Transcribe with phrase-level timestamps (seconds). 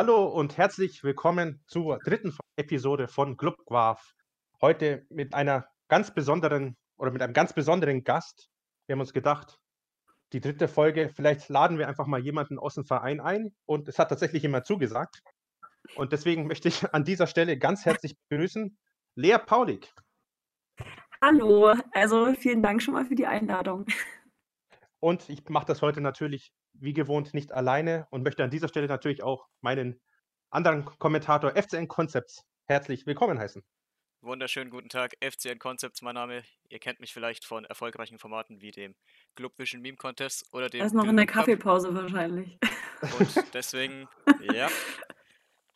[0.00, 4.14] Hallo und herzlich willkommen zur dritten Episode von Clubquaf.
[4.60, 8.48] Heute mit einer ganz besonderen oder mit einem ganz besonderen Gast.
[8.86, 9.58] Wir haben uns gedacht,
[10.32, 13.98] die dritte Folge, vielleicht laden wir einfach mal jemanden aus dem Verein ein und es
[13.98, 15.20] hat tatsächlich jemand zugesagt.
[15.96, 18.78] Und deswegen möchte ich an dieser Stelle ganz herzlich begrüßen
[19.16, 19.92] Lea Paulik.
[21.20, 23.84] Hallo, also vielen Dank schon mal für die Einladung.
[25.00, 28.86] Und ich mache das heute natürlich wie gewohnt nicht alleine und möchte an dieser Stelle
[28.86, 30.00] natürlich auch meinen
[30.50, 33.62] anderen Kommentator FCN Concepts herzlich willkommen heißen.
[34.20, 36.42] Wunderschönen guten Tag, FCN Concepts, mein Name.
[36.68, 38.96] Ihr kennt mich vielleicht von erfolgreichen Formaten wie dem
[39.36, 40.80] Globe Vision Meme Contest oder dem.
[40.80, 42.58] Er ist noch in der Kaffeepause wahrscheinlich.
[43.18, 44.08] Und deswegen,
[44.52, 44.68] ja,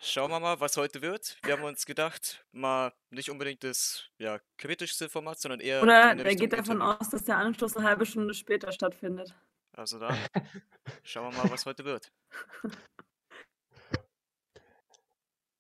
[0.05, 1.39] Schauen wir mal, was heute wird.
[1.45, 5.81] Wir haben uns gedacht, mal nicht unbedingt das ja, kritischste Format, sondern eher.
[5.81, 6.97] Oder er geht davon Interview.
[7.01, 9.33] aus, dass der Anschluss eine halbe Stunde später stattfindet.
[9.73, 10.17] Also da
[11.03, 12.13] schauen wir mal, was heute wird.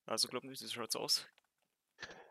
[0.06, 1.26] Also, glauben wie sieht es aus?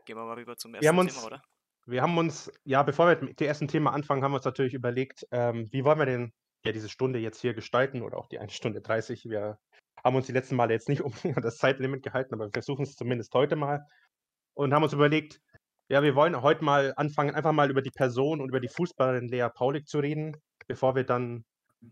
[0.05, 1.43] Gehen wir mal rüber zum ersten uns, Thema, oder?
[1.87, 4.73] Wir haben uns, ja, bevor wir mit dem ersten Thema anfangen, haben wir uns natürlich
[4.73, 8.39] überlegt, ähm, wie wollen wir denn ja diese Stunde jetzt hier gestalten oder auch die
[8.39, 9.25] 1 Stunde 30.
[9.25, 9.57] Wir
[10.03, 12.95] haben uns die letzten Male jetzt nicht um das Zeitlimit gehalten, aber wir versuchen es
[12.95, 13.85] zumindest heute mal
[14.53, 15.39] und haben uns überlegt,
[15.89, 19.27] ja, wir wollen heute mal anfangen, einfach mal über die Person und über die Fußballerin
[19.27, 21.43] Lea Paulik zu reden, bevor wir dann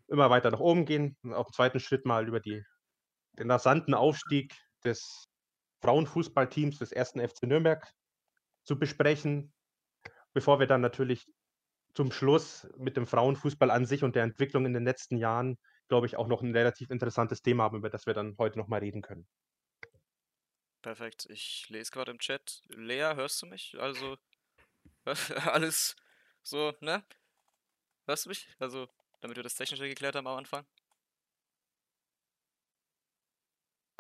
[0.08, 1.18] immer weiter nach oben gehen.
[1.24, 2.64] Und auf dem zweiten Schritt mal über die,
[3.34, 5.28] den rasanten Aufstieg des
[5.82, 7.88] Frauenfußballteams des ersten FC Nürnberg
[8.64, 9.54] zu besprechen,
[10.34, 11.26] bevor wir dann natürlich
[11.96, 15.58] zum Schluss mit dem Frauenfußball an sich und der Entwicklung in den letzten Jahren
[15.90, 18.68] glaube ich, auch noch ein relativ interessantes Thema haben, über das wir dann heute noch
[18.68, 19.28] mal reden können.
[20.82, 21.28] Perfekt.
[21.30, 22.62] Ich lese gerade im Chat.
[22.70, 23.76] Lea, hörst du mich?
[23.78, 24.18] Also,
[25.36, 25.98] alles
[26.42, 27.04] so, ne?
[28.06, 28.48] Hörst du mich?
[28.60, 28.88] Also,
[29.22, 30.66] damit wir das Technische geklärt haben am Anfang.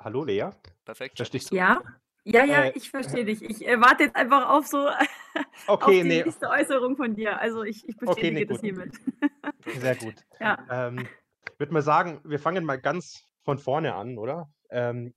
[0.01, 0.49] Hallo, Lea?
[0.85, 1.17] Perfekt.
[1.17, 1.55] Verstehst du?
[1.55, 1.81] Ja?
[2.23, 3.41] Ja, ja, äh, ich verstehe dich.
[3.41, 4.87] Ich äh, warte jetzt einfach auf so
[5.67, 6.23] okay, auf die nee.
[6.23, 7.39] nächste Äußerung von dir.
[7.39, 8.99] Also ich, ich bestätige okay, nee, das hiermit.
[9.81, 10.15] Sehr gut.
[10.39, 10.57] Ja.
[10.69, 11.07] Ähm,
[11.57, 14.49] würde mal sagen, wir fangen mal ganz von vorne an, oder?
[14.69, 15.13] Ähm,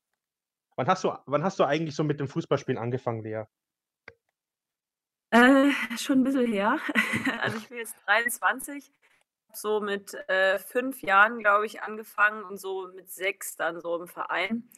[0.75, 3.45] wann, hast du, wann hast du eigentlich so mit dem Fußballspielen angefangen, Lea?
[5.31, 6.79] Äh, schon ein bisschen her.
[7.41, 8.91] Also ich bin jetzt 23.
[9.55, 14.09] So mit äh, fünf Jahren, glaube ich, angefangen und so mit sechs dann so im
[14.09, 14.69] Verein.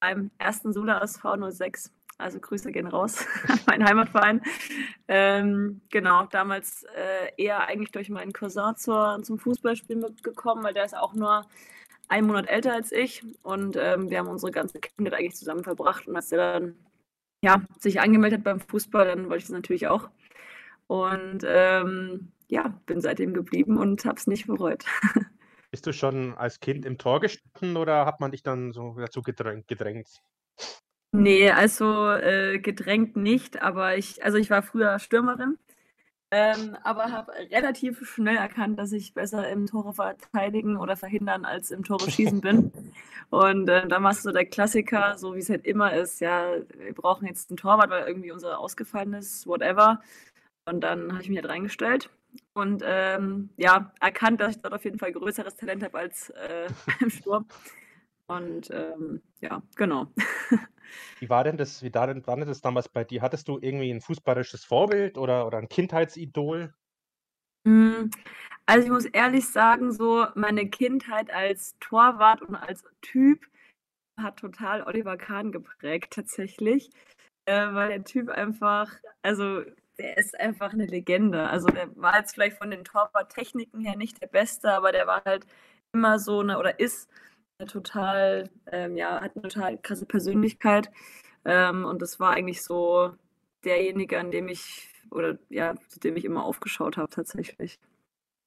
[0.00, 1.92] Beim ersten Sula SV 06.
[2.18, 3.26] Also Grüße gehen raus
[3.66, 4.42] mein Heimatverein.
[5.08, 10.84] Ähm, genau, damals äh, eher eigentlich durch meinen Cousin zur, zum Fußballspielen mitgekommen, weil der
[10.84, 11.46] ist auch nur
[12.08, 16.08] einen Monat älter als ich und ähm, wir haben unsere ganze Kindheit eigentlich zusammen verbracht
[16.08, 16.76] und als er dann
[17.42, 20.10] ja, sich angemeldet hat beim Fußball, dann wollte ich das natürlich auch.
[20.86, 24.84] Und ähm, ja, bin seitdem geblieben und habe es nicht bereut.
[25.70, 29.22] Bist du schon als Kind im Tor gestanden oder hat man dich dann so dazu
[29.22, 29.68] gedrängt?
[29.68, 30.08] gedrängt?
[31.12, 35.58] Nee, also, äh, gedrängt nicht, aber ich also, ich war früher Stürmerin,
[36.32, 41.70] ähm, aber habe relativ schnell erkannt, dass ich besser im Tore verteidigen oder verhindern als
[41.70, 42.72] im Tore schießen bin.
[43.30, 46.52] Und, äh, dann war es so der Klassiker, so wie es halt immer ist, ja,
[46.78, 50.00] wir brauchen jetzt einen Torwart, weil irgendwie unser ausgefallen ist, whatever.
[50.66, 52.10] Und dann habe ich mich halt reingestellt
[52.54, 56.68] und, ähm, ja, erkannt, dass ich dort auf jeden Fall größeres Talent habe als, äh,
[57.00, 57.46] im Sturm.
[58.28, 60.12] Und, ähm, ja, genau.
[61.22, 63.20] Wie war denn das wie war denn denn das damals bei dir?
[63.20, 66.72] Hattest du irgendwie ein fußballerisches Vorbild oder oder 'n Kindheitsidol?
[67.66, 68.10] Hm,
[68.66, 73.46] also, ich muss ehrlich sagen, so meine Kindheit als Torwart und als Typ
[74.18, 76.90] hat total Oliver Kahn geprägt tatsächlich,
[77.46, 78.90] äh, weil der Typ einfach
[79.22, 79.64] also,
[80.00, 81.48] der ist einfach eine Legende.
[81.48, 85.22] Also, der war jetzt vielleicht von den Torwarttechniken her nicht der Beste, aber der war
[85.24, 85.46] halt
[85.92, 87.10] immer so eine oder ist
[87.68, 90.90] total, ähm, ja, hat eine total krasse Persönlichkeit.
[91.44, 93.14] Ähm, und das war eigentlich so
[93.64, 97.78] derjenige, an dem ich, oder ja, zu dem ich immer aufgeschaut habe, tatsächlich.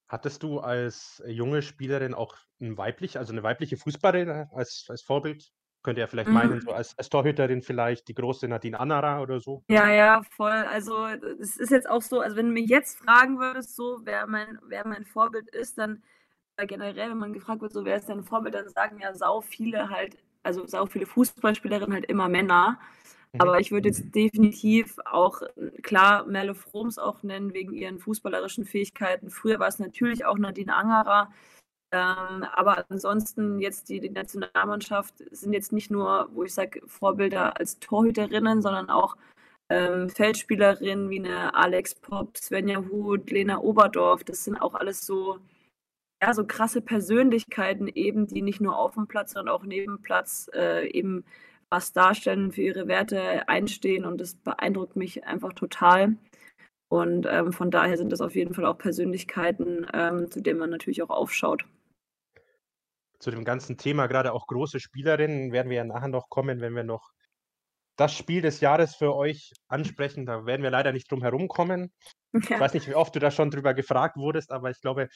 [0.07, 5.51] Hattest du als junge Spielerin auch ein weiblich, also eine weibliche Fußballerin als, als Vorbild?
[5.83, 6.33] Könnt ihr ja vielleicht mhm.
[6.33, 9.63] meinen, so als, als Torhüterin vielleicht die große Nadine Anara oder so?
[9.67, 10.51] Ja, ja, voll.
[10.51, 11.05] Also
[11.41, 14.59] es ist jetzt auch so, also wenn du mich jetzt fragen würdest, so wer mein,
[14.65, 16.01] wer mein Vorbild ist, dann
[16.67, 19.89] generell, wenn man gefragt wird, so wer ist dein Vorbild, dann sagen ja sau viele
[19.89, 22.79] halt, also sau viele Fußballspielerinnen halt immer Männer.
[23.33, 23.41] Mhm.
[23.41, 25.41] Aber ich würde jetzt definitiv auch
[25.81, 29.29] klar Merle Froms auch nennen, wegen ihren fußballerischen Fähigkeiten.
[29.29, 31.29] Früher war es natürlich auch Nadine Angerer.
[31.93, 37.57] Ähm, aber ansonsten jetzt die, die Nationalmannschaft sind jetzt nicht nur, wo ich sage, Vorbilder
[37.59, 39.15] als Torhüterinnen, sondern auch
[39.69, 44.23] ähm, Feldspielerinnen wie eine Alex Pop, Svenja Huth, Lena Oberdorf.
[44.23, 45.39] Das sind auch alles so
[46.23, 50.49] ja, so krasse Persönlichkeiten eben, die nicht nur auf dem Platz, sondern auch neben Platz
[50.53, 51.25] äh, eben
[51.69, 56.15] was darstellen, für ihre Werte einstehen und das beeindruckt mich einfach total.
[56.87, 60.69] Und ähm, von daher sind das auf jeden Fall auch Persönlichkeiten, ähm, zu denen man
[60.69, 61.65] natürlich auch aufschaut.
[63.23, 66.75] Zu dem ganzen Thema, gerade auch große Spielerinnen, werden wir ja nachher noch kommen, wenn
[66.75, 67.11] wir noch
[67.95, 70.25] das Spiel des Jahres für euch ansprechen.
[70.25, 71.91] Da werden wir leider nicht drum herum kommen.
[72.35, 72.55] Ja.
[72.55, 75.07] Ich weiß nicht, wie oft du da schon drüber gefragt wurdest, aber ich glaube,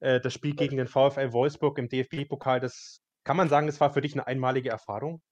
[0.00, 3.92] äh, das Spiel gegen den VfL Wolfsburg im DFB-Pokal, das kann man sagen, das war
[3.92, 5.22] für dich eine einmalige Erfahrung?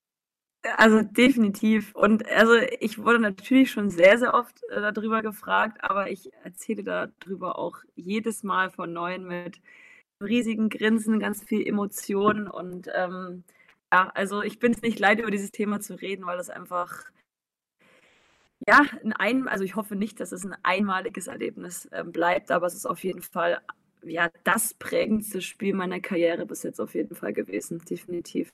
[0.77, 1.97] Also definitiv.
[1.97, 6.85] Und also ich wurde natürlich schon sehr, sehr oft äh, darüber gefragt, aber ich erzähle
[6.85, 9.61] darüber auch jedes Mal von neuem mit
[10.23, 13.45] riesigen Grinsen, ganz viel Emotionen und ähm,
[13.93, 17.05] ja, also ich bin es nicht leid, über dieses Thema zu reden, weil es einfach
[18.67, 22.67] ja, ein, ein also ich hoffe nicht, dass es ein einmaliges Erlebnis äh, bleibt, aber
[22.67, 23.61] es ist auf jeden Fall
[24.05, 28.53] ja das prägendste Spiel meiner Karriere bis jetzt auf jeden Fall gewesen, definitiv.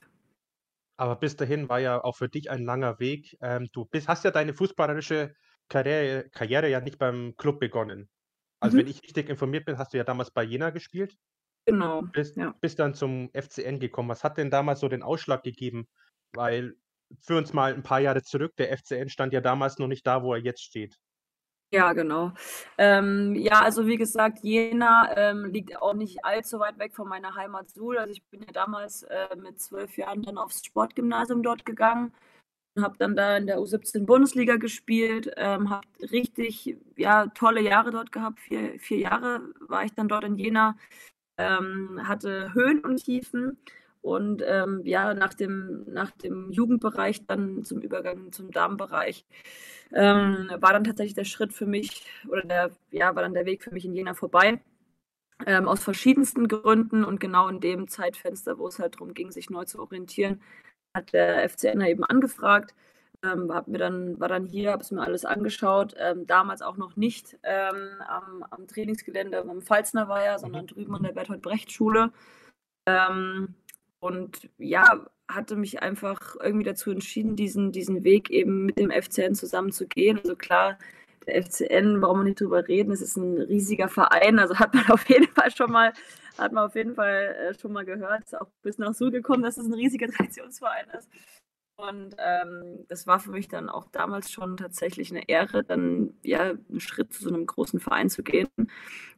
[0.97, 3.37] Aber bis dahin war ja auch für dich ein langer Weg.
[3.41, 5.33] Ähm, du bist, hast ja deine fußballerische
[5.69, 8.09] Karriere, Karriere ja nicht beim Club begonnen.
[8.59, 8.81] Also mhm.
[8.81, 11.15] wenn ich richtig informiert bin, hast du ja damals bei Jena gespielt.
[11.71, 12.01] Genau.
[12.01, 12.53] Bist, ja.
[12.61, 14.09] bist dann zum FCN gekommen.
[14.09, 15.87] Was hat denn damals so den Ausschlag gegeben?
[16.33, 16.75] Weil
[17.21, 20.23] für uns mal ein paar Jahre zurück, der FCN stand ja damals noch nicht da,
[20.23, 20.97] wo er jetzt steht.
[21.71, 22.31] Ja, genau.
[22.79, 27.35] Ähm, ja, also wie gesagt, Jena ähm, liegt auch nicht allzu weit weg von meiner
[27.35, 27.99] Heimat Suhl.
[27.99, 32.11] Also ich bin ja damals äh, mit zwölf Jahren dann aufs Sportgymnasium dort gegangen
[32.75, 37.91] und habe dann da in der U17 Bundesliga gespielt, ähm, habe richtig ja, tolle Jahre
[37.91, 38.39] dort gehabt.
[38.39, 40.75] Vier, vier Jahre war ich dann dort in Jena,
[41.39, 43.57] ähm, hatte Höhen und Tiefen
[44.01, 49.25] und ähm, ja, nach dem, nach dem Jugendbereich dann zum Übergang zum Damenbereich
[49.91, 53.63] ähm, war dann tatsächlich der Schritt für mich oder der, ja, war dann der Weg
[53.63, 54.61] für mich in Jena vorbei.
[55.45, 59.49] Ähm, aus verschiedensten Gründen und genau in dem Zeitfenster, wo es halt darum ging, sich
[59.49, 60.41] neu zu orientieren,
[60.93, 62.75] hat der FCN eben angefragt.
[63.23, 65.93] Ähm, hab mir dann, war dann hier, habe es mir alles angeschaut.
[65.97, 70.67] Ähm, damals auch noch nicht ähm, am, am, Trainingsgelände am Pfalzner war ja, sondern mhm.
[70.67, 72.11] drüben an der Bertolt Brecht Schule.
[72.85, 73.55] Ähm,
[73.99, 79.35] und ja, hatte mich einfach irgendwie dazu entschieden, diesen, diesen Weg eben mit dem FCN
[79.35, 80.17] zusammen zu gehen.
[80.19, 80.77] Also klar,
[81.27, 84.85] der FCN, warum wir nicht drüber reden, es ist ein riesiger Verein, also hat man
[84.89, 85.93] auf jeden Fall schon mal,
[86.37, 89.43] hat man auf jeden Fall äh, schon mal gehört, ist auch bis nach Suhl gekommen,
[89.43, 91.09] dass es ein riesiger Traditionsverein ist.
[91.79, 96.49] Und ähm, das war für mich dann auch damals schon tatsächlich eine Ehre, dann ja
[96.49, 98.49] einen Schritt zu so einem großen Verein zu gehen.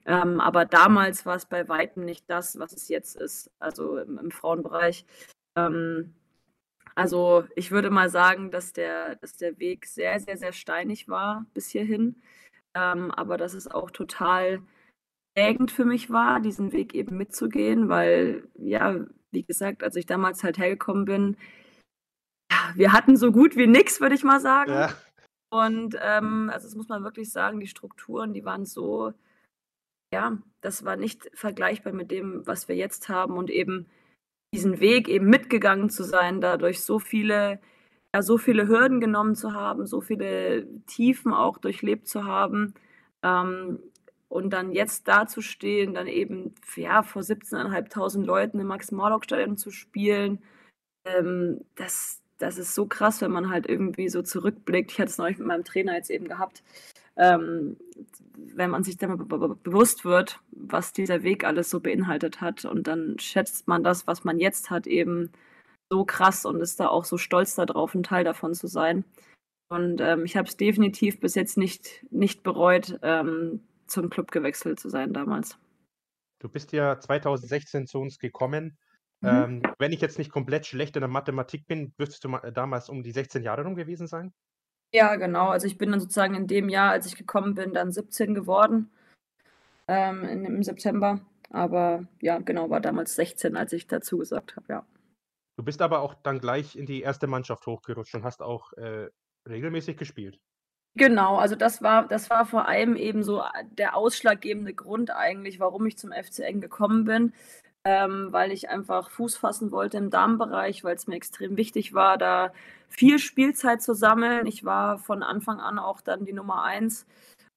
[0.05, 4.19] Ähm, aber damals war es bei weitem nicht das, was es jetzt ist, also im,
[4.19, 5.05] im Frauenbereich.
[5.55, 6.13] Ähm,
[6.93, 11.47] also ich würde mal sagen, dass der, dass der Weg sehr, sehr, sehr steinig war
[11.55, 12.21] bis hierhin.
[12.75, 14.61] Ähm, aber dass es auch total
[15.35, 20.43] prägend für mich war, diesen Weg eben mitzugehen, weil, ja, wie gesagt, als ich damals
[20.43, 21.37] halt hergekommen bin,
[22.75, 24.71] wir hatten so gut wie nichts, würde ich mal sagen.
[24.71, 24.93] Ja.
[25.51, 29.13] Und ähm, also das muss man wirklich sagen, die Strukturen, die waren so,
[30.13, 33.87] ja, das war nicht vergleichbar mit dem, was wir jetzt haben und eben
[34.53, 37.59] diesen Weg eben mitgegangen zu sein, dadurch so viele,
[38.13, 42.73] ja, so viele Hürden genommen zu haben, so viele Tiefen auch durchlebt zu haben.
[43.23, 43.79] Ähm,
[44.29, 50.41] und dann jetzt dazustehen, dann eben ja, vor 17.500 Leuten im Max-Morlock-Stadion zu spielen,
[51.05, 54.91] ähm, das, das ist so krass, wenn man halt irgendwie so zurückblickt.
[54.91, 56.63] Ich hatte es neulich mit meinem Trainer jetzt eben gehabt.
[57.17, 57.77] Ähm,
[58.55, 63.19] wenn man sich dann bewusst wird, was dieser Weg alles so beinhaltet hat und dann
[63.19, 65.31] schätzt man das, was man jetzt hat, eben
[65.89, 69.03] so krass und ist da auch so stolz darauf, ein Teil davon zu sein.
[69.69, 74.79] Und ähm, ich habe es definitiv bis jetzt nicht, nicht bereut, ähm, zum Club gewechselt
[74.79, 75.57] zu sein damals.
[76.39, 78.77] Du bist ja 2016 zu uns gekommen
[79.21, 79.29] Mhm.
[79.29, 82.89] Ähm, wenn ich jetzt nicht komplett schlecht in der Mathematik bin, müsstest du ma damals
[82.89, 84.33] um die 16 Jahre rum gewesen sein?
[84.93, 85.49] Ja, genau.
[85.49, 88.91] Also ich bin dann sozusagen in dem Jahr, als ich gekommen bin, dann 17 geworden,
[89.87, 91.21] ähm, im September.
[91.49, 94.85] Aber ja, genau, war damals 16, als ich dazu gesagt habe, ja.
[95.57, 99.09] Du bist aber auch dann gleich in die erste Mannschaft hochgerutscht und hast auch äh,
[99.47, 100.39] regelmäßig gespielt.
[100.95, 103.43] Genau, also das war, das war vor allem eben so
[103.77, 107.33] der ausschlaggebende Grund eigentlich, warum ich zum FCN gekommen bin
[107.85, 112.17] ähm, weil ich einfach Fuß fassen wollte im Damenbereich, weil es mir extrem wichtig war,
[112.17, 112.53] da
[112.89, 114.45] viel Spielzeit zu sammeln.
[114.45, 117.07] Ich war von Anfang an auch dann die Nummer eins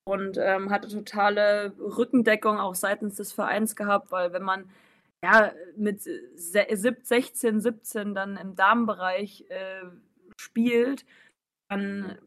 [0.04, 4.70] und ähm, hatte totale Rückendeckung auch seitens des Vereins gehabt, weil wenn man
[5.24, 9.84] ja mit 16, 17 dann im Damenbereich äh,
[10.38, 11.04] spielt,
[11.70, 12.18] dann,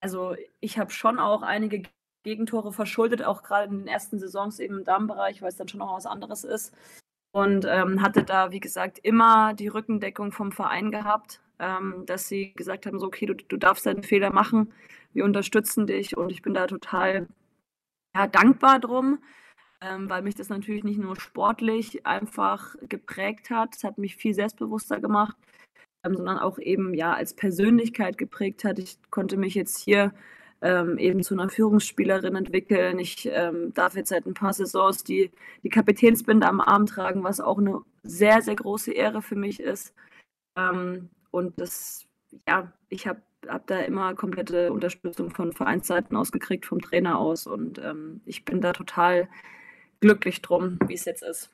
[0.00, 1.82] also ich habe schon auch einige
[2.22, 5.80] Gegentore verschuldet, auch gerade in den ersten Saisons eben im Damenbereich, weil es dann schon
[5.80, 6.74] noch was anderes ist.
[7.32, 12.52] Und ähm, hatte da, wie gesagt, immer die Rückendeckung vom Verein gehabt, ähm, dass sie
[12.54, 14.72] gesagt haben, so, okay, du, du darfst deinen Fehler machen,
[15.12, 17.28] wir unterstützen dich und ich bin da total
[18.14, 19.20] ja, dankbar drum,
[19.80, 24.34] ähm, weil mich das natürlich nicht nur sportlich einfach geprägt hat, es hat mich viel
[24.34, 25.36] selbstbewusster gemacht,
[26.04, 28.78] ähm, sondern auch eben ja als Persönlichkeit geprägt hat.
[28.78, 30.12] Ich konnte mich jetzt hier
[30.62, 32.98] ähm, eben zu einer Führungsspielerin entwickeln.
[32.98, 35.30] Ich ähm, darf jetzt seit ein paar Saisons die,
[35.62, 39.94] die Kapitänsbinde am Arm tragen, was auch eine sehr, sehr große Ehre für mich ist.
[40.56, 42.06] Ähm, und das,
[42.46, 47.46] ja, ich habe hab da immer komplette Unterstützung von Vereinsseiten ausgekriegt, vom Trainer aus.
[47.46, 49.28] Und ähm, ich bin da total
[50.00, 51.50] glücklich drum, wie es jetzt ist.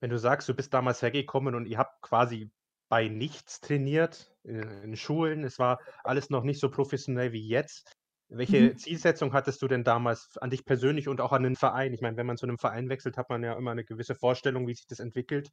[0.00, 2.50] Wenn du sagst, du bist damals hergekommen und ihr habt quasi
[2.88, 7.97] bei nichts trainiert, in, in Schulen, es war alles noch nicht so professionell wie jetzt.
[8.30, 8.76] Welche mhm.
[8.76, 11.94] Zielsetzung hattest du denn damals an dich persönlich und auch an den Verein?
[11.94, 14.66] Ich meine, wenn man zu einem Verein wechselt, hat man ja immer eine gewisse Vorstellung,
[14.66, 15.50] wie sich das entwickelt.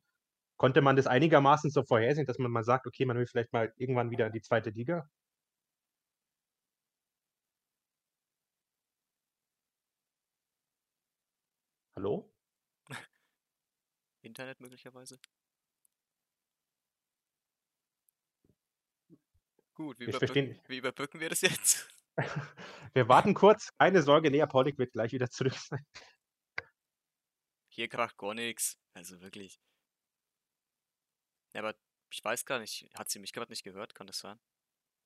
[0.58, 3.74] Konnte man das einigermaßen so vorhersehen, dass man mal sagt, okay, man will vielleicht mal
[3.78, 5.10] irgendwann wieder in die zweite Liga?
[11.96, 12.30] Hallo?
[14.22, 15.18] Internet möglicherweise.
[19.76, 21.95] Gut, wie, überbrücken, wie überbrücken wir das jetzt?
[22.94, 23.70] Wir warten kurz.
[23.78, 25.86] Keine Sorge, Lea Paulik wird gleich wieder zurück sein.
[27.70, 28.78] Hier kracht gar nichts.
[28.94, 29.60] Also wirklich.
[31.54, 31.76] Ja, aber
[32.10, 32.90] ich weiß gar nicht.
[32.98, 33.96] Hat sie mich gerade nicht gehört?
[33.96, 34.40] Kann das sein?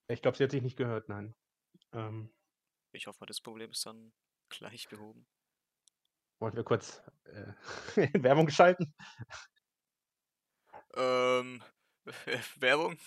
[0.07, 1.35] Ich glaube, sie hat sich nicht gehört, nein.
[1.93, 2.33] Ähm,
[2.91, 4.13] ich hoffe, das Problem ist dann
[4.49, 5.27] gleich behoben.
[6.39, 7.53] Wollten wir kurz äh,
[8.23, 8.93] Werbung schalten?
[10.95, 11.63] Ähm,
[12.57, 12.99] Werbung?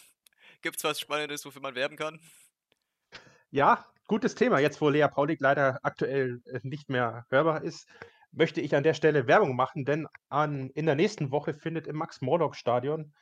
[0.61, 2.21] Gibt's was Spannendes, wofür man werben kann?
[3.51, 4.59] Ja, gutes Thema.
[4.59, 7.89] Jetzt, wo Lea Paulik leider aktuell äh, nicht mehr hörbar ist,
[8.31, 11.97] möchte ich an der Stelle Werbung machen, denn an, in der nächsten Woche findet im
[11.97, 13.15] Max-Morlock-Stadion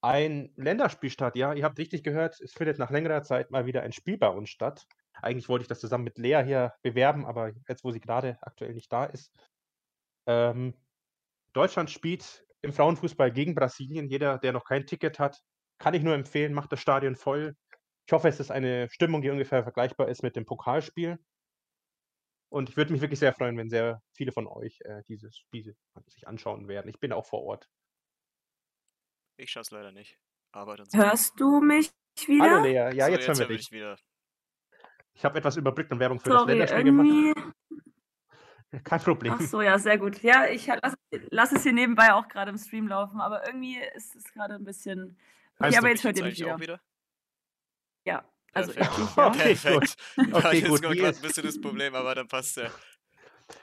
[0.00, 1.36] ein Länderspiel statt.
[1.36, 4.28] Ja, ihr habt richtig gehört, es findet nach längerer Zeit mal wieder ein Spiel bei
[4.28, 4.86] uns statt.
[5.20, 8.72] Eigentlich wollte ich das zusammen mit Lea hier bewerben, aber jetzt, wo sie gerade aktuell
[8.72, 9.30] nicht da ist.
[10.26, 10.72] Ähm,
[11.52, 14.08] Deutschland spielt im Frauenfußball gegen Brasilien.
[14.08, 15.38] Jeder, der noch kein Ticket hat,
[15.78, 17.56] kann ich nur empfehlen, macht das Stadion voll.
[18.06, 21.18] Ich hoffe, es ist eine Stimmung, die ungefähr vergleichbar ist mit dem Pokalspiel.
[22.52, 25.76] Und ich würde mich wirklich sehr freuen, wenn sehr viele von euch äh, dieses Spiel
[26.06, 26.88] sich anschauen werden.
[26.88, 27.68] Ich bin auch vor Ort.
[29.36, 30.18] Ich schaue es leider nicht.
[30.52, 31.92] Aber dann Hörst du mich
[32.26, 32.50] wieder?
[32.50, 33.70] Hallo Lea, ja, so, jetzt, jetzt hören wir dich.
[33.70, 33.96] Wieder.
[35.14, 37.34] Ich habe etwas überbrückt und Werbung für Sorry, das Länderspiel irgendwie...
[37.34, 37.54] gemacht.
[38.84, 39.34] Kein Problem.
[39.36, 40.22] Ach so, ja, sehr gut.
[40.22, 40.96] Ja, ich lasse
[41.30, 44.64] lass es hier nebenbei auch gerade im Stream laufen, aber irgendwie ist es gerade ein
[44.64, 45.18] bisschen.
[45.58, 46.58] Okay, aber jetzt hört ihr mich wieder.
[46.60, 46.80] wieder.
[48.04, 48.76] Ja, also ich,
[49.16, 49.26] ja.
[49.26, 49.96] Okay, gut.
[50.34, 50.82] Okay, gut.
[50.82, 52.70] gerade ein bisschen das Problem, aber dann passt ja.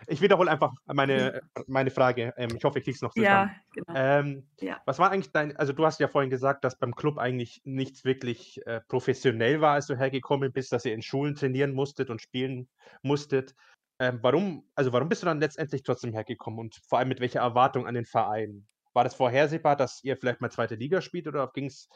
[0.08, 2.34] Ich wiederhole einfach meine, meine Frage.
[2.38, 3.50] Ähm, ich hoffe, ich kriege es noch zusammen.
[3.50, 3.94] Ja, genau.
[3.96, 4.82] Ähm, ja.
[4.86, 8.04] Was war eigentlich dein, also du hast ja vorhin gesagt, dass beim Club eigentlich nichts
[8.04, 12.22] wirklich äh, professionell war, als du hergekommen bist, dass ihr in Schulen trainieren musstet und
[12.22, 12.68] spielen
[13.02, 13.56] musstet.
[14.00, 17.40] Ähm, warum, also warum bist du dann letztendlich trotzdem hergekommen und vor allem mit welcher
[17.40, 18.68] Erwartung an den Verein?
[18.94, 21.90] War das vorhersehbar, dass ihr vielleicht mal zweite Liga spielt oder ging es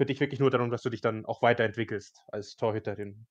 [0.00, 3.26] für dich wirklich nur darum, dass du dich dann auch weiterentwickelst als Torhüterin?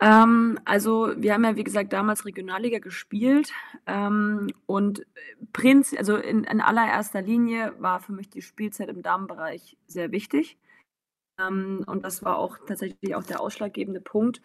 [0.00, 3.52] Ähm, also wir haben ja, wie gesagt, damals Regionalliga gespielt
[3.86, 5.04] ähm, und
[5.52, 10.56] Prinz, also in, in, allererster Linie war für mich die Spielzeit im Damenbereich sehr wichtig.
[11.38, 14.40] Ähm, und das war auch tatsächlich auch der ausschlaggebende Punkt.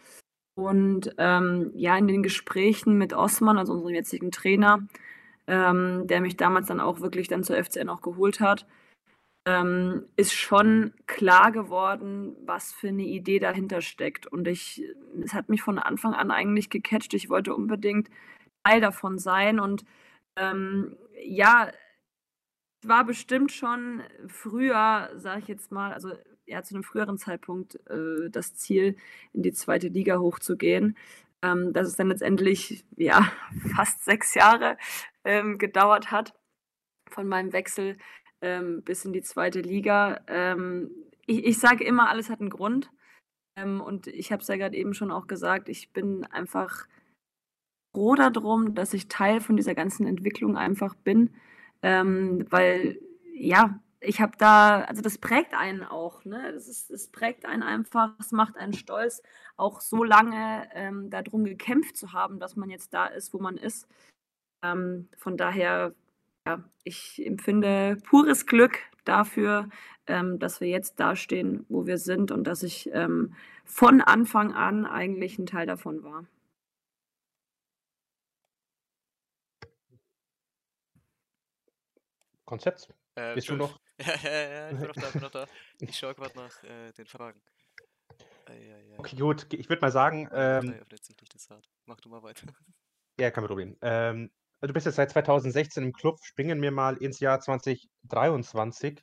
[0.55, 4.85] Und ähm, ja, in den Gesprächen mit Osman, also unserem jetzigen Trainer,
[5.47, 8.67] ähm, der mich damals dann auch wirklich dann zur FCN auch geholt hat,
[9.47, 14.27] ähm, ist schon klar geworden, was für eine Idee dahinter steckt.
[14.27, 14.83] Und ich,
[15.23, 17.13] es hat mich von Anfang an eigentlich gecatcht.
[17.13, 18.09] Ich wollte unbedingt
[18.65, 19.61] Teil davon sein.
[19.61, 19.85] Und
[20.35, 21.71] ähm, ja,
[22.81, 26.11] es war bestimmt schon früher, sage ich jetzt mal, also
[26.45, 28.97] ja, zu einem früheren Zeitpunkt äh, das Ziel,
[29.31, 30.97] in die zweite Liga hochzugehen.
[31.41, 33.31] Ähm, dass es dann letztendlich ja
[33.77, 34.77] fast sechs Jahre
[35.23, 36.33] ähm, gedauert hat
[37.09, 37.97] von meinem Wechsel
[38.41, 40.21] ähm, bis in die zweite Liga.
[40.27, 40.91] Ähm,
[41.25, 42.91] ich, ich sage immer, alles hat einen Grund.
[43.57, 46.87] Ähm, und ich habe es ja gerade eben schon auch gesagt, ich bin einfach
[47.95, 51.33] froh darum, dass ich Teil von dieser ganzen Entwicklung einfach bin.
[51.81, 52.99] Ähm, weil,
[53.33, 56.51] ja, ich habe da, also das prägt einen auch, ne?
[56.53, 59.23] Das, ist, das prägt einen einfach, es macht einen stolz,
[59.55, 63.57] auch so lange ähm, darum gekämpft zu haben, dass man jetzt da ist, wo man
[63.57, 63.87] ist.
[64.63, 65.95] Ähm, von daher
[66.47, 69.69] ja, ich empfinde pures Glück dafür,
[70.07, 73.35] ähm, dass wir jetzt dastehen, wo wir sind und dass ich ähm,
[73.65, 76.25] von Anfang an eigentlich ein Teil davon war.
[82.45, 82.93] Konzept.
[83.15, 83.79] Äh, Bist du noch?
[83.99, 85.47] Ja, ja, ja, ich bin noch da, bin noch da.
[85.79, 87.41] Ich schaue gerade nach äh, den Fragen.
[88.45, 88.99] Eieiei.
[88.99, 89.51] Okay, gut.
[89.51, 90.75] Ich würde mal sagen, ähm.
[91.87, 92.45] Mach du mal weiter.
[93.19, 93.75] ja, kein Problem.
[93.81, 94.29] Ähm,
[94.61, 96.17] also du bist jetzt seit 2016 im Club.
[96.23, 99.01] Springen wir mal ins Jahr 2023.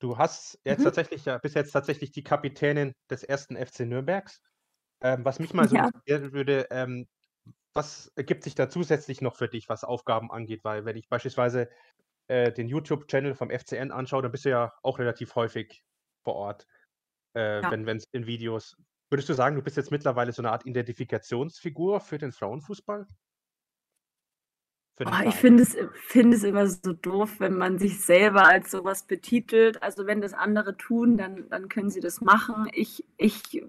[0.00, 0.84] Du hast jetzt Mhm.
[0.84, 4.40] tatsächlich, ja, bist jetzt tatsächlich die Kapitänin des ersten FC Nürnbergs.
[5.02, 5.90] Ähm, was mich mal so Ja.
[6.06, 7.06] interessieren würde, ähm,
[7.74, 10.64] was ergibt sich da zusätzlich noch für dich, was Aufgaben angeht?
[10.64, 11.68] Weil wenn ich beispielsweise
[12.28, 15.84] äh, den YouTube-Channel vom FCN anschaue, dann bist du ja auch relativ häufig
[16.24, 16.66] vor Ort,
[17.34, 17.70] äh, Ja.
[17.70, 18.76] wenn es in Videos.
[19.10, 23.06] Würdest du sagen, du bist jetzt mittlerweile so eine Art Identifikationsfigur für den Frauenfußball?
[24.98, 28.70] Den Oh, ich finde es, finde es immer so doof, wenn man sich selber als
[28.70, 29.82] sowas betitelt.
[29.82, 32.68] Also wenn das andere tun, dann, dann können sie das machen.
[32.72, 33.64] Ich, ich,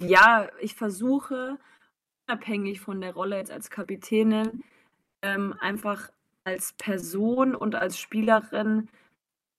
[0.00, 1.58] ja, ich versuche,
[2.26, 4.64] unabhängig von der Rolle jetzt als Kapitänin,
[5.22, 6.10] ähm, einfach
[6.44, 8.88] als Person und als Spielerin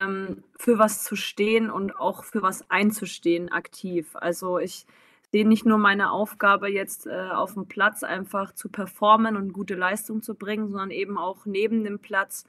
[0.02, 4.16] ähm, für was zu stehen und auch für was einzustehen aktiv.
[4.16, 4.86] Also ich
[5.32, 9.76] sehe nicht nur meine Aufgabe jetzt äh, auf dem Platz einfach zu performen und gute
[9.76, 12.46] Leistung zu bringen, sondern eben auch neben dem Platz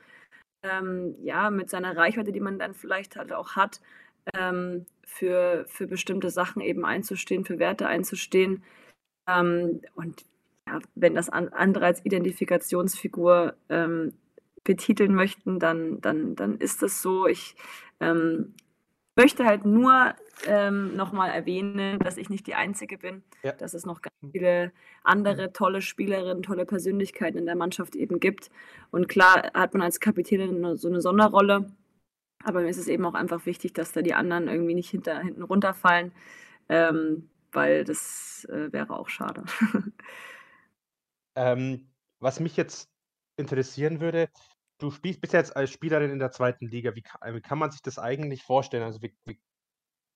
[0.62, 3.80] ähm, ja mit seiner Reichweite, die man dann vielleicht halt auch hat,
[4.35, 8.62] ähm, für, für bestimmte Sachen eben einzustehen, für Werte einzustehen.
[9.28, 10.25] Ähm, und
[10.66, 14.12] ja, wenn das an, andere als Identifikationsfigur ähm,
[14.64, 17.26] betiteln möchten, dann, dann, dann ist das so.
[17.26, 17.56] Ich
[18.00, 18.54] ähm,
[19.18, 20.14] möchte halt nur
[20.46, 23.52] ähm, nochmal erwähnen, dass ich nicht die Einzige bin, Ja.
[23.52, 24.72] dass es noch ganz viele
[25.04, 28.50] andere tolle Spielerinnen, tolle Persönlichkeiten in der Mannschaft eben gibt.
[28.90, 31.70] Und klar hat man als Kapitänin so eine Sonderrolle,
[32.44, 35.20] aber mir ist es eben auch einfach wichtig, dass da die anderen irgendwie nicht hinter,
[35.20, 36.12] hinten runterfallen,
[36.70, 39.44] ähm, weil das äh, wäre auch schade.
[41.37, 42.90] Ähm, was mich jetzt
[43.37, 44.28] interessieren würde,
[44.78, 46.94] du spielst bist jetzt als Spielerin in der zweiten Liga.
[46.94, 48.82] Wie, ka- wie kann man sich das eigentlich vorstellen?
[48.85, 49.37] Also wir, wir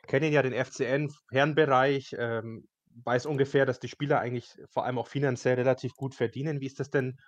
[0.07, 2.69] kennen ja den FCN Herrenbereich, ähm,
[3.04, 6.60] weiß ungefähr, dass die Spieler eigentlich vor allem auch finanziell relativ gut verdienen.
[6.60, 7.19] Wie ist das denn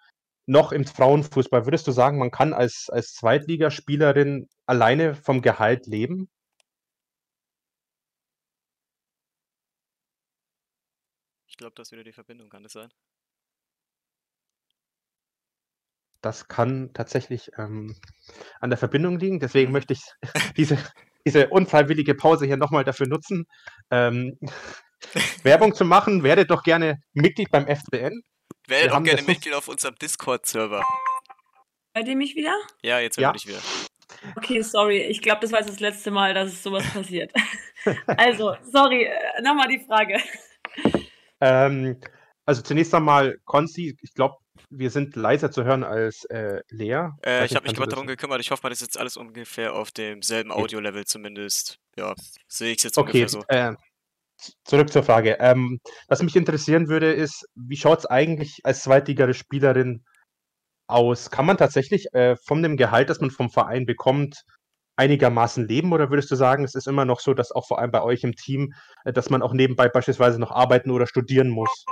[0.47, 1.67] noch im Frauenfußball?
[1.67, 6.29] Würdest du sagen, man kann als, als Zweitligaspielerin alleine vom Gehalt leben?
[11.47, 12.91] Ich glaube, das ist wieder die Verbindung, kann das sein?
[16.25, 17.95] Das kann tatsächlich ähm,
[18.61, 19.41] an der Verbindung liegen.
[19.41, 19.73] Deswegen Mhm.
[19.75, 20.03] möchte ich
[20.57, 20.79] diese,
[21.27, 23.47] diese unfreiwillige Pause hier nochmal dafür nutzen,
[23.91, 24.39] ähm,
[25.43, 26.23] Werbung zu machen.
[26.23, 28.23] Werdet doch gerne Mitglied beim FCN.
[28.67, 30.83] Werdet auch haben gerne Mitglied auf unserem Discord-Server.
[31.95, 32.57] Hört ihr mich wieder?
[32.83, 33.29] Ja, jetzt Ja.
[33.29, 33.61] höre ich wieder.
[34.37, 35.03] Okay, sorry.
[35.03, 37.31] Ich glaube, das war jetzt das letzte Mal, dass sowas passiert.
[38.07, 40.19] also, sorry, äh, nochmal die Frage.
[41.41, 42.01] Ähm,
[42.47, 44.37] also zunächst einmal, Konzi, ich glaube,
[44.79, 47.11] wir sind leiser zu hören als äh, Lea.
[47.25, 48.41] Äh, ich habe mich gerade darum gekümmert.
[48.41, 50.63] Ich hoffe mal, das ist jetzt alles ungefähr auf demselben Okay.
[50.63, 51.79] Audio-Level zumindest.
[51.97, 52.15] Ja,
[52.49, 53.45] sehe ich es jetzt Okay, ungefähr so.
[53.49, 53.75] äh,
[54.65, 55.37] zurück zur Frage.
[55.41, 60.05] Ähm, was mich interessieren würde, ist, wie schaut es eigentlich als Zweitligaspielerin
[60.87, 61.31] aus?
[61.31, 64.43] Kann man tatsächlich äh, von dem Gehalt, das man vom Verein bekommt,
[64.97, 65.93] einigermaßen leben?
[65.93, 68.25] Oder würdest du sagen, es ist immer noch so, dass auch vor allem bei euch
[68.25, 71.85] im Team, äh, dass man auch nebenbei beispielsweise noch arbeiten oder studieren muss?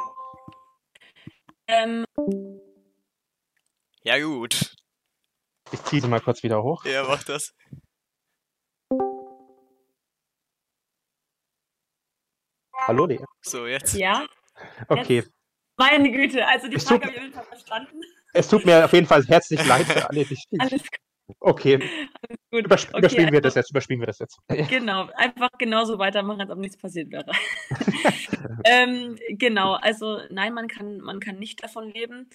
[1.69, 2.05] Ähm,
[4.05, 4.75] Ja, gut.
[5.73, 6.85] Ich ziehe sie mal kurz wieder hoch.
[6.85, 7.55] Ja, mach das.
[12.87, 13.21] Hallo, Lea.
[13.43, 13.95] So, jetzt.
[13.95, 14.27] ja,
[14.89, 15.25] Okay.
[15.77, 16.47] meine Güte.
[16.47, 18.01] Also die Es Frage tut- habe ich auf jeden verstanden.
[18.35, 20.83] Es tut mir auf jeden Fall herzlich leid für alle, die Alles
[21.39, 21.79] Okay,
[22.51, 22.65] gut.
[22.67, 24.39] übersp Okay, überspielen wir also- das jetzt, überspielen wir das jetzt.
[24.69, 27.31] Genau, einfach genauso weitermachen, als ob nichts passiert wäre.
[28.65, 32.29] ähm, genau, also nein, man kann, man kann nicht davon leben.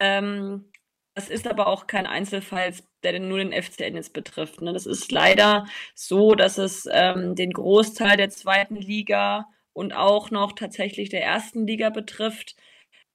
[0.00, 0.70] Ähm,
[1.14, 4.62] das ist aber auch kein Einzelfall, der nur den FCN jetzt betrifft.
[4.62, 4.72] Ne?
[4.72, 10.52] Das ist leider so, dass es ähm, den Großteil der zweiten Liga und auch noch
[10.52, 12.56] tatsächlich der ersten Liga betrifft.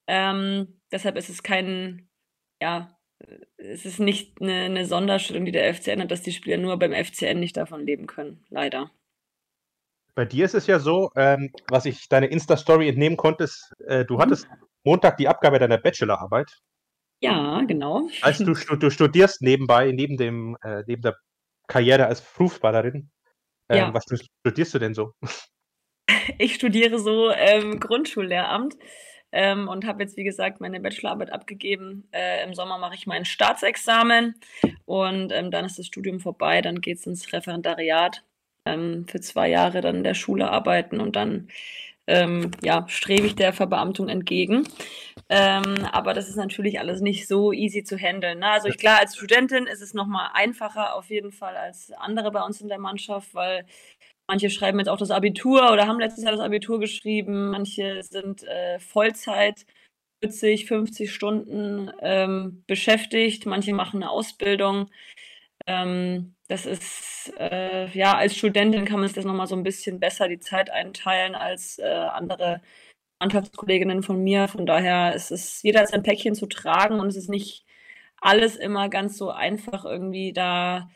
[0.06, 2.08] Ähm, deshalb ist es kein,
[2.62, 2.96] ja,
[3.56, 6.92] es ist nicht eine, eine Sonderstellung, die der FCN hat, dass die Spieler nur beim
[6.92, 8.44] FCN nicht davon leben können.
[8.48, 8.90] Leider.
[10.14, 14.04] Bei dir ist es ja so, ähm, was ich deine Insta-Story entnehmen konnte, ist, äh,
[14.04, 14.18] du Mhm.
[14.18, 14.48] hattest
[14.84, 16.58] Montag die Abgabe deiner Bachelorarbeit.
[17.20, 18.08] Ja, genau.
[18.22, 21.16] Also du, du studierst nebenbei, neben, dem, äh, neben der
[21.66, 23.10] Karriere als Fußballerin.
[23.68, 23.94] Ähm, Ja.
[23.94, 24.04] Was
[24.40, 25.12] studierst du denn so?
[26.38, 28.76] Ich studiere so ähm, Grundschullehramt
[29.32, 32.08] ähm, und habe jetzt, wie gesagt, meine Bachelorarbeit abgegeben.
[32.12, 34.34] Äh, Im Sommer mache ich mein Staatsexamen
[34.84, 36.60] und ähm, dann ist das Studium vorbei.
[36.62, 38.24] Dann geht es ins Referendariat
[38.64, 41.48] ähm, für zwei Jahre dann in der Schule arbeiten und dann
[42.06, 44.66] ähm, ja, strebe ich der Verbeamtung entgegen.
[45.30, 48.38] Ähm, aber das ist natürlich alles nicht so easy zu handeln.
[48.38, 48.46] Ne?
[48.50, 52.42] Also ich, klar, als Studentin ist es nochmal einfacher auf jeden Fall als andere bei
[52.42, 53.66] uns in der Mannschaft, weil
[54.26, 58.42] manche schreiben jetzt auch das Abitur oder haben letztes Jahr das Abitur geschrieben, manche sind
[58.44, 59.66] äh, Vollzeit
[60.22, 64.90] 40, 50 Stunden ähm, beschäftigt, manche machen eine Ausbildung.
[65.66, 70.00] Ähm, das ist, äh, ja, als Studentin kann man sich das nochmal so ein bisschen
[70.00, 72.62] besser die Zeit einteilen als äh, andere
[73.20, 74.48] Mannschaftskolleginnen von mir.
[74.48, 77.64] Von daher ist es jeder sein Päckchen zu tragen und es ist nicht
[78.20, 80.90] alles immer ganz so einfach irgendwie da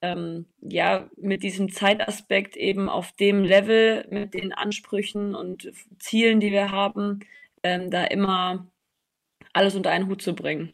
[0.00, 6.50] ähm, ja mit diesem Zeitaspekt eben auf dem Level mit den Ansprüchen und Zielen, die
[6.50, 7.20] wir haben,
[7.62, 8.66] ähm, da immer
[9.52, 10.72] alles unter einen Hut zu bringen.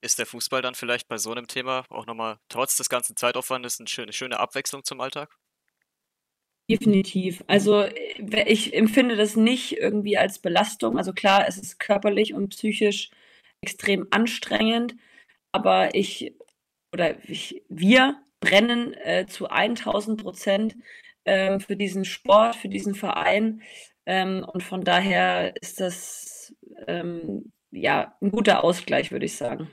[0.00, 3.78] Ist der Fußball dann vielleicht bei so einem Thema auch nochmal trotz des ganzen Zeitaufwandes
[3.78, 5.36] eine schöne Abwechslung zum Alltag?
[6.70, 7.42] Definitiv.
[7.46, 10.96] Also äh, ich empfinde das nicht irgendwie als Belastung.
[10.96, 13.10] Also klar, es ist körperlich und psychisch
[13.62, 14.96] extrem anstrengend,
[15.52, 16.34] aber ich
[16.92, 20.76] oder ich, wir brennen äh, zu 1000 Prozent
[21.24, 23.62] äh, für diesen Sport, für diesen Verein.
[24.04, 26.54] Ähm, und von daher ist das
[26.86, 29.70] ähm, ja ein guter Ausgleich, würde ich sagen.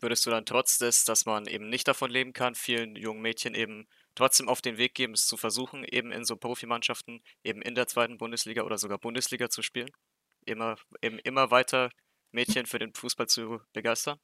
[0.00, 3.54] Würdest du dann trotz des, dass man eben nicht davon leben kann, vielen jungen Mädchen
[3.54, 3.86] eben
[4.20, 7.86] trotzdem auf den Weg geben, es zu versuchen, eben in so Profimannschaften, eben in der
[7.86, 9.90] zweiten Bundesliga oder sogar Bundesliga zu spielen?
[10.44, 11.90] Immer, eben immer weiter
[12.30, 14.18] Mädchen für den Fußball zu begeistern?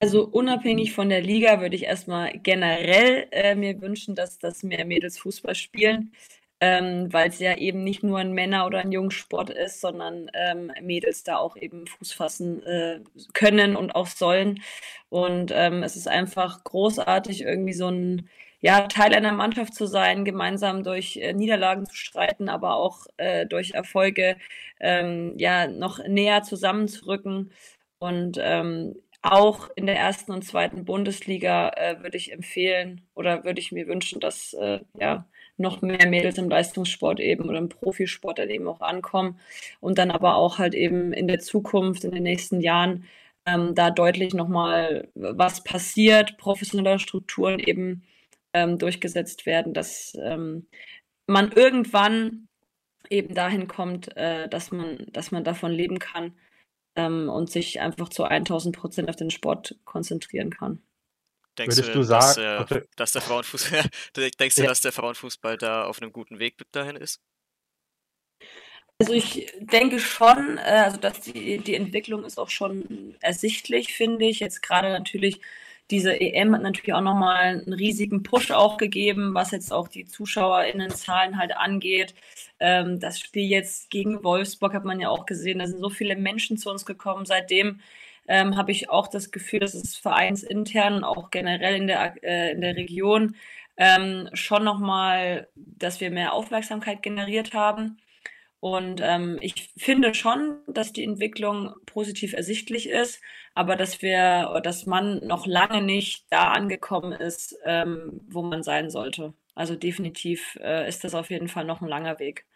[0.00, 4.84] Also unabhängig von der Liga würde ich erstmal generell äh, mir wünschen, dass, dass mehr
[4.84, 6.12] Mädels Fußball spielen,
[6.60, 10.72] ähm, weil es ja eben nicht nur ein Männer- oder ein Jungsport ist, sondern ähm,
[10.82, 13.00] Mädels da auch eben Fuß fassen äh,
[13.34, 14.62] können und auch sollen.
[15.08, 18.28] Und ähm, es ist einfach großartig, irgendwie so ein
[18.60, 23.46] ja, Teil einer Mannschaft zu sein, gemeinsam durch äh, Niederlagen zu streiten, aber auch äh,
[23.46, 24.36] durch Erfolge
[24.80, 27.52] ähm, ja noch näher zusammenzurücken.
[27.98, 33.60] Und ähm, auch in der ersten und zweiten Bundesliga äh, würde ich empfehlen oder würde
[33.60, 38.38] ich mir wünschen, dass äh, ja noch mehr Mädels im Leistungssport eben oder im Profisport
[38.38, 39.40] dann eben auch ankommen
[39.80, 43.04] und dann aber auch halt eben in der Zukunft, in den nächsten Jahren
[43.44, 48.04] ähm, da deutlich nochmal was passiert, professionelle Strukturen eben
[48.58, 50.66] ähm, durchgesetzt werden, dass ähm,
[51.26, 52.48] man irgendwann
[53.10, 56.36] eben dahin kommt, äh, dass man, dass man davon leben kann
[56.96, 60.82] ähm, und sich einfach zu 1000 Prozent auf den Sport konzentrieren kann.
[61.58, 63.84] Denkst Würdest du, du sagen, dass, äh, dass, der Frauenfußball,
[64.16, 64.68] denkst du, ja.
[64.68, 67.20] dass der Frauenfußball da auf einem guten Weg dahin ist?
[69.00, 74.26] Also ich denke schon, äh, also dass die, die Entwicklung ist auch schon ersichtlich, finde
[74.26, 74.40] ich.
[74.40, 75.40] Jetzt gerade natürlich
[75.90, 80.04] diese EM hat natürlich auch nochmal einen riesigen Push auch gegeben, was jetzt auch die
[80.04, 82.14] ZuschauerInnenzahlen halt angeht.
[82.60, 86.16] Ähm, das Spiel jetzt gegen Wolfsburg hat man ja auch gesehen, da sind so viele
[86.16, 87.24] Menschen zu uns gekommen.
[87.24, 87.80] Seitdem
[88.26, 92.60] ähm, habe ich auch das Gefühl, dass es vereinsintern auch generell in der, äh, in
[92.60, 93.34] der Region
[93.78, 97.98] ähm, schon nochmal, dass wir mehr Aufmerksamkeit generiert haben.
[98.60, 103.20] Und ähm, ich finde schon, dass die Entwicklung positiv ersichtlich ist,
[103.54, 108.90] aber dass wir, dass man noch lange nicht da angekommen ist, ähm, wo man sein
[108.90, 109.32] sollte.
[109.54, 112.46] Also definitiv äh, ist das auf jeden Fall noch ein langer Weg.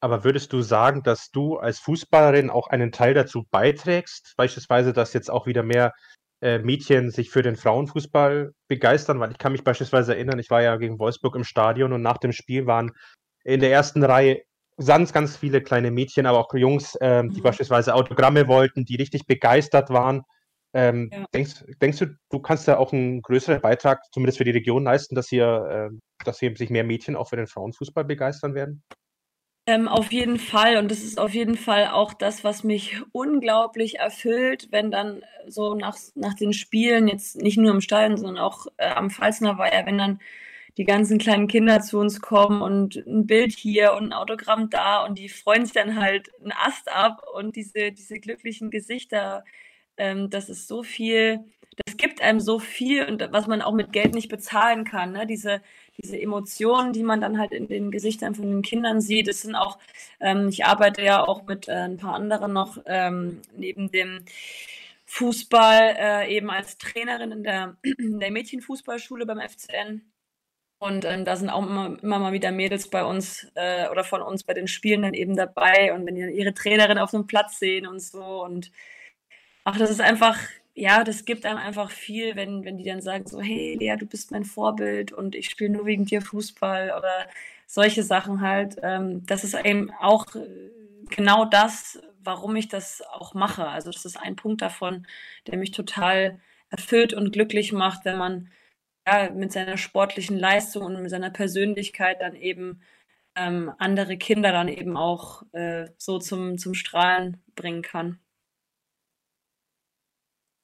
[0.00, 5.12] Aber würdest du sagen, dass du als Fußballerin auch einen Teil dazu beiträgst, beispielsweise, dass
[5.12, 5.92] jetzt auch wieder mehr
[6.40, 9.18] äh, Mädchen sich für den Frauenfußball begeistern?
[9.18, 12.18] Weil ich kann mich beispielsweise erinnern, ich war ja gegen Wolfsburg im Stadion und nach
[12.18, 12.92] dem Spiel waren
[13.44, 14.42] in der ersten Reihe
[14.84, 17.44] ganz, ganz viele kleine Mädchen, aber auch Jungs, ähm, die mhm.
[17.44, 20.22] beispielsweise Autogramme wollten, die richtig begeistert waren.
[20.74, 21.24] Ähm, ja.
[21.32, 25.14] denkst, denkst du, du kannst da auch einen größeren Beitrag, zumindest für die Region, leisten,
[25.14, 28.82] dass hier, äh, dass hier sich mehr Mädchen auch für den Frauenfußball begeistern werden?
[29.66, 30.76] Ähm, auf jeden Fall.
[30.78, 35.74] Und das ist auf jeden Fall auch das, was mich unglaublich erfüllt, wenn dann so
[35.74, 39.84] nach, nach den Spielen, jetzt nicht nur im Stadion, sondern auch äh, am Pfalzner Weiher,
[39.84, 40.20] wenn dann
[40.78, 45.04] die ganzen kleinen Kinder zu uns kommen und ein Bild hier und ein Autogramm da
[45.04, 49.44] und die freuen sich dann halt einen Ast ab und diese, diese glücklichen Gesichter,
[49.96, 51.40] ähm, das ist so viel,
[51.84, 55.26] das gibt einem so viel und was man auch mit Geld nicht bezahlen kann, ne?
[55.26, 55.60] diese,
[56.00, 59.56] diese Emotionen, die man dann halt in den Gesichtern von den Kindern sieht, das sind
[59.56, 59.78] auch,
[60.20, 64.24] ähm, ich arbeite ja auch mit äh, ein paar anderen noch ähm, neben dem
[65.06, 70.02] Fußball äh, eben als Trainerin in der, in der Mädchenfußballschule beim FCN
[70.78, 74.22] und ähm, da sind auch immer, immer mal wieder Mädels bei uns äh, oder von
[74.22, 77.26] uns bei den Spielen dann eben dabei und wenn die dann ihre Trainerin auf dem
[77.26, 78.70] Platz sehen und so und
[79.64, 80.38] ach, das ist einfach,
[80.74, 84.06] ja, das gibt einem einfach viel, wenn, wenn die dann sagen so, hey Lea, du
[84.06, 87.26] bist mein Vorbild und ich spiele nur wegen dir Fußball oder
[87.66, 88.76] solche Sachen halt.
[88.82, 90.26] Ähm, das ist eben auch
[91.10, 93.66] genau das, warum ich das auch mache.
[93.68, 95.06] Also das ist ein Punkt davon,
[95.46, 98.50] der mich total erfüllt und glücklich macht, wenn man
[99.08, 102.82] ja, mit seiner sportlichen Leistung und mit seiner Persönlichkeit dann eben
[103.34, 108.18] ähm, andere Kinder dann eben auch äh, so zum, zum Strahlen bringen kann.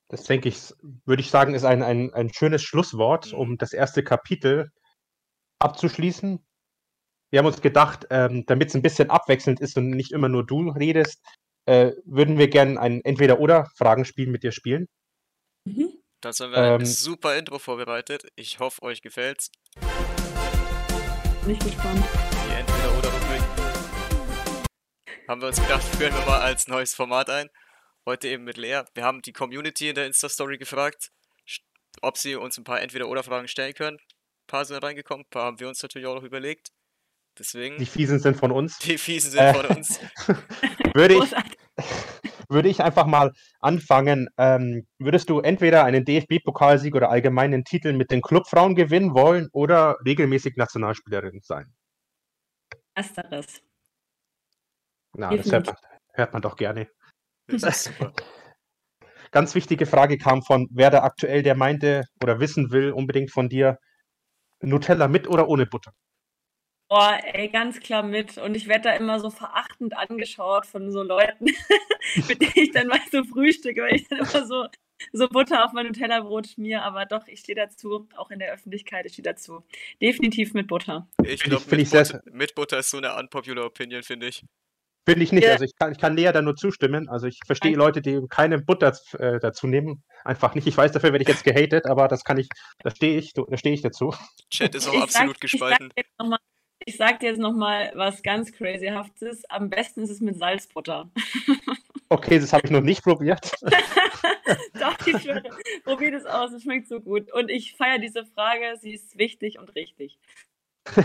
[0.09, 0.73] Das denke ich,
[1.07, 3.39] würde ich sagen, ist ein, ein, ein schönes Schlusswort, Mhm.
[3.39, 4.71] um das erste Kapitel
[5.59, 6.45] abzuschließen.
[7.31, 10.47] Wir haben uns gedacht, ähm, damit es ein bisschen abwechselnd ist und nicht immer nur
[10.47, 11.25] du redest,
[11.67, 14.87] äh, würden wir gerne ein Entweder-Oder-Fragenspiel mit dir spielen.
[15.65, 16.04] Mhm.
[16.25, 18.27] Dazu haben wir ein Ähm, super Intro vorbereitet.
[18.35, 19.51] Ich hoffe, euch gefällt's.
[21.43, 22.03] Bin ich gespannt.
[22.49, 23.43] Die Entweder-Oder-Rubrik.
[25.29, 27.51] Haben wir uns gedacht, führen wir mal als neues Format ein.
[28.07, 28.85] Heute eben mit Lea.
[28.95, 31.11] Wir haben die Community in der Insta-Story gefragt,
[32.01, 33.99] ob sie uns ein paar Entweder-Oder-Fragen stellen können.
[33.99, 36.69] Ein paar sind reingekommen, ein paar haben wir uns natürlich auch noch überlegt.
[37.39, 38.79] Deswegen, Die Fiesen sind von uns.
[38.79, 40.01] die Fiesen sind Äh, von uns.
[40.95, 42.34] Würde ich.
[42.55, 44.29] Würde ich einfach mal anfangen.
[44.39, 49.99] Ähm, würdest du entweder einen DFB-Pokalsieg oder allgemeinen Titel mit den Clubfrauen gewinnen wollen oder
[50.07, 51.75] regelmäßig Nationalspielerin sein?
[52.95, 53.61] Ersteres.
[55.17, 55.77] Na, das hört man,
[56.15, 56.89] hört man doch gerne.
[59.31, 63.79] Ganz wichtige Frage kam von Werder aktuell, der meinte oder wissen will unbedingt von dir,
[64.61, 65.93] Nutella mit oder ohne Butter?
[66.89, 68.37] Boah, ey, ganz klar mit.
[68.39, 71.47] Und ich werde da immer so verachtend angeschaut von so Leuten,
[72.29, 74.67] mit denen ich dann mal so frühstücke, weil ich dann immer so,
[75.13, 76.83] so Butter auf mein Nutella-Brot schmier.
[76.83, 79.65] Aber doch, ich stehe dazu, auch in der Öffentlichkeit, ich stehe dazu.
[80.01, 81.09] Definitiv mit Butter.
[81.25, 84.45] Ich glaube, mit, Butter- mit Butter ist so eine unpopular Opinion, finde ich.
[85.07, 85.45] Finde ich nicht.
[85.45, 85.53] Ja.
[85.53, 87.09] Also ich kann, ich kann näher da nur zustimmen.
[87.11, 87.85] Also ich verstehe Danke.
[87.87, 90.03] Leute, die keine Butter äh, dazu nehmen.
[90.25, 90.67] Einfach nicht.
[90.67, 93.45] Ich weiß, dafür werde ich jetzt gehatet, aber das kann ich, da stehe ich, da
[93.57, 94.15] stehe ich dazu.
[94.51, 95.87] Chat ist auch Ich absolut sag, gespalten.
[95.89, 96.39] Ich sag, jetzt noch mal,
[96.87, 99.45] ich sag dir jetzt nochmal was ganz crazyhaftes.
[99.51, 101.11] Am besten ist es mit Salzbutter.
[102.11, 103.51] Okay, das habe ich noch nicht probiert.
[104.75, 105.43] Doch, ich schwöre.
[105.85, 107.33] Probier das aus, es schmeckt so gut.
[107.33, 110.19] Und ich feiere diese Frage, sie ist wichtig und richtig.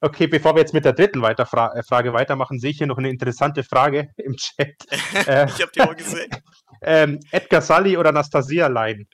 [0.00, 2.86] Okay, bevor wir jetzt mit der dritten weiter Fra äh, Frage weitermachen, sehe ich hier
[2.86, 4.74] noch eine interessante Frage im Chat.
[5.26, 6.30] Äh, ich habe die auch gesehen.
[6.82, 9.08] ähm, Edgar Sully oder Anastasia Lein?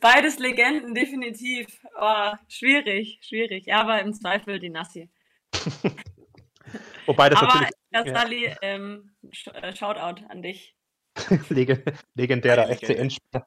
[0.00, 1.66] Beides Legenden, definitiv.
[2.00, 3.66] Oh, schwierig, schwierig.
[3.66, 5.08] Ja, aber im Zweifel die Nassi.
[7.06, 8.06] Wobei das aber natürlich ja.
[8.06, 10.76] Sally, ähm, sh äh, Shoutout an dich.
[11.48, 11.82] Leg
[12.14, 12.68] legendärer.
[12.68, 13.46] FCN-Spieler.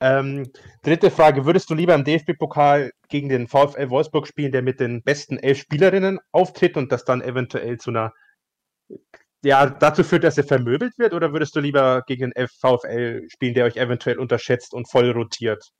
[0.00, 0.50] Ähm,
[0.82, 5.02] dritte Frage: Würdest du lieber im DFB-Pokal gegen den VfL Wolfsburg spielen, der mit den
[5.02, 8.12] besten elf Spielerinnen auftritt und das dann eventuell zu einer,
[9.44, 11.14] ja, dazu führt, dass er vermöbelt wird?
[11.14, 15.70] Oder würdest du lieber gegen den VfL spielen, der euch eventuell unterschätzt und voll rotiert?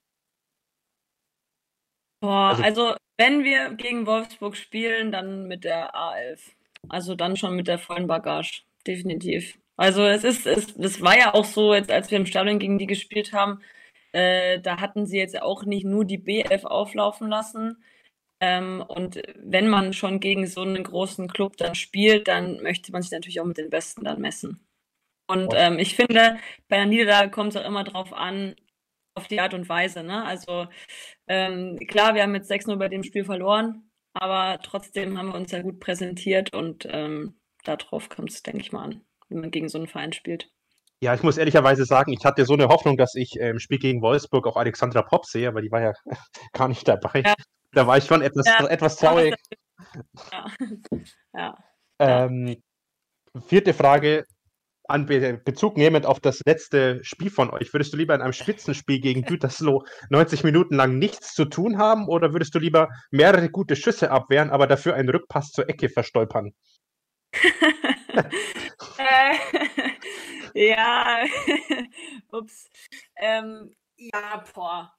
[2.20, 6.40] Boah, Also- also, wenn wir gegen Wolfsburg spielen, dann mit der A11.
[6.88, 8.62] Also dann schon mit der vollen Bagage.
[8.87, 9.59] Definitiv.
[9.77, 12.79] Also es ist, es, das war ja auch so, jetzt als wir im Stadion gegen
[12.79, 13.61] die gespielt haben,
[14.12, 17.83] äh, da hatten sie jetzt auch nicht nur die B11 auflaufen lassen.
[18.47, 23.01] Ähm, und wenn man schon gegen so einen großen Club dann spielt, dann möchte man
[23.01, 24.67] sich natürlich auch mit den Besten dann messen.
[25.27, 26.37] Und ähm, ich finde,
[26.69, 28.55] bei einer Niederlage kommt es auch immer drauf an,
[29.15, 30.03] auf die Art und Weise.
[30.03, 30.23] Ne?
[30.27, 30.67] Also
[31.27, 35.51] ähm, klar, wir haben jetzt 6-0 bei dem Spiel verloren, aber trotzdem haben wir uns
[35.51, 39.71] ja gut präsentiert und ähm, darauf kommt es, denke ich mal, an, wenn man gegen
[39.71, 40.51] so einen Verein spielt.
[41.01, 44.03] Ja, ich muss ehrlicherweise sagen, ich hatte so eine Hoffnung, dass ich im Spiel gegen
[44.03, 45.93] Wolfsburg auch Alexandra Popp sehe, aber die war ja
[46.53, 47.23] gar nicht dabei.
[47.25, 47.35] Ja.
[47.75, 48.67] Da war ich schon etwas, Ja.
[48.67, 49.35] etwas traurig.
[51.35, 51.57] Ja.
[52.01, 52.25] ja.
[52.27, 52.57] Ähm,
[53.47, 54.25] vierte Frage.
[54.87, 58.35] An Be Bezug nehmend auf das letzte Spiel von euch, würdest du lieber in einem
[58.35, 63.49] Spitzenspiel gegen Gütersloh 90 Minuten lang nichts zu tun haben oder würdest du lieber mehrere
[63.51, 66.53] gute Schüsse abwehren, aber dafür einen Rückpass zur Ecke verstolpern?
[68.99, 69.35] äh,
[70.55, 71.25] ja,
[72.31, 72.69] ups.
[73.17, 74.93] Ähm, ja, boah.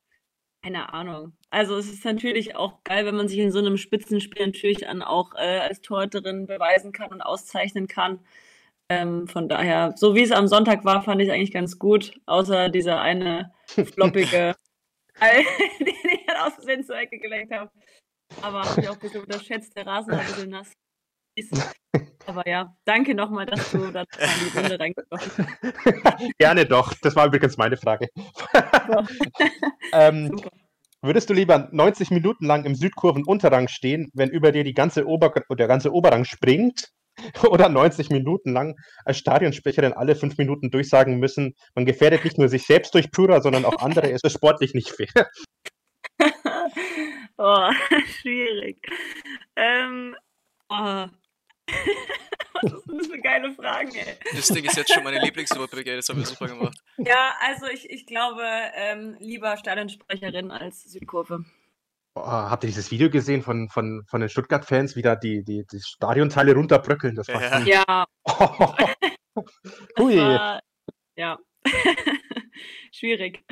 [0.66, 1.34] Keine Ahnung.
[1.52, 5.04] Also es ist natürlich auch geil, wenn man sich in so einem Spitzenspiel natürlich dann
[5.04, 8.20] auch äh, als Torhüterin beweisen kann und auszeichnen kann.
[8.90, 12.70] Ähm, von daher, so wie es am Sonntag war, fand ich eigentlich ganz gut, außer
[12.70, 14.56] dieser eine floppige,
[15.22, 17.70] den ich dann aus Versehen zur Ecke gelenkt habe.
[18.42, 20.72] Aber habe ich auch ein bisschen unterschätzt, der Rasen war ein bisschen nass.
[22.26, 26.34] Aber ja, danke nochmal, dass du da in die Runde reingekommen bist.
[26.40, 26.92] Gerne doch.
[27.04, 28.10] Das war übrigens meine Frage.
[29.94, 30.50] ähm, Super.
[31.02, 35.34] würdest du lieber 90 Minuten lang im Südkurven-Unterrang stehen, wenn über dir die ganze Ober
[35.50, 36.92] der ganze Oberrang springt?
[37.50, 42.50] Oder 90 Minuten lang als Stadionsprecherin alle fünf Minuten durchsagen müssen, man gefährdet nicht nur
[42.50, 45.30] sich selbst durch Pura, sondern auch andere, es ist sportlich nicht fair.
[47.38, 47.70] Oh,
[48.22, 48.78] schwierig.
[49.58, 50.16] Ähm,
[50.70, 51.08] oh.
[52.62, 54.16] Was ist das für geile Fragen, ey?
[54.34, 55.98] Das Ding ist jetzt schon meine Lieblingsrubrik, ey.
[55.98, 56.78] Das haben wir super gemacht.
[56.98, 58.44] Ja, also ich, ich glaube,
[58.76, 61.46] ähm, lieber Stadionsprecherin als Südkurve.
[62.18, 65.66] Oh, habt ihr dieses Video gesehen von, von, von den Stuttgart-Fans, wie da die, die,
[65.70, 67.16] die Stadionteile runterbröckeln?
[67.16, 67.66] Das war Ja.
[67.66, 68.06] Ja,
[70.00, 70.18] Hui.
[70.18, 70.62] war,
[71.18, 71.38] ja.
[72.94, 73.44] Schwierig.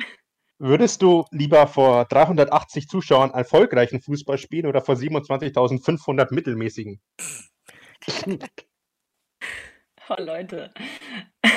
[0.58, 7.02] Würdest du lieber vor 380 Zuschauern erfolgreichen Fußball spielen oder vor 27.500 mittelmäßigen?
[10.10, 10.70] Oh, Leute.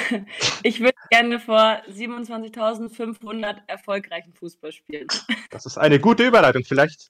[0.63, 5.07] Ich würde gerne vor 27.500 erfolgreichen Fußball spielen.
[5.49, 6.63] Das ist eine gute Überleitung.
[6.65, 7.09] Vielleicht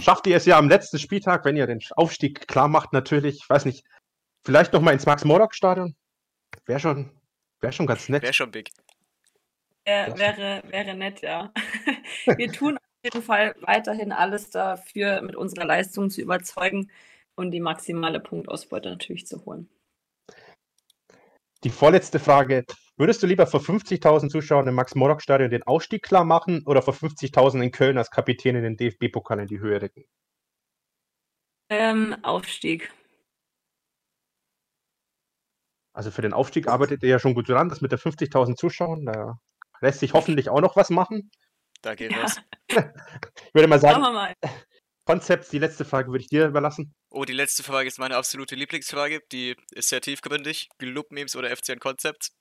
[0.00, 3.48] schafft ihr es ja am letzten Spieltag, wenn ihr den Aufstieg klar macht, natürlich, ich
[3.48, 3.84] weiß nicht,
[4.44, 5.94] vielleicht nochmal ins Max-Morlock-Stadion.
[6.66, 7.10] Wäre schon,
[7.60, 8.22] wär schon ganz nett.
[8.22, 8.70] Wäre schon big.
[9.84, 11.52] Das- wäre, wäre nett, ja.
[12.36, 16.90] Wir tun auf jeden Fall weiterhin alles dafür, mit unserer Leistung zu überzeugen
[17.36, 19.68] und die maximale Punktausbeute natürlich zu holen.
[21.64, 22.64] Die vorletzte Frage.
[22.98, 27.62] Würdest du lieber vor 50.000 Zuschauern im Max-Morlock-Stadion den Aufstieg klar machen oder vor 50.000
[27.62, 30.04] in Köln als Kapitän in den DFB-Pokal in die Höhe recken?
[31.68, 32.90] Ähm, Aufstieg.
[35.92, 39.04] Also für den Aufstieg arbeitet ihr ja schon gut dran, das mit den 50.000 Zuschauern.
[39.06, 39.38] Da
[39.80, 41.30] lässt sich hoffentlich auch noch was machen.
[41.82, 42.22] Da geht Ja.
[42.22, 42.40] was.
[43.48, 44.34] Ich würde mal sagen, mal.
[45.06, 46.92] Konzept, die letzte Frage würde ich dir überlassen.
[47.10, 49.22] Oh, die letzte Frage ist meine absolute Lieblingsfrage.
[49.30, 50.68] Die ist sehr tiefgründig.
[50.78, 52.32] Gloop-Memes oder FCN Concepts?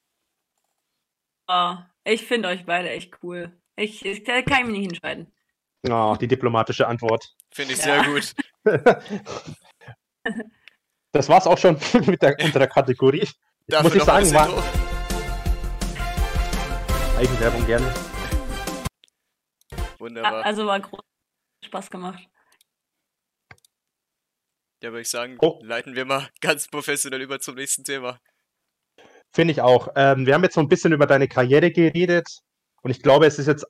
[1.48, 3.56] Oh, ich finde euch beide echt cool.
[3.76, 5.32] Ich, ich kann ich mich nicht entscheiden.
[5.88, 7.36] Oh, die diplomatische Antwort.
[7.52, 8.04] Finde ich Ja.
[8.04, 8.34] sehr gut.
[11.12, 13.26] Das war's auch schon mit der, unserer Kategorie.
[13.68, 14.62] Dafür Muss ich sagen, Intro.
[17.18, 17.94] Eigenwerbung gerne.
[19.98, 20.44] Wunderbar.
[20.44, 21.00] Also war groß
[21.64, 22.28] Spaß gemacht.
[24.86, 25.60] Ja, würde ich sagen, Oh.
[25.64, 28.20] leiten wir mal ganz professionell über zum nächsten Thema.
[29.34, 29.88] Finde ich auch.
[29.96, 32.42] Ähm, wir haben jetzt so ein bisschen über deine Karriere geredet
[32.84, 33.66] und ich glaube, es ist jetzt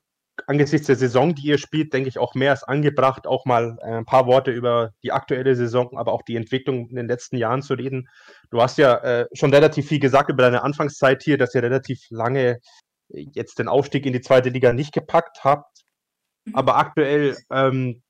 [0.46, 3.92] angesichts der Saison, die ihr spielt, denke ich, auch mehr als angebracht, auch mal äh,
[3.92, 7.62] ein paar Worte über die aktuelle Saison, aber auch die Entwicklung in den letzten Jahren
[7.62, 8.10] zu reden.
[8.50, 11.98] Du hast ja äh, schon relativ viel gesagt über deine Anfangszeit hier, dass ihr relativ
[12.10, 12.58] lange
[13.08, 15.80] äh, jetzt den Aufstieg in die zweite Liga nicht gepackt habt.
[16.44, 16.56] Mhm.
[16.56, 18.02] Aber aktuell, ähm,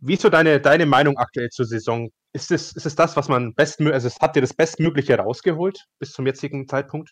[0.00, 2.10] wie ist so deine, deine Meinung aktuell zur Saison?
[2.32, 6.12] Ist es, ist es das, was man bestmöglich, also habt ihr das Bestmögliche rausgeholt bis
[6.12, 7.10] zum jetzigen Zeitpunkt?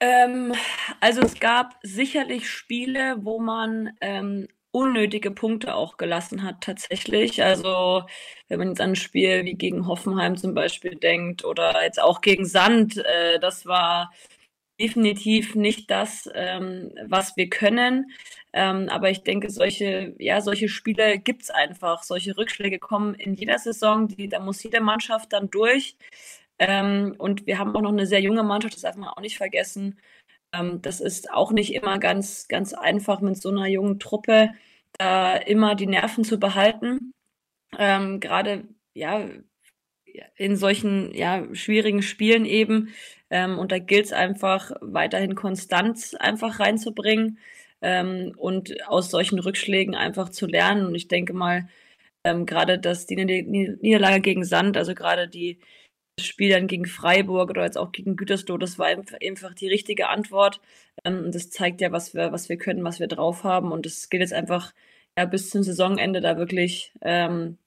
[0.00, 0.54] Ähm,
[1.00, 7.42] also es gab sicherlich Spiele, wo man ähm, unnötige Punkte auch gelassen hat tatsächlich.
[7.44, 8.02] Also
[8.48, 12.20] wenn man jetzt an ein Spiel wie gegen Hoffenheim zum Beispiel denkt oder jetzt auch
[12.22, 14.10] gegen Sand, äh, das war
[14.82, 18.10] definitiv nicht das, ähm, was wir können.
[18.52, 22.02] Ähm, aber ich denke, solche, ja, solche Spiele gibt es einfach.
[22.02, 25.96] Solche Rückschläge kommen in jeder Saison, die, da muss jede Mannschaft dann durch.
[26.58, 29.36] Ähm, und wir haben auch noch eine sehr junge Mannschaft, das darf man auch nicht
[29.38, 29.98] vergessen.
[30.54, 34.50] Ähm, das ist auch nicht immer ganz, ganz einfach mit so einer jungen Truppe,
[34.98, 37.12] da immer die Nerven zu behalten.
[37.78, 39.28] Ähm, Gerade ja,
[40.36, 42.88] in solchen ja, schwierigen Spielen eben.
[43.32, 47.38] Ähm, und da gilt es einfach, weiterhin Konstanz einfach reinzubringen
[47.80, 50.86] ähm, und aus solchen Rückschlägen einfach zu lernen.
[50.86, 51.68] Und ich denke mal,
[52.24, 53.42] ähm, gerade das, die Nieder-
[53.80, 55.58] Niederlage gegen Sand, also gerade die
[56.20, 60.60] Spiel dann gegen Freiburg oder jetzt auch gegen Gütersloh, das war einfach, die richtige Antwort.
[61.04, 63.72] Ähm, und das zeigt ja, was wir, was wir können, was wir drauf haben.
[63.72, 64.74] Und es gilt jetzt einfach
[65.18, 67.58] ja, bis zum Saisonende da wirklich ähm,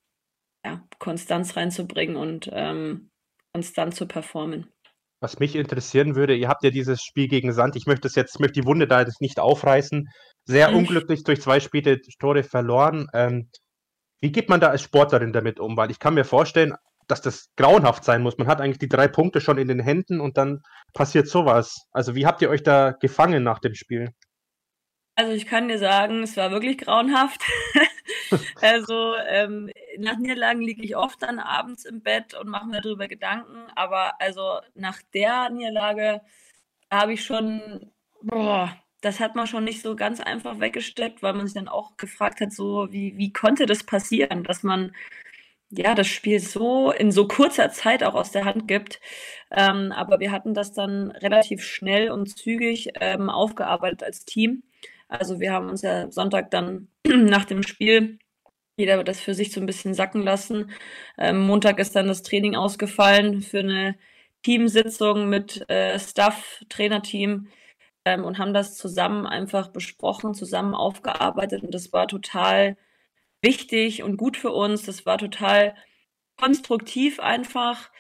[0.66, 3.10] ja, Konstanz reinzubringen und ähm,
[3.54, 4.75] konstant zu performen.
[5.26, 8.40] Was mich interessieren würde, ihr habt ja dieses Spiel gegen Sand, ich möchte es jetzt,
[8.40, 10.08] möchte die Wunde da jetzt nicht aufreißen,
[10.44, 10.76] sehr Mhm.
[10.78, 13.08] unglücklich durch zwei späte Tore verloren.
[13.12, 13.50] Ähm,
[14.22, 15.78] wie geht man da als Sportlerin damit um?
[15.78, 16.76] Weil ich kann mir vorstellen,
[17.08, 18.38] dass das grauenhaft sein muss.
[18.38, 20.62] Man hat eigentlich die drei Punkte schon in den Händen und dann
[20.94, 21.88] passiert sowas.
[21.92, 24.12] Also wie habt ihr euch da gefangen nach dem Spiel?
[25.16, 27.42] Also ich kann dir sagen, es war wirklich grauenhaft.
[28.62, 33.08] also ähm, nach Niederlagen liege ich oft dann abends im Bett und mache mir darüber
[33.08, 33.68] Gedanken.
[33.76, 36.22] Aber also nach der Niederlage
[36.92, 37.92] habe ich schon,
[38.22, 41.98] boah, das hat man schon nicht so ganz einfach weggesteckt, weil man sich dann auch
[41.98, 44.96] gefragt hat, so wie, wie konnte das passieren, dass man
[45.70, 49.00] ja das Spiel so in so kurzer Zeit auch aus der Hand gibt.
[49.52, 54.64] Ähm, aber wir hatten das dann relativ schnell und zügig ähm, aufgearbeitet als Team.
[55.08, 58.20] Also wir haben uns ja Sonntag dann nach dem Spiel
[58.78, 60.72] jeder das für sich so ein bisschen sacken lassen.
[61.18, 63.98] Ähm, Montag ist dann das Training ausgefallen für eine
[64.44, 67.48] Teamsitzung mit äh, Staff, Trainerteam
[68.06, 72.78] ähm, und haben das zusammen einfach besprochen, zusammen aufgearbeitet und das war total
[73.42, 74.84] wichtig und gut für uns.
[74.84, 75.76] Das war total
[76.38, 77.92] konstruktiv einfach,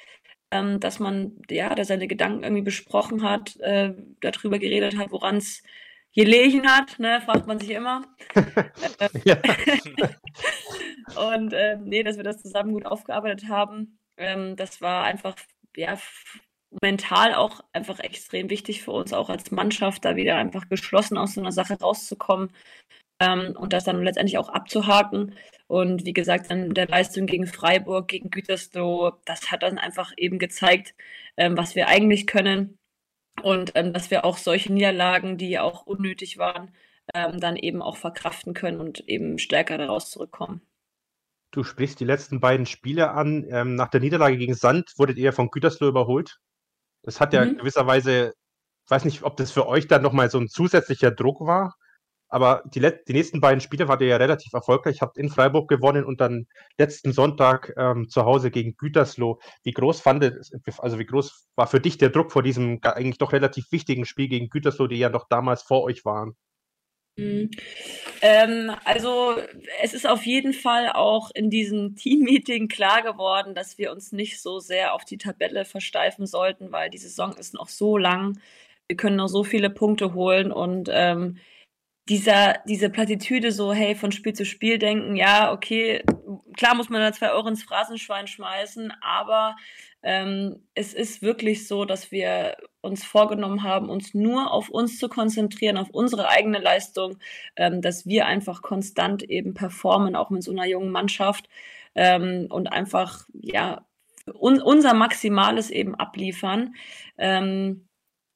[0.51, 5.37] ähm, dass man ja, da seine Gedanken irgendwie besprochen hat, äh, darüber geredet hat, woran
[5.37, 5.63] es
[6.15, 8.03] gelegen hat, ne, fragt man sich immer.
[11.15, 15.35] Und äh, nee, dass wir das zusammen gut aufgearbeitet haben, ähm, das war einfach
[15.75, 15.97] ja
[16.81, 21.33] mental auch einfach extrem wichtig für uns, auch als Mannschaft, da wieder einfach geschlossen aus
[21.35, 22.49] so einer Sache rauszukommen
[23.19, 25.35] ähm, und das dann letztendlich auch abzuhaken.
[25.67, 30.39] Und wie gesagt, dann der Leistung gegen Freiburg, gegen Gütersloh, das hat dann einfach eben
[30.39, 30.95] gezeigt,
[31.37, 32.77] ähm, was wir eigentlich können
[33.43, 36.71] und ähm, dass wir auch solche Niederlagen, die auch unnötig waren,
[37.13, 40.61] ähm, dann eben auch verkraften können und eben stärker daraus zurückkommen.
[41.51, 43.45] Du sprichst die letzten beiden Spiele an.
[43.49, 46.39] Ähm, nach der Niederlage gegen Sand wurdet ihr von Gütersloh überholt.
[47.03, 47.57] Das hat ja mhm.
[47.57, 48.33] gewisserweise,
[48.83, 51.75] ich weiß nicht, ob das für euch dann nochmal so ein zusätzlicher Druck war,
[52.27, 55.01] aber die, die nächsten beiden Spiele wart ihr ja relativ erfolgreich.
[55.01, 56.47] Habt in Freiburg gewonnen und dann
[56.77, 59.39] letzten Sonntag ähm, zu Hause gegen Gütersloh.
[59.63, 60.49] Wie groß fandet,
[60.79, 64.27] also wie groß war für dich der Druck vor diesem eigentlich doch relativ wichtigen Spiel
[64.27, 66.35] gegen Gütersloh, die ja doch damals vor euch waren?
[67.17, 67.49] Mhm.
[68.21, 69.37] Ähm, also
[69.81, 74.41] es ist auf jeden Fall auch in diesem Teammeeting klar geworden, dass wir uns nicht
[74.41, 78.39] so sehr auf die Tabelle versteifen sollten, weil die Saison ist noch so lang.
[78.87, 81.37] Wir können noch so viele Punkte holen und ähm,
[82.07, 86.03] dieser, diese Plattitüde so, hey, von Spiel zu Spiel denken, ja, okay,
[86.55, 89.55] klar muss man da zwei Euro ins Phrasenschwein schmeißen, aber
[90.03, 95.09] ähm, es ist wirklich so, dass wir uns vorgenommen haben, uns nur auf uns zu
[95.09, 97.17] konzentrieren, auf unsere eigene Leistung,
[97.55, 101.49] ähm, dass wir einfach konstant eben performen, auch mit so einer jungen Mannschaft
[101.95, 103.83] ähm, und einfach, ja,
[104.39, 106.75] un unser Maximales eben abliefern.
[107.17, 107.87] Ähm,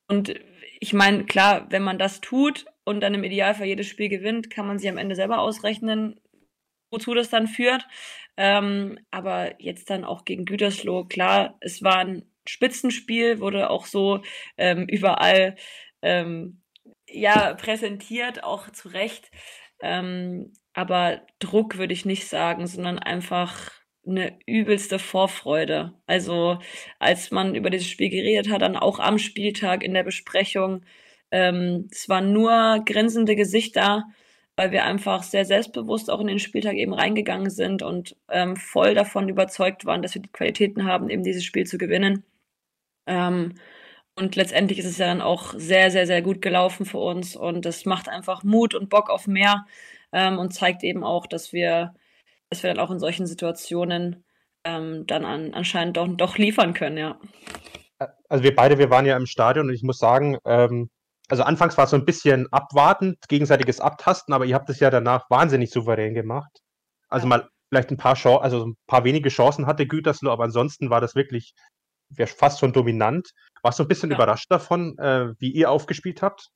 [0.08, 0.34] und
[0.80, 4.66] ich meine, klar, wenn man das tut und dann im Idealfall jedes Spiel gewinnt, kann
[4.66, 6.20] man sich am Ende selber ausrechnen,
[6.92, 7.86] wozu das dann führt.
[8.36, 14.24] Ähm, aber jetzt dann auch gegen Gütersloh, klar, es war ein Spitzenspiel, wurde auch so
[14.58, 15.56] ähm, überall
[16.02, 16.64] ähm,
[17.08, 19.30] ja, präsentiert, auch zu Recht.
[19.82, 23.72] Ähm, aber Druck würde ich nicht sagen, sondern einfach
[24.08, 25.94] eine übelste Vorfreude.
[26.08, 26.58] Also
[26.98, 30.84] als man über dieses Spiel geredet hat, dann auch am Spieltag in der Besprechung,
[31.32, 34.06] ähm, es waren nur grinsende Gesichter,
[34.56, 38.94] weil wir einfach sehr selbstbewusst auch in den Spieltag eben reingegangen sind und ähm, voll
[38.94, 42.24] davon überzeugt waren, dass wir die Qualitäten haben, eben dieses Spiel zu gewinnen.
[43.08, 43.56] Ähm,
[44.16, 47.66] und letztendlich ist es ja dann auch sehr, sehr, sehr gut gelaufen für uns und
[47.66, 49.66] das macht einfach Mut und Bock auf mehr
[50.12, 51.94] ähm, und zeigt eben auch, dass wir,
[52.50, 54.26] dass wir dann auch in solchen Situationen
[54.66, 57.18] ähm, dann an, anscheinend doch, doch liefern können, ja.
[58.28, 60.90] Also wir beide, wir waren ja im Stadion und ich muss sagen, ähm,
[61.30, 64.90] also anfangs war es so ein bisschen abwartend, gegenseitiges Abtasten, aber ihr habt es ja
[64.90, 66.62] danach wahnsinnig souverän gemacht.
[67.08, 67.30] Also ja.
[67.30, 71.02] mal vielleicht ein paar Chancen, also ein paar wenige Chancen hatte Gütersloh, aber ansonsten war
[71.02, 71.54] das wirklich
[72.26, 73.30] fast schon dominant.
[73.62, 74.18] Warst du ein bisschen ja.
[74.18, 76.50] überrascht davon, äh, wie ihr aufgespielt habt?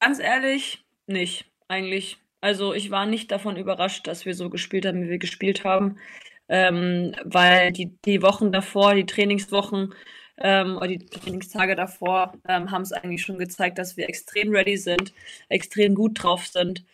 [0.00, 2.18] Ganz ehrlich, nicht, eigentlich.
[2.40, 5.98] Also ich war nicht davon überrascht, dass wir so gespielt haben, wie wir gespielt haben.
[6.46, 9.94] Ähm, weil die, die Wochen davor, die Trainingswochen,
[10.38, 14.76] ähm, oder die Trainingstage davor ähm, haben es eigentlich schon gezeigt, dass wir extrem ready
[14.76, 15.12] sind,
[15.48, 16.84] extrem gut drauf sind.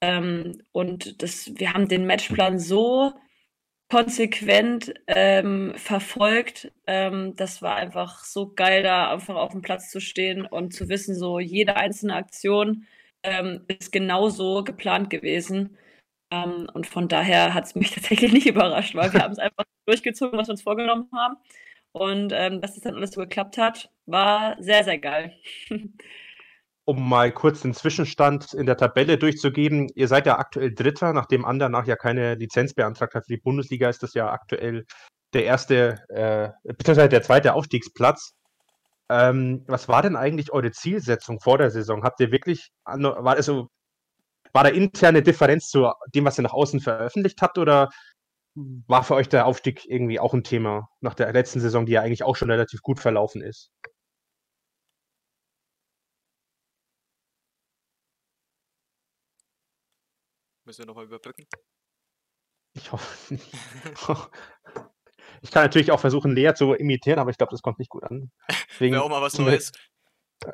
[0.00, 3.12] Ähm, und das, wir haben den Matchplan so
[3.90, 6.72] konsequent ähm, verfolgt.
[6.86, 10.88] Ähm, das war einfach so geil, da einfach auf dem Platz zu stehen und zu
[10.88, 12.86] wissen, so jede einzelne Aktion
[13.22, 15.76] ähm, ist genauso geplant gewesen.
[16.30, 20.38] und von daher hat es mich tatsächlich nicht überrascht, weil wir haben es einfach durchgezogen,
[20.38, 21.36] was wir uns vorgenommen haben.
[21.92, 25.34] Und ähm, dass das dann alles so geklappt hat, war sehr, sehr geil.
[26.90, 29.88] um mal kurz den Zwischenstand in der Tabelle durchzugeben.
[29.94, 33.88] Ihr seid ja aktuell Dritter, nachdem Andernach ja keine Lizenz beantragt hat für die Bundesliga,
[33.88, 34.86] ist das ja aktuell
[35.32, 38.32] der erste, äh, beziehungsweise der zweite Aufstiegsplatz.
[39.08, 42.02] Ähm, was war denn eigentlich eure Zielsetzung vor der Saison?
[42.02, 43.68] Habt ihr wirklich, war, also,
[44.52, 47.88] war da interne Differenz zu dem, was ihr nach außen veröffentlicht habt, oder
[48.54, 52.02] war für euch der Aufstieg irgendwie auch ein Thema nach der letzten Saison, die ja
[52.02, 53.70] eigentlich auch schon relativ gut verlaufen ist?
[60.64, 61.46] Müssen wir nochmal überbrücken?
[62.74, 63.52] Ich hoffe nicht.
[65.42, 68.04] ich kann natürlich auch versuchen, Lea zu imitieren, aber ich glaube, das kommt nicht gut
[68.04, 68.30] an.
[68.78, 69.72] Wäre auch mal was Neues.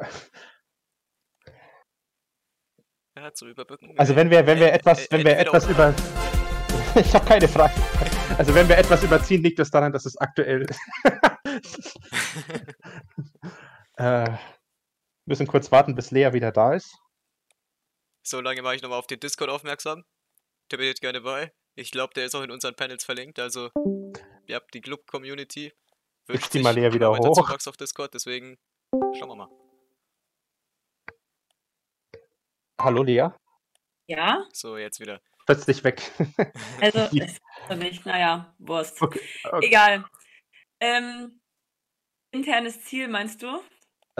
[3.17, 3.93] ja, zu überbrücken.
[3.99, 5.95] Also wenn wir, wenn wir etwas, wenn wir etwas über.
[6.97, 7.75] ich habe keine Frage.
[8.39, 10.81] Also wenn wir etwas überziehen, liegt es das daran, dass es aktuell ist.
[13.99, 14.31] äh,
[15.27, 16.97] müssen kurz warten, bis Lea wieder da ist.
[18.23, 20.07] So lange mache ich nochmal auf den Discord aufmerksam.
[20.71, 21.53] Der bin jetzt gerne bei.
[21.75, 23.39] Ich glaube, der ist auch in unseren Panels verlinkt.
[23.39, 23.71] Also,
[24.47, 25.75] ihr habt die Club-Community.
[26.29, 27.35] Ich zieh mal Lea wieder hoch.
[27.35, 28.57] Zuwachs auf Discord, deswegen
[29.19, 29.51] schauen wir mal.
[32.81, 33.29] Hallo Lea,
[34.07, 35.21] Ja, So, jetzt wieder.
[35.47, 36.03] Plötzlich weg.
[36.81, 39.01] also ist für mich, naja, Wurst.
[39.01, 39.67] Okay, okay.
[39.67, 40.05] Egal.
[40.81, 41.41] Ähm,
[42.33, 43.61] internes Ziel meinst du?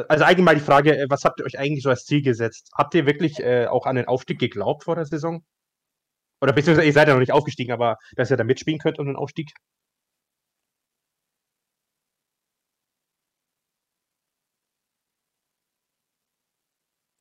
[0.09, 2.71] Also allgemein die Frage, äh, was habt ihr euch eigentlich so als Ziel gesetzt?
[2.75, 5.45] Habt ihr wirklich äh, auch an den Aufstieg geglaubt vor der Saison?
[6.41, 9.07] Oder beziehungsweise ihr seid ja noch nicht aufgestiegen, aber dass ihr da mitspielen könnt um
[9.07, 9.53] den Aufstieg?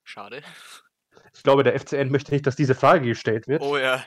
[0.03, 0.43] Schade.
[1.35, 3.61] Ich glaube, der FCN möchte nicht, dass diese Frage gestellt wird.
[3.61, 4.03] Oh ja.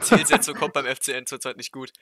[0.00, 1.92] Zielsetzung kommt beim FCN zurzeit nicht gut.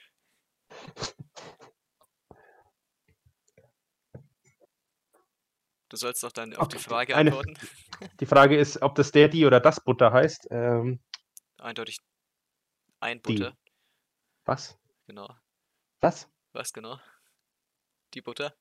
[5.89, 7.57] Du sollst doch dann auf die Okay, Frage eine- antworten.
[8.19, 10.47] Die Frage ist, ob das der, die oder das Butter heißt.
[10.51, 10.99] Ähm,
[11.57, 11.97] Eindeutig
[12.99, 13.35] ein Die.
[13.35, 13.57] Butter.
[14.45, 14.77] was?
[15.07, 15.27] Genau.
[16.01, 16.29] Was?
[16.53, 16.99] Was genau?
[18.13, 18.55] Die Butter?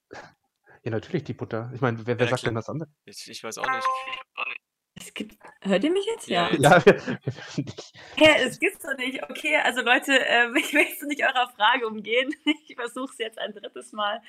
[0.83, 1.70] Ja, natürlich die Butter.
[1.74, 2.51] Ich meine, wer, wer Ja, sagt klar.
[2.51, 2.91] denn das andere?
[3.05, 3.87] Ich, ich weiß auch nicht.
[5.01, 5.36] Es gibt.
[5.61, 6.28] Hört ihr mich jetzt?
[6.28, 6.82] Ja, Ja.
[6.82, 6.94] Hä,
[8.44, 9.22] es gibt's doch nicht.
[9.22, 12.34] Okay, also Leute, ähm, ich möchte nicht eurer Frage umgehen.
[12.66, 14.20] Ich versuche es jetzt ein drittes Mal.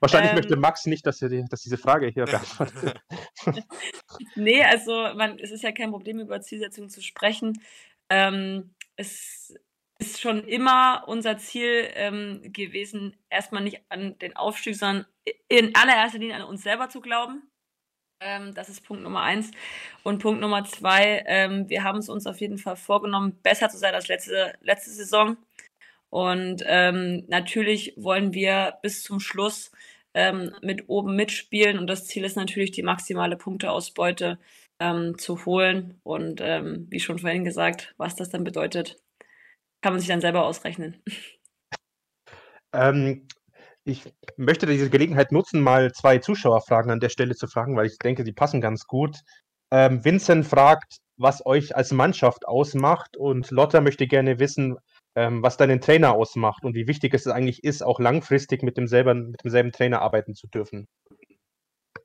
[0.00, 0.36] wahrscheinlich Ähm.
[0.36, 3.02] möchte Max nicht, dass, er die, dass diese Frage hier beantwortet wird.
[4.34, 7.60] Nee, also man, es ist ja kein Problem, über Zielsetzungen zu sprechen.
[8.08, 9.54] Ähm, es
[9.98, 15.06] ist schon immer unser Ziel ähm, gewesen, erstmal nicht an den Aufstieg, sondern
[15.48, 17.47] in allererster Linie an uns selber zu glauben.
[18.20, 19.50] Ähm, das ist Punkt Nummer eins.
[20.02, 23.78] Und Punkt Nummer zwei, ähm, wir haben es uns auf jeden Fall vorgenommen, besser zu
[23.78, 25.36] sein als letzte, letzte Saison.
[26.10, 29.70] Und ähm, natürlich wollen wir bis zum Schluss
[30.14, 31.78] ähm, mit oben mitspielen.
[31.78, 34.38] Und das Ziel ist natürlich, die maximale Punkteausbeute
[34.80, 36.00] ähm, zu holen.
[36.02, 38.96] Und ähm, wie schon vorhin gesagt, was das dann bedeutet,
[39.82, 41.02] kann man sich dann selber ausrechnen.
[42.72, 43.26] Ähm,
[43.88, 44.04] ich
[44.36, 48.22] möchte diese Gelegenheit nutzen, mal zwei Zuschauerfragen an der Stelle zu fragen, weil ich denke,
[48.22, 49.16] die passen ganz gut.
[49.70, 54.76] Ähm, Vincent fragt, was euch als Mannschaft ausmacht und Lotta möchte gerne wissen,
[55.16, 59.30] ähm, was deinen Trainer ausmacht und wie wichtig es eigentlich ist, auch langfristig mit demselben,
[59.30, 60.86] mit demselben Trainer arbeiten zu dürfen.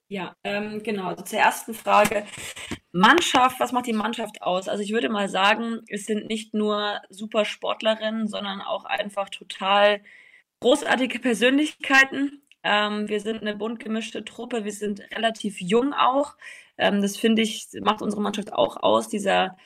[0.08, 1.08] Ja, ähm, genau.
[1.08, 2.26] Also zur ersten Frage.
[2.92, 4.68] Mannschaft, was macht die Mannschaft aus?
[4.68, 10.02] Also ich würde mal sagen, es sind nicht nur super Sportlerinnen, sondern auch einfach total
[10.64, 12.42] großartige Persönlichkeiten.
[12.64, 16.38] Ähm, wir sind eine bunt gemischte Truppe, wir sind relativ jung auch.
[16.78, 19.58] Ähm, das finde ich, macht unsere Mannschaft auch aus, dieser,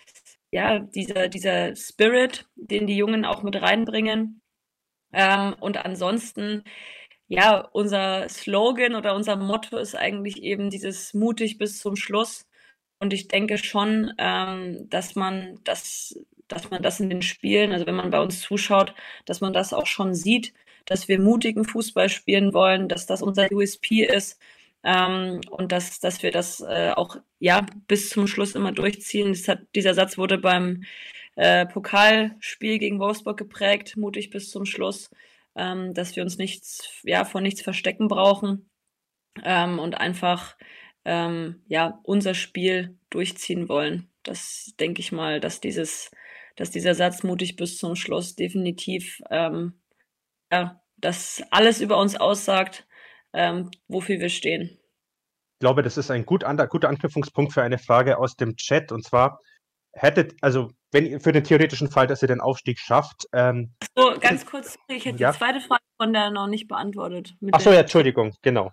[0.52, 4.42] ja, dieser, dieser Spirit, den die Jungen auch mit reinbringen.
[5.14, 6.64] Ähm, und ansonsten
[7.28, 12.48] ja, unser Slogan oder unser Motto ist eigentlich eben dieses mutig bis zum Schluss.
[13.00, 16.18] Und ich denke schon, ähm, dass man das,
[16.48, 18.96] dass man das in den Spielen, also wenn man bei uns zuschaut,
[19.26, 20.54] dass man das auch schon sieht,
[20.88, 24.40] dass wir mutigen Fußball spielen wollen, dass das unser USP ist
[24.84, 29.36] ähm, und dass, dass wir das äh, auch ja bis zum Schluss immer durchziehen.
[29.48, 30.84] Hat, dieser Satz wurde beim
[31.36, 35.12] äh, Pokalspiel gegen Wolfsburg geprägt, mutig bis zum Schluss
[35.58, 38.70] ähm, dass wir uns nichts, ja, vor nichts verstecken brauchen
[39.44, 40.56] ähm, und einfach
[41.04, 44.10] ähm, ja, unser Spiel durchziehen wollen.
[44.24, 46.12] Das denke ich mal, dass dieses,
[46.56, 49.74] dass dieser Satz mutig bis zum Schluss definitiv ähm,
[50.52, 52.88] ja, das alles über uns aussagt,
[53.34, 54.80] ähm, wofür wir stehen.
[55.60, 58.92] Ich glaube, das ist ein gut an, guter Anknüpfungspunkt für eine Frage aus dem Chat
[58.92, 59.40] und zwar
[59.94, 64.14] hättet, also wenn ihr für den theoretischen Fall, dass ihr den Aufstieg schafft, ähm, So,
[64.20, 65.32] ganz kurz, ich hätte Ja.
[65.32, 67.34] die zweite Frage von der noch nicht beantwortet.
[67.52, 68.72] Ach so, ja, Entschuldigung, genau.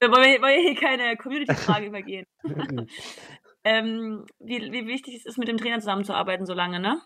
[0.00, 2.26] Wir wollen hier keine Community-Frage übergehen.
[3.64, 7.00] ähm, wie, wie wichtig es ist, mit dem Trainer zusammenzuarbeiten, so lange, ne?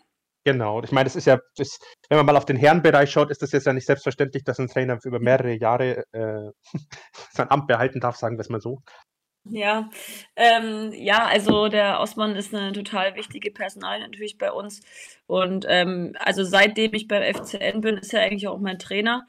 [0.45, 1.79] Genau, ich meine, das ist ja, das,
[2.09, 4.69] wenn man mal auf den Herrenbereich schaut, ist das jetzt ja nicht selbstverständlich, dass ein
[4.69, 6.51] Trainer über mehrere Jahre äh,
[7.33, 8.81] sein Amt behalten darf, sagen wir es mal so.
[9.51, 9.89] Ja,
[10.37, 14.81] ähm, ja, also der Osman ist eine total wichtige Personalie natürlich bei uns.
[15.27, 19.27] Und ähm, also seitdem ich beim FCN bin, ist er eigentlich auch mein Trainer.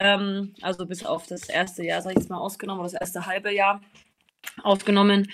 [0.00, 3.26] Ähm, also bis auf das erste Jahr, sag ich jetzt mal, ausgenommen, oder das erste
[3.26, 3.80] halbe Jahr
[4.62, 5.30] ausgenommen.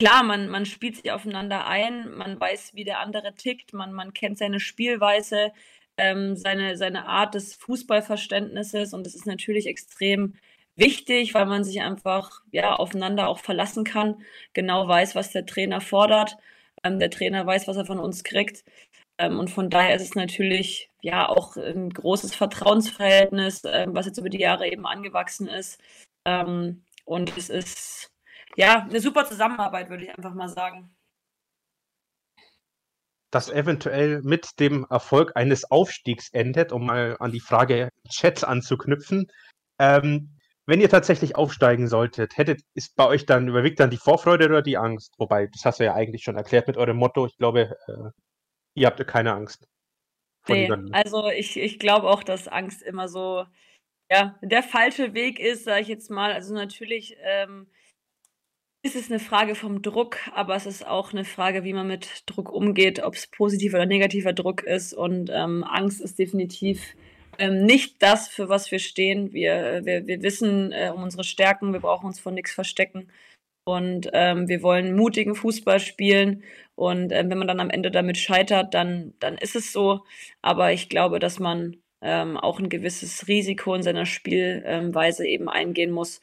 [0.00, 4.14] Klar, man, man spielt sich aufeinander ein, man weiß, wie der andere tickt, man, man
[4.14, 5.52] kennt seine Spielweise,
[5.98, 10.36] ähm, seine, seine Art des Fußballverständnisses und das ist natürlich extrem
[10.74, 14.22] wichtig, weil man sich einfach ja aufeinander auch verlassen kann,
[14.54, 16.38] genau weiß, was der Trainer fordert.
[16.82, 18.64] Ähm, der Trainer weiß, was er von uns kriegt.
[19.18, 24.18] Ähm, und von daher ist es natürlich ja auch ein großes Vertrauensverhältnis, ähm, was jetzt
[24.18, 25.78] über die Jahre eben angewachsen ist.
[26.24, 28.09] Ähm, und es ist
[28.56, 30.94] ja eine super Zusammenarbeit, würde ich einfach mal sagen.
[33.30, 39.30] das eventuell mit dem Erfolg eines Aufstiegs endet, um mal an die Frage Chat anzuknüpfen.
[39.78, 40.36] Ähm,
[40.66, 44.62] wenn ihr tatsächlich aufsteigen solltet, hättet, ist bei euch dann, überwiegt dann die Vorfreude oder
[44.62, 45.14] die Angst?
[45.18, 47.26] Wobei, das hast du ja eigentlich schon erklärt mit eurem Motto.
[47.26, 48.10] Ich glaube, äh,
[48.74, 49.66] ihr habt keine Angst.
[50.48, 53.44] Nee, also ich, ich glaube auch, dass Angst immer so,
[54.10, 56.32] ja, der falsche Weg ist, sage ich jetzt mal.
[56.32, 57.68] Also natürlich ähm,
[58.82, 62.22] ist es eine Frage vom Druck, aber es ist auch eine Frage, wie man mit
[62.26, 64.94] Druck umgeht, ob es positiver oder negativer Druck ist.
[64.94, 66.96] Und ähm, Angst ist definitiv
[67.38, 69.32] ähm, nicht das, für was wir stehen.
[69.32, 73.10] Wir, wir, wir wissen äh, um unsere Stärken, wir brauchen uns von nichts verstecken.
[73.64, 76.42] Und ähm, wir wollen mutigen Fußball spielen.
[76.74, 80.00] Und ähm, wenn man dann am Ende damit scheitert, dann, dann ist es so.
[80.40, 85.90] Aber ich glaube, dass man ähm, auch ein gewisses Risiko in seiner Spielweise eben eingehen
[85.90, 86.22] muss.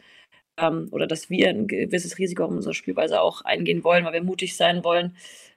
[0.57, 4.23] Ähm, oder dass wir ein gewisses Risiko in unserer Spielweise auch eingehen wollen, weil wir
[4.23, 5.15] mutig sein wollen.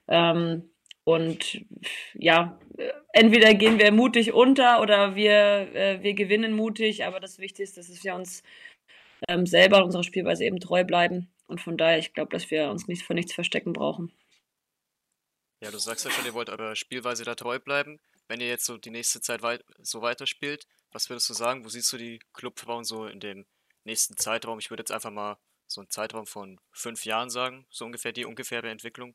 [0.08, 0.70] Ähm,
[1.04, 1.64] und
[2.14, 2.58] ja,
[3.12, 7.90] entweder gehen wir mutig unter oder wir, äh, wir gewinnen mutig, aber das Wichtigste ist,
[7.90, 8.42] dass wir uns
[9.28, 11.28] ähm, selber unserer Spielweise eben treu bleiben.
[11.46, 14.12] Und von daher, ich glaube, dass wir uns nicht vor nichts verstecken brauchen.
[15.62, 18.00] Ja, du sagst ja schon, ihr wollt eurer Spielweise da treu bleiben.
[18.28, 21.64] Wenn ihr jetzt so die nächste Zeit weit so weiterspielt, was würdest du sagen?
[21.64, 23.46] Wo siehst du die Clubfrauen so in dem
[23.84, 24.58] nächsten Zeitraum?
[24.58, 28.24] Ich würde jetzt einfach mal so einen Zeitraum von fünf Jahren sagen, so ungefähr die
[28.24, 29.14] ungefähre Entwicklung.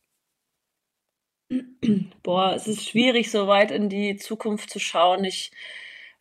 [2.24, 5.24] Boah, es ist schwierig, so weit in die Zukunft zu schauen.
[5.26, 5.52] Ich,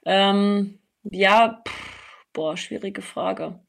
[0.05, 3.61] ähm, ja, pff, boah, schwierige Frage.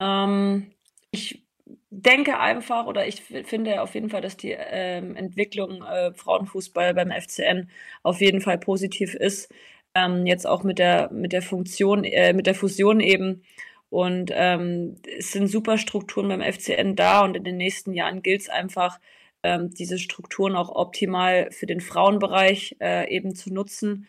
[0.00, 0.72] Ähm,
[1.10, 1.46] ich
[1.90, 7.10] denke einfach, oder ich finde auf jeden Fall, dass die ähm, Entwicklung äh, Frauenfußball beim
[7.10, 7.70] FCN
[8.02, 9.52] auf jeden Fall positiv ist.
[9.94, 13.42] Ähm, jetzt auch mit der, mit der Funktion, äh, mit der Fusion eben.
[13.90, 18.40] Und ähm, es sind super Strukturen beim FCN da und in den nächsten Jahren gilt
[18.42, 18.98] es einfach,
[19.42, 24.08] ähm, diese Strukturen auch optimal für den Frauenbereich äh, eben zu nutzen.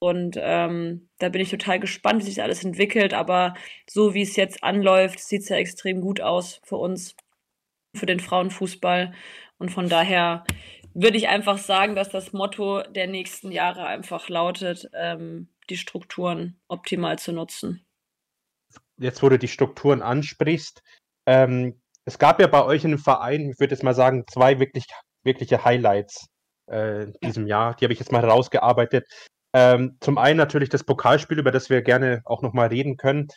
[0.00, 3.12] Und ähm, da bin ich total gespannt, wie sich alles entwickelt.
[3.14, 3.54] Aber
[3.88, 7.14] so wie es jetzt anläuft, sieht es ja extrem gut aus für uns,
[7.94, 9.12] für den Frauenfußball.
[9.58, 10.44] Und von daher
[10.94, 16.60] würde ich einfach sagen, dass das Motto der nächsten Jahre einfach lautet, ähm, die Strukturen
[16.68, 17.86] optimal zu nutzen.
[18.98, 20.82] Jetzt, wo du die Strukturen ansprichst,
[21.26, 24.58] ähm, es gab ja bei euch in dem Verein, ich würde jetzt mal sagen, zwei
[24.58, 24.86] wirklich,
[25.22, 26.26] wirkliche Highlights
[26.70, 27.74] äh, in diesem Jahr.
[27.76, 29.06] Die habe ich jetzt mal herausgearbeitet.
[29.54, 33.28] Ähm, zum einen natürlich das Pokalspiel, über das wir gerne auch nochmal reden können.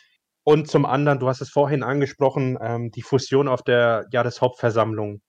[0.44, 5.20] Und zum anderen, du hast es vorhin angesprochen, ähm, die Fusion auf der Jahreshauptversammlung.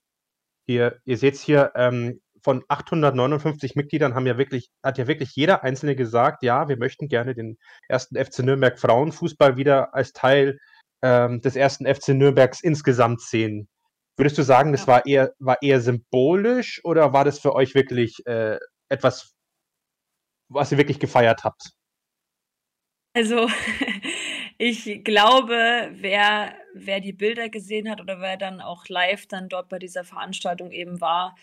[0.68, 5.36] Ihr, ihr seht es hier, ähm, von 859 Mitgliedern haben ja wirklich, hat ja wirklich
[5.36, 7.57] jeder Einzelne gesagt, ja, wir möchten gerne den
[7.89, 10.59] ersten FC Nürnberg Frauenfußball wieder als Teil
[11.01, 13.68] ähm, des ersten FC Nürnbergs insgesamt sehen.
[14.18, 14.88] Würdest du sagen, das ja.
[14.88, 18.59] war, eher, war eher symbolisch oder war das für euch wirklich äh,
[18.89, 19.34] etwas,
[20.49, 21.72] was ihr wirklich gefeiert habt?
[23.13, 23.47] Also,
[24.58, 29.70] ich glaube, wer, wer die Bilder gesehen hat oder wer dann auch live dann dort
[29.70, 31.36] bei dieser Veranstaltung eben war,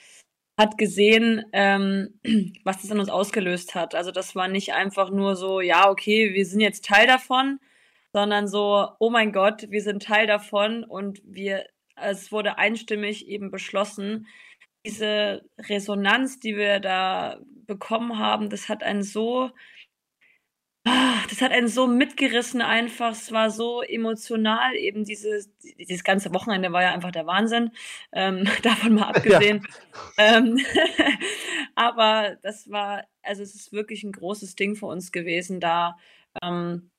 [0.59, 2.21] hat gesehen, ähm,
[2.65, 3.95] was das an uns ausgelöst hat.
[3.95, 7.59] Also das war nicht einfach nur so, ja, okay, wir sind jetzt Teil davon,
[8.13, 13.51] sondern so, oh mein Gott, wir sind Teil davon und wir, es wurde einstimmig eben
[13.51, 14.27] beschlossen,
[14.85, 19.51] diese Resonanz, die wir da bekommen haben, das hat einen so,
[20.85, 23.13] das hat einen so mitgerissen einfach.
[23.13, 27.71] Es war so emotional eben dieses, dieses ganze Wochenende war ja einfach der Wahnsinn.
[28.13, 29.67] Ähm, davon mal abgesehen.
[30.19, 30.39] Ja.
[30.39, 30.59] Ähm,
[31.75, 35.97] aber das war, also es ist wirklich ein großes Ding für uns gewesen, da
[36.43, 36.91] ähm,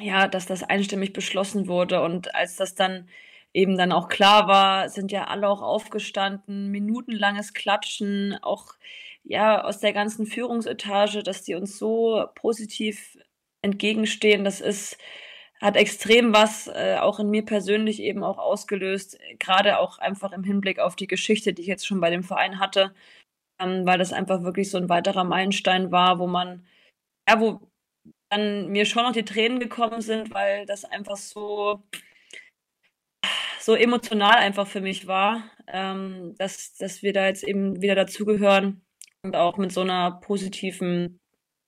[0.00, 2.02] ja, dass das einstimmig beschlossen wurde.
[2.02, 3.08] Und als das dann
[3.52, 8.74] eben dann auch klar war, sind ja alle auch aufgestanden, minutenlanges Klatschen, auch
[9.22, 13.16] ja aus der ganzen Führungsetage, dass die uns so positiv
[13.64, 14.44] entgegenstehen.
[14.44, 14.98] Das ist
[15.60, 20.44] hat extrem was äh, auch in mir persönlich eben auch ausgelöst, gerade auch einfach im
[20.44, 22.94] Hinblick auf die Geschichte, die ich jetzt schon bei dem Verein hatte,
[23.60, 26.66] ähm, weil das einfach wirklich so ein weiterer Meilenstein war, wo man
[27.28, 27.60] ja, wo
[28.30, 31.82] dann mir schon noch die Tränen gekommen sind, weil das einfach so,
[33.60, 38.82] so emotional einfach für mich war, ähm, dass, dass wir da jetzt eben wieder dazugehören
[39.22, 41.20] und auch mit so einer positiven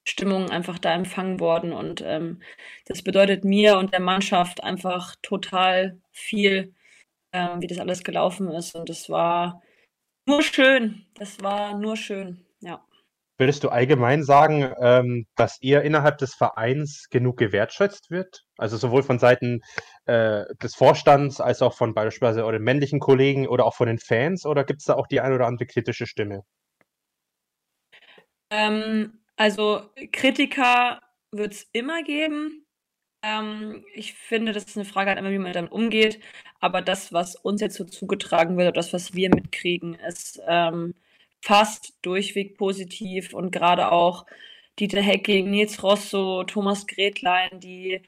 [0.07, 1.73] Stimmung einfach da empfangen worden.
[1.73, 2.41] Und ähm,
[2.87, 6.75] das bedeutet mir und der Mannschaft einfach total viel,
[7.33, 8.75] ähm, wie das alles gelaufen ist.
[8.75, 9.63] Und das war
[10.27, 11.07] nur schön.
[11.15, 12.85] Das war nur schön, ja.
[13.39, 18.45] Würdest du allgemein sagen, ähm, dass ihr innerhalb des Vereins genug gewertschätzt wird?
[18.57, 19.61] Also sowohl von Seiten
[20.07, 24.47] äh, des Vorstands als auch von beispielsweise euren männlichen Kollegen oder auch von den Fans?
[24.47, 26.45] Oder gibt es da auch die eine oder andere kritische Stimme?
[28.51, 29.83] Ähm, also
[30.13, 31.01] Kritiker
[31.33, 32.67] wird es immer geben.
[33.23, 36.21] Ähm, ich finde, das ist eine Frage halt immer, wie man damit umgeht.
[36.61, 40.95] Aber das, was uns jetzt so zugetragen wird, das, was wir mitkriegen, ist ähm,
[41.43, 44.27] fast durchweg positiv und gerade auch
[44.79, 48.03] Dieter Hecking, Nils Rosso, Thomas Gretlein, die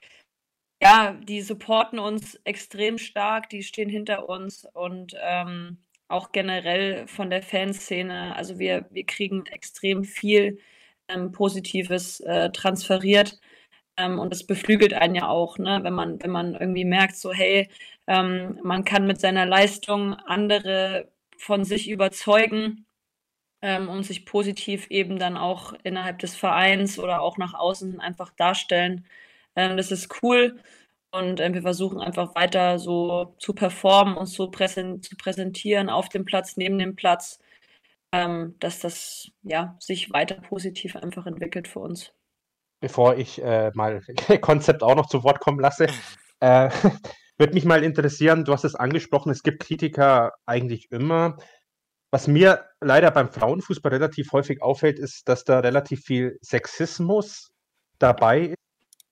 [0.82, 7.30] ja, die supporten uns extrem stark, die stehen hinter uns und ähm, auch generell von
[7.30, 8.36] der Fanszene.
[8.36, 10.60] Also wir, wir kriegen extrem viel
[11.08, 13.38] ähm, Positives äh, transferiert.
[13.96, 15.80] Ähm, und das beflügelt einen ja auch, ne?
[15.82, 17.68] wenn, man, wenn man irgendwie merkt, so hey,
[18.06, 22.86] ähm, man kann mit seiner Leistung andere von sich überzeugen
[23.62, 28.30] ähm, und sich positiv eben dann auch innerhalb des Vereins oder auch nach außen einfach
[28.36, 29.06] darstellen.
[29.56, 30.60] Ähm, das ist cool
[31.10, 36.08] und äh, wir versuchen einfach weiter so zu performen und so präsen zu präsentieren auf
[36.08, 37.40] dem Platz, neben dem Platz,
[38.12, 42.12] ähm, dass das ja sich weiter positiv einfach entwickelt für uns.
[42.80, 44.02] Bevor ich äh, mal
[44.40, 45.88] Konzept auch noch zu Wort kommen lasse,
[46.40, 46.70] äh,
[47.38, 51.36] würde mich mal interessieren, du hast es angesprochen, es gibt Kritiker eigentlich immer.
[52.10, 57.50] Was mir leider beim Frauenfußball relativ häufig auffällt, ist, dass da relativ viel Sexismus
[57.98, 58.56] dabei ist.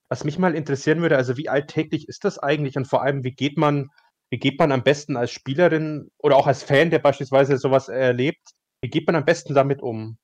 [0.09, 3.33] Was mich mal interessieren würde, also wie alltäglich ist das eigentlich und vor allem, wie
[3.33, 3.89] geht man,
[4.31, 8.56] wie geht man am besten als Spielerin oder auch als Fan, der beispielsweise sowas erlebt,
[8.83, 10.19] wie geht man am besten damit um?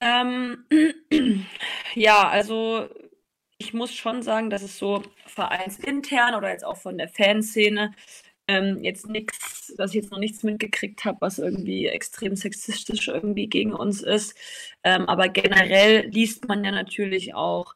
[0.00, 0.64] Ähm,
[1.94, 2.88] ja, also
[3.58, 7.92] ich muss schon sagen, dass es so vereinsintern oder jetzt auch von der Fanszene
[8.48, 13.48] ähm, jetzt nichts, dass ich jetzt noch nichts mitgekriegt habe, was irgendwie extrem sexistisch irgendwie
[13.48, 14.36] gegen uns ist.
[14.82, 17.74] Ähm, aber generell liest man ja natürlich auch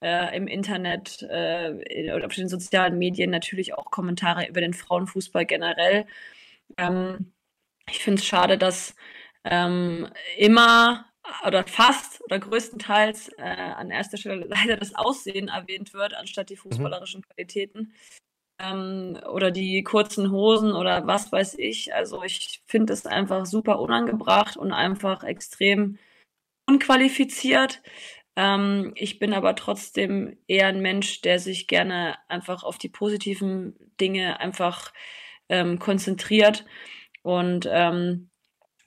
[0.00, 5.46] äh, im Internet äh, oder auf den sozialen Medien natürlich auch Kommentare über den Frauenfußball
[5.46, 6.06] generell.
[6.78, 7.33] Ähm,
[7.88, 8.94] ich finde es schade, dass
[9.44, 11.06] ähm, immer
[11.46, 16.54] oder fast oder größtenteils äh, an erster Stelle leider das Aussehen erwähnt wird, anstatt die
[16.54, 16.60] mhm.
[16.60, 17.22] fußballerischen.
[17.22, 17.92] Qualitäten
[18.58, 21.94] ähm, oder die kurzen Hosen oder was weiß ich.
[21.94, 25.98] Also ich finde es einfach super unangebracht und einfach extrem
[26.66, 27.82] unqualifiziert.
[28.36, 33.76] Ähm, ich bin aber trotzdem eher ein Mensch, der sich gerne einfach auf die positiven
[34.00, 34.92] Dinge einfach
[35.48, 36.64] ähm, konzentriert.
[37.24, 38.28] Und ähm,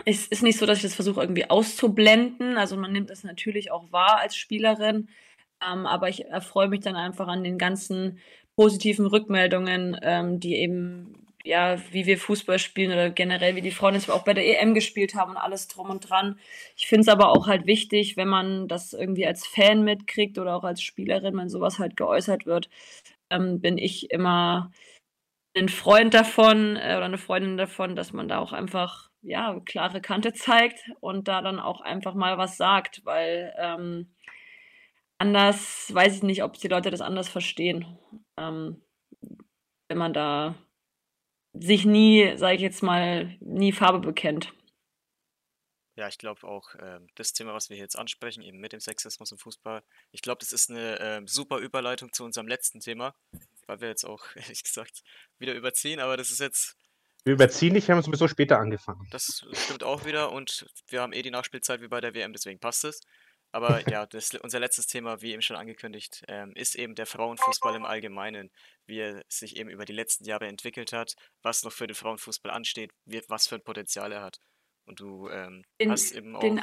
[0.05, 2.57] es ist nicht so, dass ich das versuche irgendwie auszublenden.
[2.57, 5.09] Also man nimmt das natürlich auch wahr als Spielerin.
[5.61, 8.19] Ähm, aber ich erfreue mich dann einfach an den ganzen
[8.55, 13.95] positiven Rückmeldungen, ähm, die eben, ja, wie wir Fußball spielen oder generell wie die Frauen
[13.95, 16.39] jetzt auch bei der EM gespielt haben und alles drum und dran.
[16.77, 20.55] Ich finde es aber auch halt wichtig, wenn man das irgendwie als Fan mitkriegt oder
[20.55, 22.69] auch als Spielerin, wenn sowas halt geäußert wird,
[23.31, 24.71] ähm, bin ich immer
[25.57, 30.01] ein Freund davon äh, oder eine Freundin davon, dass man da auch einfach ja klare
[30.01, 34.13] Kante zeigt und da dann auch einfach mal was sagt, weil ähm,
[35.17, 37.97] anders weiß ich nicht, ob die Leute das anders verstehen
[38.37, 38.81] ähm,
[39.87, 40.55] wenn man da
[41.53, 44.53] sich nie, sage ich jetzt mal, nie Farbe bekennt.
[45.95, 48.79] Ja, ich glaube auch, äh, das Thema, was wir hier jetzt ansprechen, eben mit dem
[48.79, 53.15] Sexismus im Fußball, ich glaube, das ist eine äh, super Überleitung zu unserem letzten Thema,
[53.67, 55.03] weil wir jetzt auch, ehrlich gesagt,
[55.37, 56.75] wieder überziehen, aber das ist jetzt.
[57.23, 59.07] Wir überziehen nicht, wir haben sowieso später angefangen.
[59.11, 62.59] Das stimmt auch wieder und wir haben eh die Nachspielzeit wie bei der WM, deswegen
[62.59, 63.01] passt es.
[63.51, 67.75] Aber ja, das, unser letztes Thema, wie eben schon angekündigt, ähm, ist eben der Frauenfußball
[67.75, 68.49] im Allgemeinen,
[68.85, 72.51] wie er sich eben über die letzten Jahre entwickelt hat, was noch für den Frauenfußball
[72.51, 74.39] ansteht, wie, was für ein Potenzial er hat.
[74.85, 76.39] Und du ähm, den, hast eben auch.
[76.39, 76.61] Den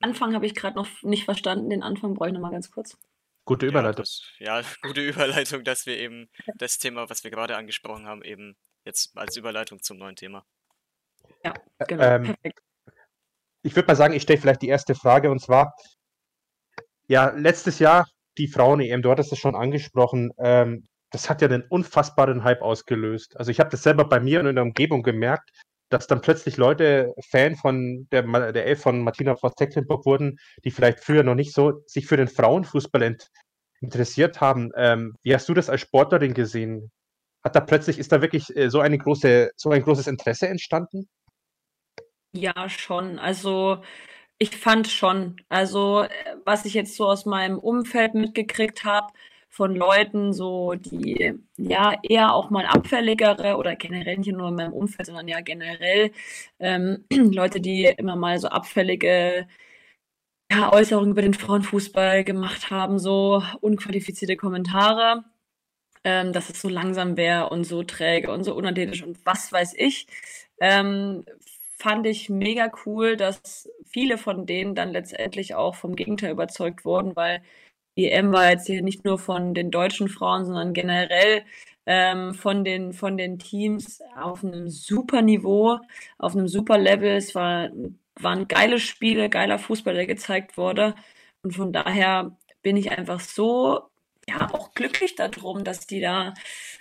[0.00, 2.96] Anfang habe ich gerade noch nicht verstanden, den Anfang brauche ich nochmal ganz kurz.
[3.44, 4.04] Gute Überleitung.
[4.38, 8.22] Ja, das, ja, gute Überleitung, dass wir eben das Thema, was wir gerade angesprochen haben,
[8.22, 10.44] eben jetzt als Überleitung zum neuen Thema.
[11.44, 11.54] Ja,
[11.86, 12.02] genau.
[12.02, 12.60] Ähm, Perfekt.
[13.62, 15.74] Ich würde mal sagen, ich stelle vielleicht die erste Frage und zwar,
[17.08, 18.06] ja, letztes Jahr
[18.38, 23.36] die Frauen-EM, du hattest es schon angesprochen, ähm, das hat ja einen unfassbaren Hype ausgelöst.
[23.36, 25.50] Also ich habe das selber bei mir und in der Umgebung gemerkt,
[25.90, 28.22] dass dann plötzlich Leute Fan von der,
[28.52, 32.28] der Elf von Martina Voss-Tecklenburg wurden, die vielleicht früher noch nicht so sich für den
[32.28, 33.28] Frauenfußball ent
[33.80, 34.70] interessiert haben.
[34.76, 36.90] Ähm, wie hast du das als Sportlerin gesehen?
[37.42, 41.08] Hat da plötzlich, ist da wirklich äh, so eine große, so ein großes Interesse entstanden?
[42.32, 43.18] Ja, schon.
[43.18, 43.82] Also
[44.38, 45.36] ich fand schon.
[45.48, 46.08] Also, äh,
[46.44, 49.12] was ich jetzt so aus meinem Umfeld mitgekriegt habe,
[49.50, 54.72] von Leuten, so die ja eher auch mal abfälligere oder generell nicht nur in meinem
[54.72, 56.12] Umfeld, sondern ja generell
[56.60, 59.48] ähm, Leute, die immer mal so abfällige
[60.50, 65.24] ja, Äußerungen über den Frauenfußball gemacht haben, so unqualifizierte Kommentare,
[66.04, 69.74] ähm, dass es so langsam wäre und so träge und so unathletisch und was weiß
[69.76, 70.06] ich.
[70.60, 71.24] Ähm,
[71.78, 77.16] fand ich mega cool, dass viele von denen dann letztendlich auch vom Gegenteil überzeugt wurden,
[77.16, 77.42] weil
[78.08, 81.42] EM war jetzt hier nicht nur von den deutschen Frauen, sondern generell
[81.86, 85.78] ähm, von, den, von den Teams auf einem super Niveau,
[86.18, 87.10] auf einem super Level.
[87.10, 87.70] Es war,
[88.16, 90.94] waren geile Spiele, geiler Fußball, der gezeigt wurde.
[91.42, 93.90] Und von daher bin ich einfach so
[94.28, 96.34] ja auch glücklich darum, dass die da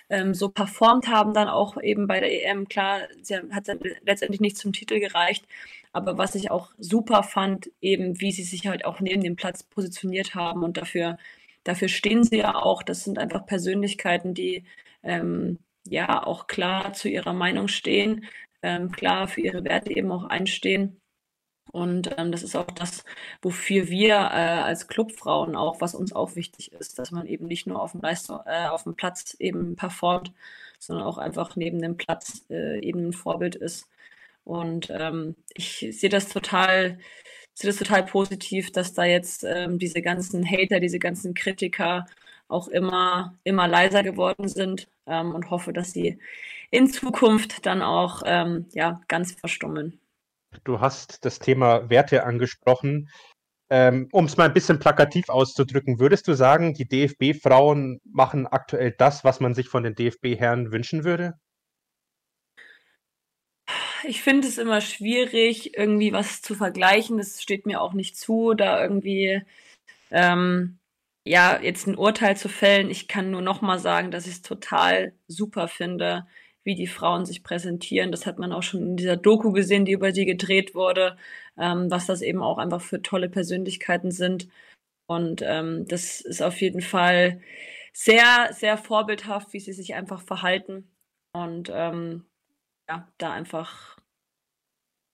[0.09, 2.67] ähm, so performt haben, dann auch eben bei der EM.
[2.67, 3.67] Klar, sie hat
[4.05, 5.45] letztendlich nicht zum Titel gereicht,
[5.91, 9.63] aber was ich auch super fand, eben wie sie sich halt auch neben dem Platz
[9.63, 11.17] positioniert haben und dafür,
[11.63, 12.83] dafür stehen sie ja auch.
[12.83, 14.65] Das sind einfach Persönlichkeiten, die
[15.03, 18.25] ähm, ja auch klar zu ihrer Meinung stehen,
[18.61, 20.99] ähm, klar für ihre Werte eben auch einstehen.
[21.71, 23.03] Und ähm, das ist auch das,
[23.41, 27.67] wofür wir äh, als Clubfrauen auch, was uns auch wichtig ist, dass man eben nicht
[27.67, 30.33] nur auf dem, Leistung, äh, auf dem Platz eben performt,
[30.79, 33.87] sondern auch einfach neben dem Platz äh, eben ein Vorbild ist.
[34.43, 36.97] Und ähm, ich sehe das total,
[37.53, 42.05] sehe das total positiv, dass da jetzt ähm, diese ganzen Hater, diese ganzen Kritiker
[42.47, 46.19] auch immer, immer leiser geworden sind ähm, und hoffe, dass sie
[46.71, 49.99] in Zukunft dann auch ähm, ja, ganz verstummen.
[50.63, 53.09] Du hast das Thema Werte angesprochen.
[53.71, 58.95] Ähm, um es mal ein bisschen plakativ auszudrücken, würdest du sagen, die DFB-Frauen machen aktuell
[58.97, 61.35] das, was man sich von den DFB-Herren wünschen würde?
[64.03, 67.17] Ich finde es immer schwierig, irgendwie was zu vergleichen.
[67.17, 69.41] Das steht mir auch nicht zu, da irgendwie
[70.11, 70.79] ähm,
[71.25, 72.89] ja jetzt ein Urteil zu fällen.
[72.89, 76.27] Ich kann nur noch mal sagen, dass ich es total super finde,
[76.63, 78.11] wie die Frauen sich präsentieren.
[78.11, 81.17] Das hat man auch schon in dieser Doku gesehen, die über sie gedreht wurde,
[81.57, 84.49] ähm, was das eben auch einfach für tolle Persönlichkeiten sind.
[85.07, 87.41] Und ähm, das ist auf jeden Fall
[87.93, 90.91] sehr, sehr vorbildhaft, wie sie sich einfach verhalten.
[91.33, 92.28] Und ähm,
[92.89, 93.97] ja, da einfach,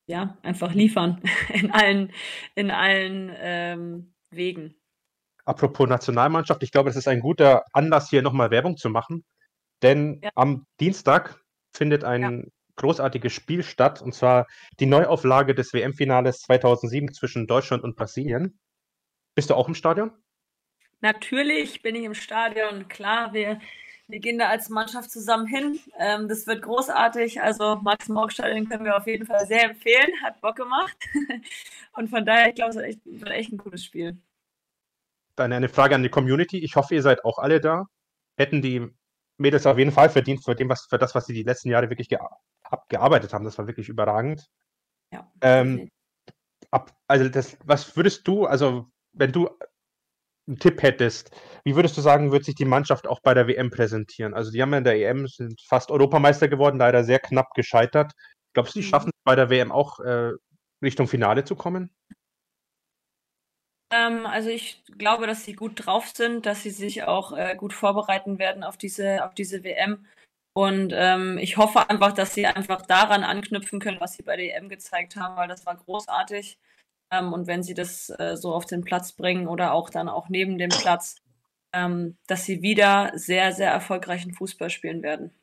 [0.08, 1.22] ja, einfach liefern
[1.54, 2.14] in allen,
[2.56, 4.76] in allen ähm, Wegen.
[5.46, 9.24] Apropos Nationalmannschaft, ich glaube, das ist ein guter Anlass, hier nochmal Werbung zu machen.
[9.84, 10.32] Denn ja.
[10.36, 11.40] am Dienstag
[11.76, 12.44] findet ein ja.
[12.78, 14.48] großartiges Spiel statt, und zwar
[14.80, 18.58] die Neuauflage des WM-Finales 2007 zwischen Deutschland und Brasilien.
[19.36, 20.12] Bist du auch im Stadion?
[21.02, 22.88] Natürlich bin ich im Stadion.
[22.88, 23.60] Klar, wir,
[24.08, 25.80] wir gehen da als Mannschaft zusammen hin.
[25.98, 27.42] Ähm, das wird großartig.
[27.42, 30.12] Also Max-Morg-Stadion können wir auf jeden Fall sehr empfehlen.
[30.24, 30.98] Hat Bock gemacht.
[31.94, 34.18] und von daher, ich glaube, es wird echt, wird echt ein cooles Spiel.
[35.36, 36.60] Dann eine Frage an die Community.
[36.60, 37.88] Ich hoffe, ihr seid auch alle da.
[38.38, 38.88] Hätten die
[39.38, 41.90] Mädels auf jeden Fall verdient für, dem, was, für das, was sie die letzten Jahre
[41.90, 42.20] wirklich ge
[42.90, 43.46] gearbeitet haben.
[43.46, 44.50] Das war wirklich überragend.
[45.12, 45.32] Ja.
[45.42, 45.92] Ähm,
[46.72, 49.50] ab, also das, was würdest du, also wenn du
[50.48, 51.32] einen Tipp hättest,
[51.64, 54.34] wie würdest du sagen, wird sich die Mannschaft auch bei der WM präsentieren?
[54.34, 58.14] Also die haben ja in der EM sind fast Europameister geworden, leider sehr knapp gescheitert.
[58.54, 58.90] Glaubst du, die mhm.
[58.90, 60.32] schaffen es bei der WM auch äh,
[60.82, 61.90] Richtung Finale zu kommen?
[63.92, 67.74] Ähm, also ich glaube, dass sie gut drauf sind, dass sie sich auch äh, gut
[67.74, 70.06] vorbereiten werden auf diese, auf diese WM.
[70.54, 74.56] Und ähm, ich hoffe einfach, dass sie einfach daran anknüpfen können, was sie bei der
[74.56, 76.58] EM gezeigt haben, weil das war großartig.
[77.12, 80.30] Ähm, und wenn sie das äh, so auf den Platz bringen oder auch dann auch
[80.30, 81.22] neben dem Platz,
[81.74, 85.34] ähm, dass sie wieder sehr, sehr erfolgreichen Fußball spielen werden.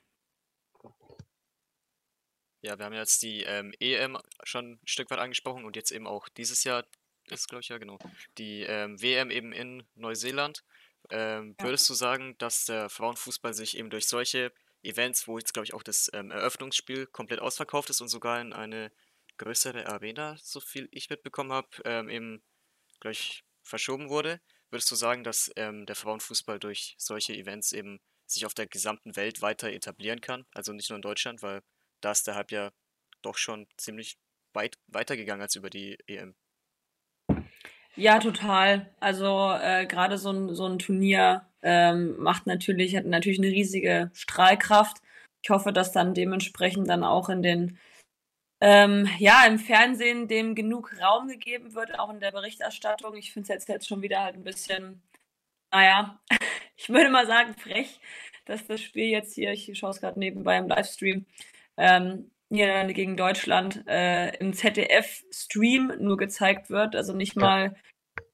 [2.63, 6.07] Ja, wir haben jetzt die ähm, EM schon ein Stück weit angesprochen und jetzt eben
[6.07, 6.85] auch dieses Jahr
[7.29, 7.99] ist, glaube ich, ja, genau.
[8.39, 10.65] Die ähm, WM eben in Neuseeland.
[11.11, 11.57] Ähm.
[11.59, 14.53] Würdest du sagen, dass der Frauenfußball sich eben durch solche
[14.83, 18.53] Events, wo jetzt, glaube ich, auch das ähm, Eröffnungsspiel komplett ausverkauft ist und sogar in
[18.53, 18.91] eine
[19.43, 22.43] größere Arena, so viel ich mitbekommen habe, ähm, eben,
[23.01, 24.41] glaube ich, verschoben wurde,
[24.71, 29.17] würdest du sagen, dass ähm, der Frauenfußball durch solche Events eben sich auf der gesamten
[29.17, 30.47] Welt weiter etablieren kann?
[30.55, 31.63] Also nicht nur in Deutschland, weil
[32.01, 32.73] da ist der Hype ja
[33.21, 34.17] doch schon ziemlich
[34.53, 36.35] weit weitergegangen als über die EM.
[37.95, 38.91] Ja, total.
[39.01, 44.11] Also äh, gerade so ein, so ein Turnier ähm, macht natürlich, hat natürlich eine riesige
[44.15, 44.99] Strahlkraft.
[45.43, 47.79] Ich hoffe, dass dann dementsprechend dann auch in den
[48.65, 53.17] ähm, ja, im Fernsehen dem genug Raum gegeben wird, auch in der Berichterstattung.
[53.17, 55.03] Ich finde es jetzt, jetzt schon wieder halt ein bisschen,
[55.73, 56.21] naja,
[56.77, 57.99] ich würde mal sagen, frech,
[58.45, 61.27] dass das Spiel jetzt hier, ich schaue es gerade nebenbei im Livestream,
[61.77, 66.95] ähm, Niederlande gegen Deutschland äh, im ZDF-Stream nur gezeigt wird.
[66.95, 67.75] Also nicht mal,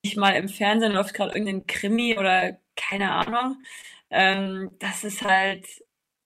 [0.05, 3.63] nicht mal im Fernsehen läuft gerade irgendein Krimi oder keine Ahnung.
[4.11, 5.67] Ähm, das ist halt,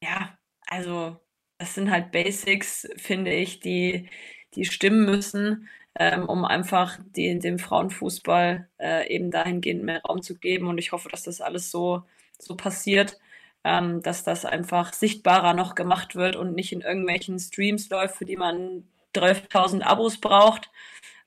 [0.03, 0.37] ja,
[0.67, 1.21] also
[1.63, 4.09] das sind halt Basics, finde ich, die,
[4.55, 10.39] die stimmen müssen, ähm, um einfach die, dem Frauenfußball äh, eben dahingehend mehr Raum zu
[10.39, 10.69] geben.
[10.69, 12.03] Und ich hoffe, dass das alles so,
[12.39, 13.19] so passiert
[13.65, 18.25] ähm, dass das einfach sichtbarer noch gemacht wird und nicht in irgendwelchen Streams läuft, für
[18.25, 18.85] die man
[19.15, 20.71] 12.000 Abos braucht,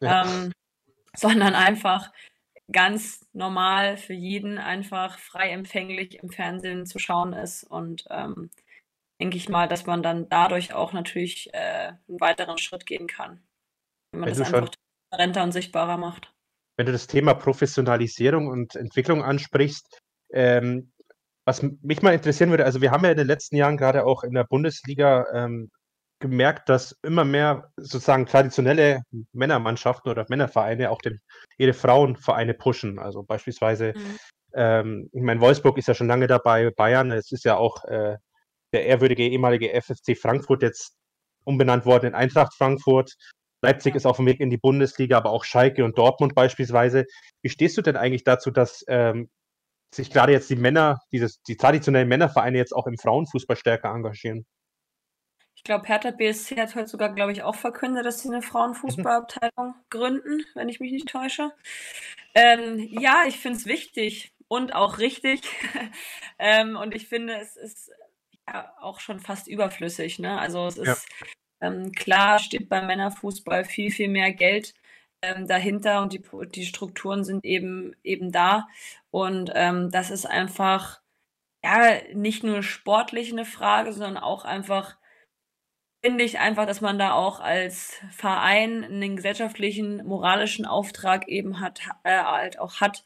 [0.02, 0.26] ja.
[0.26, 0.52] ähm,
[1.16, 2.12] sondern einfach
[2.72, 7.64] ganz normal für jeden einfach frei empfänglich im Fernsehen zu schauen ist.
[7.64, 8.50] Und ähm,
[9.20, 13.42] denke ich mal, dass man dann dadurch auch natürlich äh, einen weiteren Schritt gehen kann,
[14.12, 14.70] wenn man wenn das einfach
[15.12, 16.32] transparenter und sichtbarer macht.
[16.78, 20.02] Wenn du das Thema Professionalisierung und Entwicklung ansprichst,
[20.34, 20.92] ähm,
[21.46, 24.24] was mich mal interessieren würde, also wir haben ja in den letzten Jahren gerade auch
[24.24, 25.70] in der Bundesliga ähm,
[26.20, 31.20] gemerkt, dass immer mehr sozusagen traditionelle Männermannschaften oder Männervereine auch den,
[31.58, 33.00] ihre Frauenvereine pushen.
[33.00, 34.20] Also beispielsweise, mhm.
[34.54, 38.18] ähm, ich meine, Wolfsburg ist ja schon lange dabei, Bayern, es ist ja auch äh,
[38.74, 40.96] der ehrwürdige ehemalige FFC Frankfurt jetzt
[41.44, 43.14] umbenannt worden in Eintracht Frankfurt.
[43.62, 47.06] Leipzig ist auf dem Weg in die Bundesliga, aber auch Schalke und Dortmund beispielsweise.
[47.42, 49.30] Wie stehst du denn eigentlich dazu, dass ähm,
[49.94, 54.46] sich gerade jetzt die Männer, dieses, die traditionellen Männervereine jetzt auch im Frauenfußball stärker engagieren?
[55.56, 59.70] Ich glaube, Hertha BSC hat heute sogar, glaube ich, auch verkündet, dass sie eine Frauenfußballabteilung
[59.70, 59.74] mhm.
[59.90, 61.52] gründen, wenn ich mich nicht täusche.
[62.36, 65.42] Ähm, ja, ich finde es wichtig und auch richtig.
[66.40, 67.92] ähm, und ich finde, es ist
[68.80, 70.20] auch schon fast überflüssig.
[70.20, 70.40] Ne?
[70.40, 71.08] Also es ist
[71.62, 71.68] ja.
[71.68, 74.74] ähm, klar, steht beim Männerfußball viel, viel mehr Geld
[75.22, 76.22] ähm, dahinter und die,
[76.54, 78.68] die Strukturen sind eben, eben da.
[79.12, 81.02] Und ähm, das ist einfach
[81.64, 84.98] ja nicht nur sportlich eine Frage, sondern auch einfach
[86.04, 91.82] finde ich einfach, dass man da auch als Verein einen gesellschaftlichen, moralischen Auftrag eben hat,
[92.04, 93.04] äh, halt auch hat,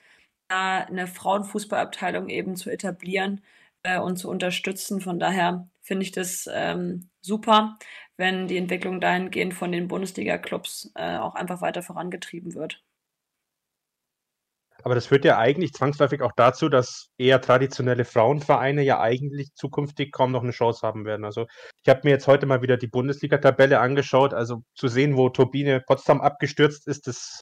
[0.49, 3.41] da eine Frauenfußballabteilung eben zu etablieren
[3.83, 5.01] äh, und zu unterstützen.
[5.01, 7.77] Von daher finde ich das ähm, super,
[8.17, 12.83] wenn die Entwicklung dahingehend von den Bundesliga-Clubs äh, auch einfach weiter vorangetrieben wird.
[14.83, 20.11] Aber das führt ja eigentlich zwangsläufig auch dazu, dass eher traditionelle Frauenvereine ja eigentlich zukünftig
[20.11, 21.25] kaum noch eine Chance haben werden.
[21.25, 21.47] Also
[21.83, 24.33] ich habe mir jetzt heute mal wieder die Bundesliga-Tabelle angeschaut.
[24.33, 27.41] Also zu sehen, wo Turbine Potsdam abgestürzt ist, das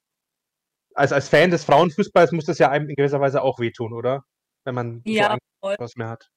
[0.96, 4.24] als, als Fan des Frauenfußballs muss das ja einem in gewisser Weise auch wehtun, oder?
[4.68, 6.30] Wenn man ja, so was mehr hat.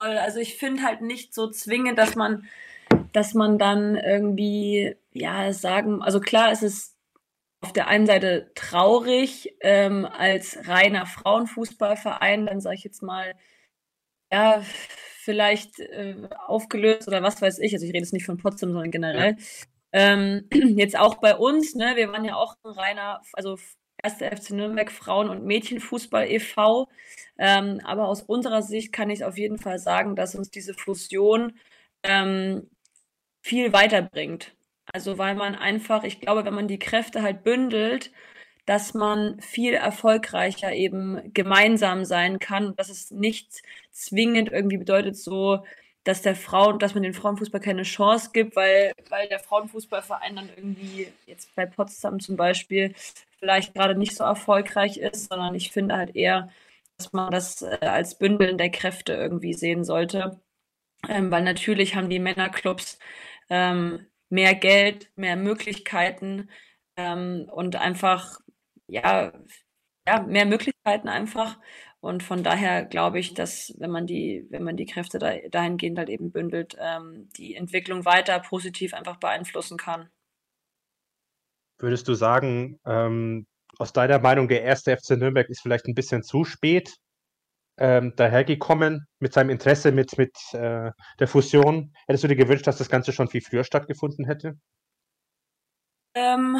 [0.00, 2.48] Also ich finde halt nicht so zwingend, dass man,
[3.12, 6.96] dass man dann irgendwie, ja, sagen, also klar, es ist
[7.60, 13.36] auf der einen Seite traurig ähm, als reiner Frauenfußballverein, dann sage ich jetzt mal,
[14.32, 14.60] ja,
[15.20, 16.16] vielleicht äh,
[16.48, 17.72] aufgelöst oder was weiß ich.
[17.74, 19.36] Also ich rede jetzt nicht von Potsdam, sondern generell.
[19.92, 23.56] Ähm, jetzt auch bei uns, ne, wir waren ja auch ein reiner, also
[24.02, 26.88] erste FC Nürnberg Frauen- und Mädchenfußball e.V.
[27.38, 31.58] Ähm, aber aus unserer Sicht kann ich auf jeden Fall sagen, dass uns diese Fusion
[32.02, 32.68] ähm,
[33.42, 34.54] viel weiterbringt.
[34.92, 38.12] Also weil man einfach, ich glaube, wenn man die Kräfte halt bündelt,
[38.66, 45.64] dass man viel erfolgreicher eben gemeinsam sein kann dass es nicht zwingend irgendwie bedeutet so,
[46.04, 50.50] dass der Frauen, dass man den Frauenfußball keine Chance gibt, weil, weil der Frauenfußballverein dann
[50.56, 52.94] irgendwie jetzt bei Potsdam zum Beispiel
[53.42, 56.50] vielleicht gerade nicht so erfolgreich ist, sondern ich finde halt eher,
[56.96, 60.40] dass man das äh, als Bündeln der Kräfte irgendwie sehen sollte.
[61.08, 62.98] Ähm, weil natürlich haben die Männerclubs
[63.50, 66.50] ähm, mehr Geld, mehr Möglichkeiten
[66.96, 68.40] ähm, und einfach,
[68.88, 69.32] ja,
[70.06, 71.58] ja, mehr Möglichkeiten einfach.
[72.00, 75.98] Und von daher glaube ich, dass wenn man die, wenn man die Kräfte da, dahingehend
[75.98, 80.10] halt eben bündelt, ähm, die Entwicklung weiter positiv einfach beeinflussen kann.
[81.82, 86.22] Würdest du sagen, ähm, aus deiner Meinung, der erste FC Nürnberg ist vielleicht ein bisschen
[86.22, 86.94] zu spät
[87.76, 91.92] ähm, dahergekommen mit seinem Interesse mit, mit äh, der Fusion?
[92.06, 94.54] Hättest du dir gewünscht, dass das Ganze schon viel früher stattgefunden hätte?
[96.14, 96.58] Ähm,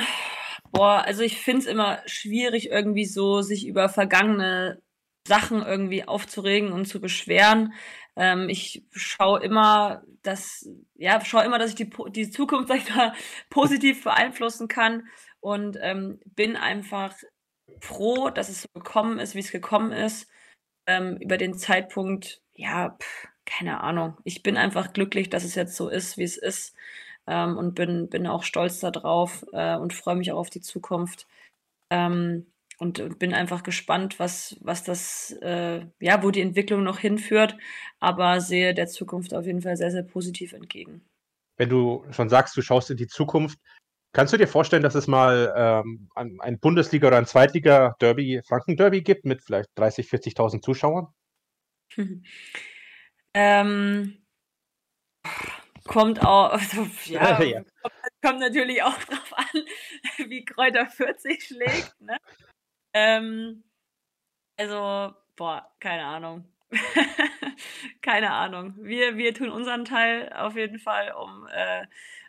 [0.72, 4.82] boah, also ich finde es immer schwierig, irgendwie so sich über vergangene
[5.26, 7.74] Sachen irgendwie aufzuregen und zu beschweren.
[8.16, 12.94] Ähm, ich schaue immer, dass, ja, schaue immer, dass ich die, die Zukunft sag ich
[12.94, 13.14] mal,
[13.50, 15.06] positiv beeinflussen kann
[15.40, 17.14] und ähm, bin einfach
[17.80, 20.28] froh, dass es so gekommen ist, wie es gekommen ist.
[20.86, 24.16] Ähm, über den Zeitpunkt, ja, pff, keine Ahnung.
[24.24, 26.74] Ich bin einfach glücklich, dass es jetzt so ist, wie es ist.
[27.26, 31.26] Ähm, und bin, bin auch stolz darauf äh, und freue mich auch auf die Zukunft.
[31.90, 32.51] Ähm,
[32.82, 37.56] und, und bin einfach gespannt, was, was das, äh, ja, wo die Entwicklung noch hinführt,
[38.00, 41.00] aber sehe der Zukunft auf jeden Fall sehr, sehr positiv entgegen.
[41.56, 43.60] Wenn du schon sagst, du schaust in die Zukunft,
[44.12, 49.26] kannst du dir vorstellen, dass es mal ähm, ein Bundesliga- oder ein Zweitliga-Derby, Franken-Derby gibt
[49.26, 51.06] mit vielleicht 30.000, 40.000 Zuschauern?
[53.34, 54.24] ähm,
[55.86, 57.62] kommt auch, also, ja, ja.
[57.80, 59.62] Kommt, kommt, natürlich auch darauf an,
[60.28, 62.00] wie Kräuter 40 schlägt.
[62.00, 62.16] Ne?
[62.94, 63.64] Ähm,
[64.58, 66.46] also, boah, keine Ahnung.
[68.02, 68.74] keine Ahnung.
[68.78, 71.86] Wir, wir tun unseren Teil auf jeden Fall, um, äh,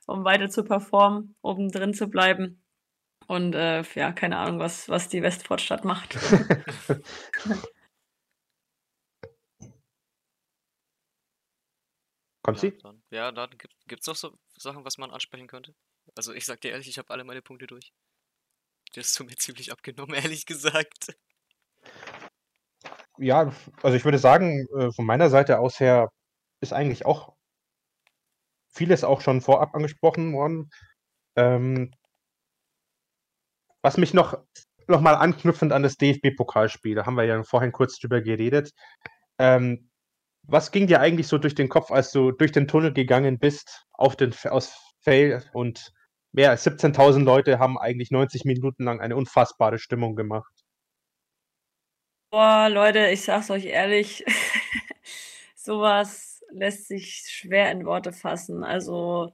[0.07, 2.61] um weiter zu performen, oben drin zu bleiben.
[3.27, 6.17] Und äh, ja, keine Ahnung, was, was die Westfortstadt macht.
[12.41, 12.73] Kommt Ja, sie?
[12.81, 13.49] dann, ja, dann
[13.87, 15.75] gibt es noch so Sachen, was man ansprechen könnte.
[16.15, 17.93] Also ich sag dir ehrlich, ich habe alle meine Punkte durch.
[18.93, 21.17] Das ist mir ziemlich abgenommen, ehrlich gesagt.
[23.17, 26.09] Ja, also ich würde sagen, äh, von meiner Seite aus her
[26.61, 27.35] ist eigentlich auch
[28.69, 30.71] vieles auch schon vorab angesprochen worden.
[31.35, 31.93] Ähm,
[33.81, 34.37] was mich noch,
[34.87, 38.71] noch mal anknüpfend an das DFB-Pokalspiel, da haben wir ja vorhin kurz drüber geredet.
[39.37, 39.89] Ähm,
[40.43, 43.85] was ging dir eigentlich so durch den Kopf, als du durch den Tunnel gegangen bist,
[43.93, 45.93] auf den, aus Fail und
[46.33, 50.51] mehr als 17.000 Leute haben eigentlich 90 Minuten lang eine unfassbare Stimmung gemacht?
[52.31, 54.25] Boah, Leute, ich sag's euch ehrlich,
[55.55, 58.63] sowas lässt sich schwer in Worte fassen.
[58.63, 59.31] Also,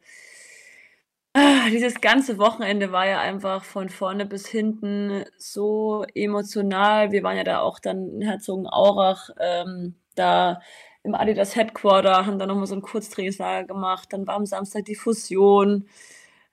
[1.33, 7.11] ah, dieses ganze Wochenende war ja einfach von vorne bis hinten so emotional.
[7.11, 10.61] Wir waren ja da auch dann in Herzogenaurach, ähm, da
[11.03, 14.09] im Adidas Headquarter, haben da nochmal so ein Kurztrainingslager gemacht.
[14.11, 15.87] Dann war am Samstag die Fusion.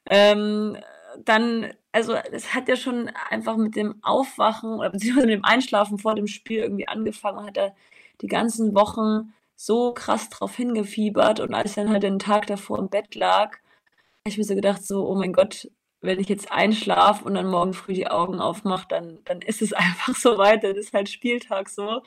[0.09, 0.77] Ähm,
[1.25, 5.99] dann, also es hat ja schon einfach mit dem Aufwachen oder beziehungsweise mit dem Einschlafen
[5.99, 7.75] vor dem Spiel irgendwie angefangen hat er
[8.21, 12.79] die ganzen Wochen so krass drauf hingefiebert und als ich dann halt den Tag davor
[12.79, 15.69] im Bett lag, habe ich mir so gedacht, so, oh mein Gott,
[16.01, 19.73] wenn ich jetzt einschlafe und dann morgen früh die Augen aufmache, dann, dann ist es
[19.73, 20.75] einfach so weiter.
[20.75, 22.03] Das ist halt Spieltag so.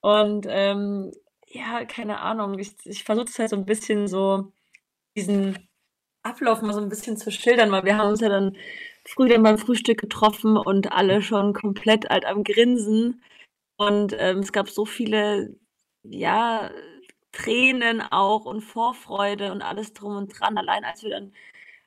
[0.00, 1.12] Und ähm,
[1.48, 4.52] ja, keine Ahnung, ich, ich versuche es halt so ein bisschen so,
[5.16, 5.68] diesen
[6.24, 8.56] Ablauf mal so ein bisschen zu schildern, weil wir haben uns ja dann
[9.06, 13.22] früh dann beim Frühstück getroffen und alle schon komplett halt am Grinsen.
[13.76, 15.56] Und ähm, es gab so viele,
[16.02, 16.70] ja,
[17.32, 20.56] Tränen auch und Vorfreude und alles drum und dran.
[20.58, 21.32] Allein als wir dann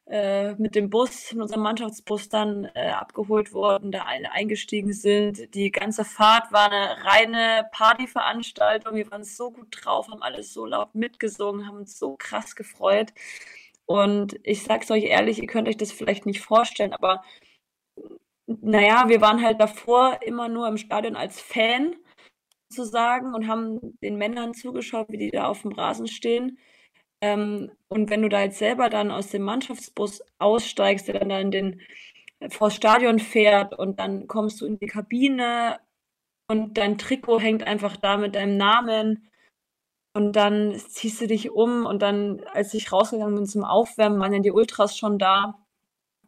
[0.07, 5.53] äh, mit dem Bus, mit unserem Mannschaftsbus dann äh, abgeholt wurden, da alle eingestiegen sind.
[5.55, 8.95] Die ganze Fahrt war eine reine Partyveranstaltung.
[8.95, 13.13] Wir waren so gut drauf, haben alles so laut mitgesungen, haben uns so krass gefreut.
[13.87, 17.23] Und ich sag's euch ehrlich, ihr könnt euch das vielleicht nicht vorstellen, aber
[18.45, 21.95] naja, wir waren halt davor immer nur im Stadion als Fan
[22.69, 26.59] zu sagen und haben den Männern zugeschaut, wie die da auf dem Rasen stehen.
[27.21, 31.39] Ähm, und wenn du da jetzt selber dann aus dem Mannschaftsbus aussteigst, der dann da
[31.39, 31.81] in den
[32.49, 35.79] vors Stadion fährt und dann kommst du in die Kabine
[36.49, 39.29] und dein Trikot hängt einfach da mit deinem Namen
[40.17, 44.33] und dann ziehst du dich um und dann, als ich rausgegangen bin zum Aufwärmen, waren
[44.33, 45.59] ja die Ultras schon da.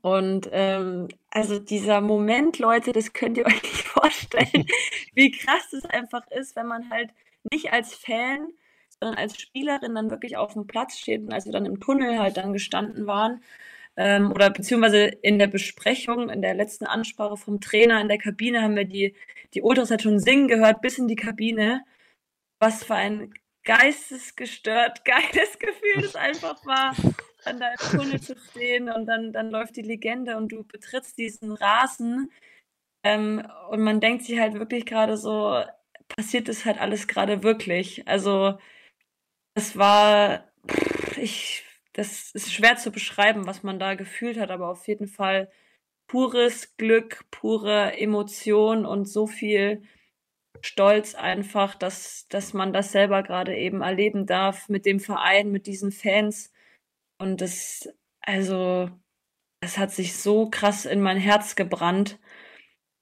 [0.02, 4.68] Und ähm, also dieser Moment, Leute, das könnt ihr euch nicht vorstellen,
[5.16, 7.10] wie krass das einfach ist, wenn man halt
[7.52, 8.50] nicht als Fan,
[9.00, 12.20] sondern als Spielerin dann wirklich auf dem Platz steht und als wir dann im Tunnel
[12.20, 13.42] halt dann gestanden waren
[13.98, 18.62] ähm, oder beziehungsweise in der Besprechung, in der letzten Ansprache vom Trainer in der Kabine
[18.62, 19.16] haben wir die,
[19.56, 21.84] die Ultras halt schon singen gehört bis in die Kabine.
[22.60, 23.34] Was für ein
[23.64, 26.96] geistesgestört geiles Gefühl das einfach war,
[27.46, 31.52] an der Tunnel zu stehen und dann, dann läuft die Legende und du betrittst diesen
[31.54, 32.32] Rasen
[33.04, 35.64] ähm, und man denkt sich halt wirklich gerade so,
[36.08, 38.08] passiert das halt alles gerade wirklich?
[38.08, 38.58] Also
[39.56, 40.46] das war,
[41.18, 45.52] ich, das ist schwer zu beschreiben, was man da gefühlt hat, aber auf jeden Fall
[46.08, 49.84] pures Glück, pure Emotion und so viel
[50.62, 55.68] Stolz einfach, dass, dass man das selber gerade eben erleben darf mit dem Verein, mit
[55.68, 56.52] diesen Fans.
[57.20, 57.90] Und das,
[58.22, 58.90] also,
[59.62, 62.20] das hat sich so krass in mein Herz gebrannt.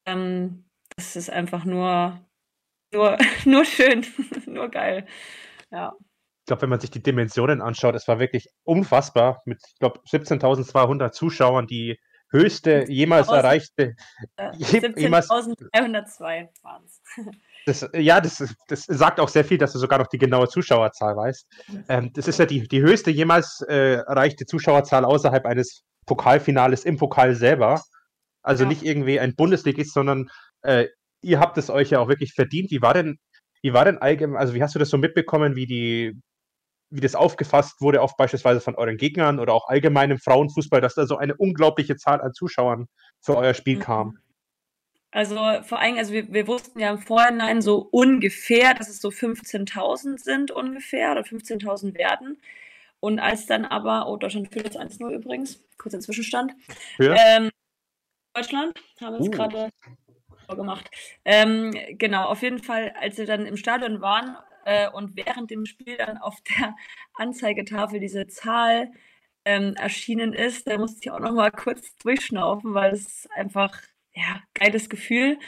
[0.06, 0.66] Ähm,
[0.96, 2.20] das ist einfach nur,
[2.94, 4.06] nur, nur schön,
[4.46, 5.06] nur geil.
[5.72, 5.96] Ja.
[6.00, 10.00] Ich glaube, wenn man sich die Dimensionen anschaut, es war wirklich unfassbar mit, ich glaube,
[10.10, 12.00] 17.200 Zuschauern, die
[12.32, 13.36] höchste jemals 17.000.
[13.36, 13.96] erreichte.
[14.38, 17.02] Äh, je- jemals, 17.302 waren es.
[17.68, 21.18] Das, ja, das, das sagt auch sehr viel, dass du sogar noch die genaue Zuschauerzahl
[21.18, 21.46] weißt.
[21.90, 26.98] Ähm, das ist ja die, die höchste jemals äh, erreichte Zuschauerzahl außerhalb eines Pokalfinales im
[26.98, 27.82] Pokal selber.
[28.42, 28.70] Also Ja.
[28.70, 30.30] nicht irgendwie ein Bundesligist, sondern
[30.62, 30.86] äh,
[31.22, 32.72] ihr habt es euch ja auch wirklich verdient.
[32.72, 33.18] Wie war denn,
[33.62, 36.14] wie war denn allgemein, also wie hast du das so mitbekommen, wie die,
[36.90, 40.96] wie das aufgefasst wurde, auch beispielsweise von euren Gegnern oder auch allgemein im Frauenfußball, dass
[40.96, 42.86] da so eine unglaubliche Zahl an Zuschauern
[43.22, 43.82] für euer Spiel Mhm.
[43.82, 44.18] kam?
[45.18, 49.10] Also vor allem, also wir, wir wussten ja im Vorhinein so ungefähr, dass es so
[49.10, 52.40] 15.000 sind ungefähr oder 15.000 werden.
[53.00, 56.54] Und als dann aber, oh, Deutschland führt jetzt 1-0 übrigens, kurzer Zwischenstand.
[56.98, 57.16] Für?
[57.18, 57.50] Ähm,
[58.36, 59.32] Deutschland haben uns Uh.
[59.32, 59.70] gerade
[60.50, 60.88] gemacht.
[61.26, 65.66] Ähm, genau, auf jeden Fall, als wir dann im Stadion waren äh, und während dem
[65.66, 66.76] Spiel dann auf der
[67.16, 68.92] Anzeigetafel diese Zahl
[69.46, 70.68] ähm, erschienen ist.
[70.68, 73.82] Da musste ich auch noch mal kurz durchschnaufen, weil es einfach
[74.18, 75.40] ja geiles Gefühl.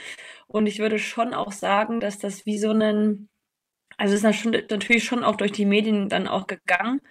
[0.47, 3.29] Und ich würde schon auch sagen, dass das wie so ein,
[3.97, 7.01] also es ist natürlich schon auch durch die Medien dann auch gegangen.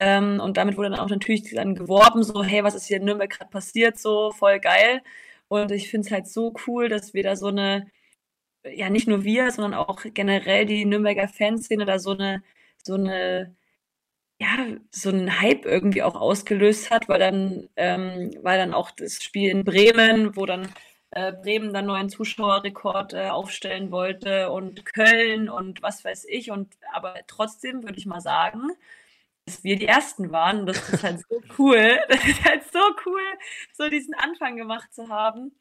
[0.00, 3.04] Ähm, und damit wurde dann auch natürlich dann geworben, so, hey, was ist hier in
[3.04, 5.02] Nürnberg gerade passiert, so voll geil.
[5.48, 7.90] Und ich finde es halt so cool, dass wir da so eine,
[8.64, 12.42] ja, nicht nur wir, sondern auch generell die Nürnberger Fanszene da so eine,
[12.84, 13.56] so eine
[14.40, 19.22] ja, so einen Hype irgendwie auch ausgelöst hat, weil dann, ähm, weil dann auch das
[19.22, 20.68] Spiel in Bremen, wo dann
[21.14, 26.50] äh, Bremen dann neuen Zuschauerrekord äh, aufstellen wollte und Köln und was weiß ich.
[26.50, 28.70] Und aber trotzdem würde ich mal sagen,
[29.46, 30.60] dass wir die Ersten waren.
[30.60, 32.00] Und das ist halt so cool.
[32.08, 33.22] Das ist halt so cool,
[33.72, 35.52] so diesen Anfang gemacht zu haben.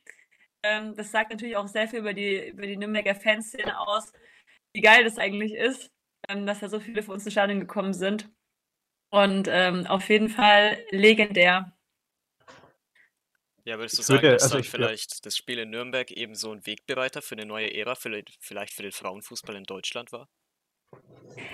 [0.63, 4.13] Ähm, das sagt natürlich auch sehr viel über die, über die Nürnberger Fanszene aus,
[4.73, 5.91] wie geil das eigentlich ist,
[6.29, 8.29] ähm, dass da so viele von uns ins Stadion gekommen sind.
[9.13, 11.71] Und ähm, auf jeden Fall legendär.
[13.63, 15.19] Ja, würdest du sagen, würde, dass also ich, vielleicht ja.
[15.21, 18.81] das Spiel in Nürnberg eben so ein Wegbereiter für eine neue Ära, für, vielleicht für
[18.81, 20.29] den Frauenfußball in Deutschland war?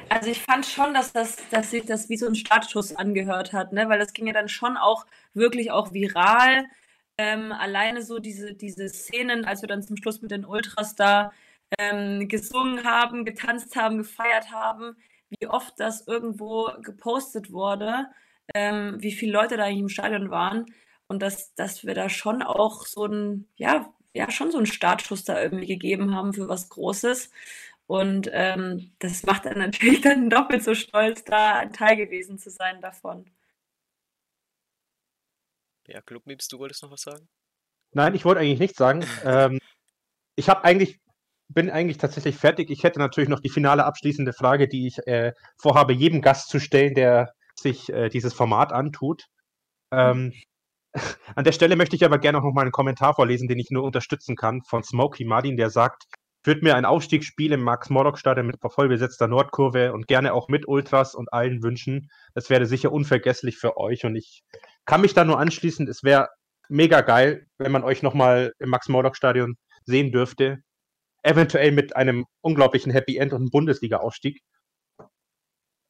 [0.07, 3.73] Also ich fand schon, dass, das, dass sich das wie so ein Startschuss angehört hat,
[3.73, 3.89] ne?
[3.89, 6.63] weil das ging ja dann schon auch wirklich auch viral.
[7.17, 11.33] Ähm, alleine so diese, diese Szenen, als wir dann zum Schluss mit den Ultras da
[11.77, 14.95] ähm, gesungen haben, getanzt haben, gefeiert haben,
[15.29, 18.07] wie oft das irgendwo gepostet wurde,
[18.53, 20.65] ähm, wie viele Leute da eigentlich im Stadion waren
[21.07, 25.23] und dass, dass wir da schon auch so ein, ja, ja, schon so einen Startschuss
[25.23, 27.31] da irgendwie gegeben haben für was Großes.
[27.87, 32.49] Und ähm, das macht dann natürlich dann doppelt so stolz, da ein Teil gewesen zu
[32.49, 33.25] sein davon.
[35.87, 37.27] Ja, Clubmeeps, du wolltest noch was sagen?
[37.91, 39.03] Nein, ich wollte eigentlich nichts sagen.
[39.25, 39.59] ähm,
[40.35, 40.99] ich habe eigentlich
[41.49, 42.69] bin eigentlich tatsächlich fertig.
[42.69, 46.59] Ich hätte natürlich noch die finale abschließende Frage, die ich äh, vorhabe, jedem Gast zu
[46.59, 49.25] stellen, der sich äh, dieses Format antut.
[49.91, 50.33] Ähm,
[51.35, 53.83] an der Stelle möchte ich aber gerne noch mal einen Kommentar vorlesen, den ich nur
[53.83, 56.05] unterstützen kann, von Smokey Martin, der sagt,
[56.43, 61.33] würde mir ein Aufstiegsspiel im Max-Morlock-Stadion mit vollbesetzter Nordkurve und gerne auch mit Ultras und
[61.33, 62.09] allen wünschen.
[62.33, 64.43] Das wäre sicher unvergesslich für euch und ich
[64.85, 65.87] kann mich da nur anschließen.
[65.87, 66.29] Es wäre
[66.69, 70.63] mega geil, wenn man euch nochmal im Max-Morlock-Stadion sehen dürfte
[71.23, 74.41] eventuell mit einem unglaublichen Happy End und einem Bundesliga-Aufstieg.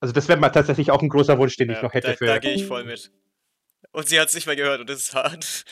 [0.01, 2.15] Also das wäre mal tatsächlich auch ein großer Wunsch, den ja, ich noch hätte da,
[2.15, 2.26] für.
[2.26, 3.11] Da gehe ich voll mit.
[3.91, 5.65] Und sie hat es nicht mehr gehört und das ist hart.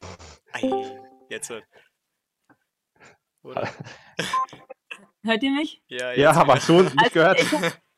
[0.52, 0.70] Ei,
[1.28, 1.64] jetzt hört.
[5.24, 5.82] Hört ihr mich?
[5.88, 7.40] Ja, ja aber so nicht also, gehört.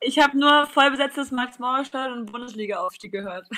[0.00, 3.48] Ich, habe nur vollbesetztes Max-Mauer-Stadion und Bundesliga-Aufstieg gehört.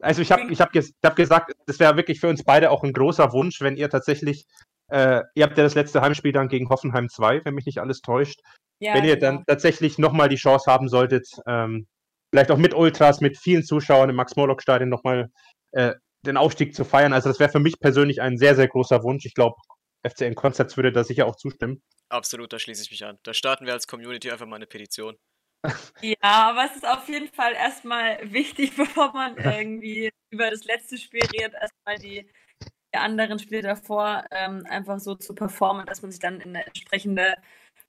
[0.00, 2.82] Also ich habe ich hab, ich hab gesagt, das wäre wirklich für uns beide auch
[2.82, 4.46] ein großer Wunsch, wenn ihr tatsächlich
[4.90, 8.00] äh, ihr habt ja das letzte Heimspiel dann gegen Hoffenheim 2, wenn mich nicht alles
[8.00, 8.40] täuscht.
[8.80, 9.36] Ja, wenn ihr genau.
[9.36, 11.86] dann tatsächlich nochmal die Chance haben solltet, ähm,
[12.32, 15.30] vielleicht auch mit Ultras, mit vielen Zuschauern im Max-Morlock-Stadion nochmal
[15.72, 15.94] äh,
[16.24, 17.12] den Aufstieg zu feiern.
[17.12, 19.26] Also das wäre für mich persönlich ein sehr, sehr großer Wunsch.
[19.26, 19.56] Ich glaube,
[20.06, 21.82] FCN Concepts würde da sicher auch zustimmen.
[22.08, 23.18] Absolut, da schließe ich mich an.
[23.22, 25.16] Da starten wir als Community einfach mal eine Petition.
[26.00, 30.96] Ja, aber es ist auf jeden Fall erstmal wichtig, bevor man irgendwie über das letzte
[30.96, 32.26] Spiel redet, erstmal die
[32.92, 37.34] anderen Spiele davor ähm, einfach so zu performen, dass man sich dann in eine entsprechende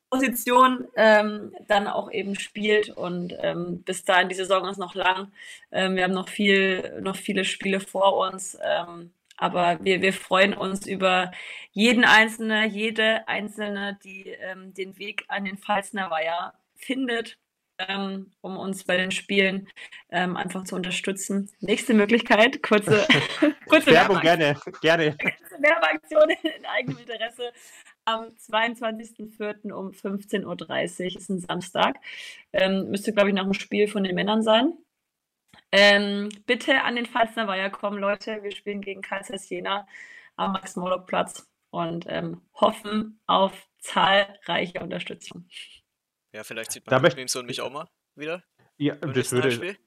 [0.09, 2.89] Position ähm, dann auch eben spielt.
[2.89, 5.31] Und ähm, bis dahin die Saison ist noch lang.
[5.71, 10.53] Ähm, wir haben noch viel, noch viele Spiele vor uns, ähm, aber wir, wir freuen
[10.53, 11.31] uns über
[11.71, 17.37] jeden Einzelne, jede Einzelne, die ähm, den Weg an den Pfalzner Weiher findet
[17.87, 19.67] ähm, um uns bei den Spielen
[20.09, 21.49] ähm, einfach zu unterstützen.
[21.59, 23.05] Nächste Möglichkeit, kurze,
[23.67, 25.15] kurze Werbung, gerne, gerne.
[25.59, 27.51] Werbeaktion in eigenem Interesse.
[28.05, 29.71] Am 22.04.
[29.71, 31.97] um 15.30 Uhr ist ein Samstag.
[32.51, 34.73] Ähm, müsste, glaube ich, nach dem Spiel von den Männern sein.
[35.71, 38.43] Ähm, bitte an den Pfalzner Weiher kommen, Leute.
[38.43, 39.87] Wir spielen gegen Kaisers Jena
[40.35, 45.45] am Max-Morlock-Platz und ähm, hoffen auf zahlreiche Unterstützung.
[46.33, 48.43] Ja, vielleicht sieht man Memes und mich auch mal wieder.
[48.77, 49.77] Ja, das würde.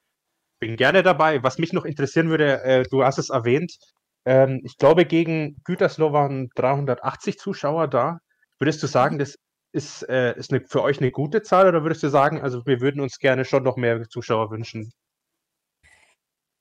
[0.61, 1.43] Bin gerne dabei.
[1.43, 3.77] Was mich noch interessieren würde, äh, du hast es erwähnt,
[4.25, 8.21] ähm, ich glaube, gegen Gütersloh waren 380 Zuschauer da.
[8.59, 9.19] Würdest du sagen, mhm.
[9.21, 9.37] das
[9.73, 12.81] ist, äh, ist eine, für euch eine gute Zahl oder würdest du sagen, also wir
[12.81, 14.93] würden uns gerne schon noch mehr Zuschauer wünschen?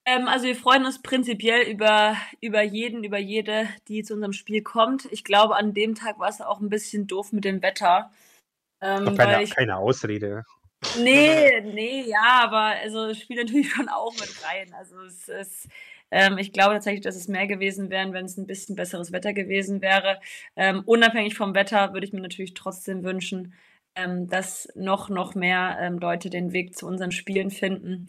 [0.06, 4.62] Ähm, also wir freuen uns prinzipiell über, über jeden, über jede, die zu unserem Spiel
[4.62, 5.06] kommt.
[5.12, 8.12] Ich glaube, an dem Tag war es auch ein bisschen doof mit dem Wetter.
[8.84, 10.44] Ähm, keine, ich, keine Ausrede.
[11.00, 14.74] Nee, nee, ja, aber also es spielt natürlich schon auch mit rein.
[14.78, 15.70] Also es ist,
[16.12, 19.34] ähm, ich glaube tatsächlich, dass es mehr gewesen wären, wenn es ein bisschen besseres Wetter
[19.34, 20.20] gewesen wäre.
[20.58, 23.54] Ähm, unabhängig vom Wetter würde ich mir natürlich trotzdem wünschen,
[23.96, 28.08] ähm, dass noch, noch mehr ähm, Leute den Weg zu unseren Spielen finden.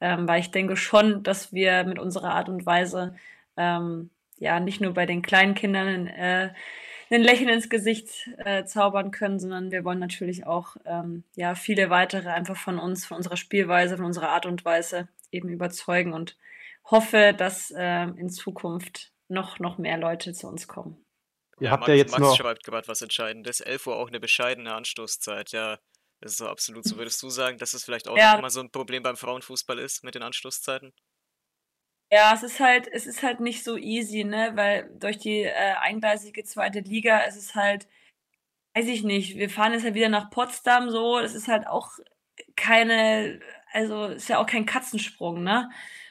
[0.00, 3.14] ähm, weil ich denke schon, dass wir mit unserer Art und Weise
[3.56, 6.50] ähm, ja nicht nur bei den kleinen Kindern äh,
[7.10, 11.90] ein Lächeln ins Gesicht äh, zaubern können, sondern wir wollen natürlich auch ähm, ja viele
[11.90, 16.36] weitere einfach von uns, von unserer Spielweise, von unserer Art und Weise eben überzeugen und
[16.84, 21.04] hoffe, dass äh, in Zukunft noch noch mehr Leute zu uns kommen.
[21.60, 23.60] Ihr ja, habt Max, ja jetzt Max noch schreibt gerade was Entscheidendes.
[23.60, 25.52] 11 Uhr auch eine bescheidene Anstoßzeit.
[25.52, 25.78] Ja,
[26.20, 26.96] das ist so absolut so.
[26.98, 28.40] Würdest du sagen, dass es vielleicht auch ja.
[28.40, 30.92] mal so ein Problem beim Frauenfußball ist mit den Anstoßzeiten?
[32.14, 34.52] Ja, es ist halt, es ist halt nicht so easy, ne?
[34.54, 37.88] Weil durch die äh, eingleisige zweite Liga ist es halt,
[38.74, 41.92] weiß ich nicht, wir fahren jetzt halt wieder nach Potsdam so, das ist halt auch
[42.56, 43.40] keine,
[43.72, 45.70] also ist ja auch kein Katzensprung, ne?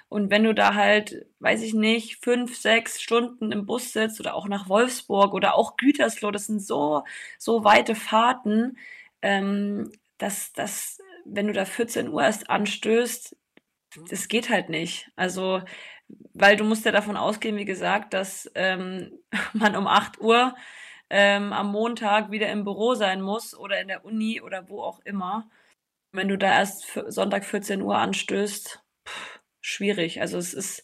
[0.09, 4.35] Und wenn du da halt, weiß ich nicht, fünf, sechs Stunden im Bus sitzt oder
[4.35, 7.03] auch nach Wolfsburg oder auch Gütersloh, das sind so,
[7.39, 8.77] so weite Fahrten,
[9.23, 13.35] ähm, dass, dass, wenn du da 14 Uhr erst anstößt,
[14.09, 15.11] das geht halt nicht.
[15.15, 15.61] Also,
[16.33, 19.11] weil du musst ja davon ausgehen, wie gesagt, dass ähm,
[19.53, 20.55] man um 8 Uhr
[21.09, 24.99] ähm, am Montag wieder im Büro sein muss oder in der Uni oder wo auch
[25.01, 25.49] immer.
[26.11, 30.21] Wenn du da erst Sonntag 14 Uhr anstößt, pff, schwierig.
[30.21, 30.83] Also es ist,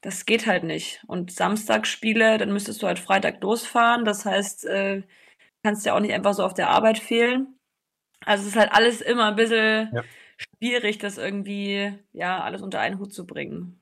[0.00, 1.02] das geht halt nicht.
[1.06, 4.04] Und Samstag Spiele, dann müsstest du halt Freitag losfahren.
[4.04, 5.02] Das heißt, äh,
[5.62, 7.58] kannst ja auch nicht einfach so auf der Arbeit fehlen.
[8.24, 10.02] Also es ist halt alles immer ein bisschen ja
[10.36, 13.80] schwierig, das irgendwie, ja, alles unter einen Hut zu bringen.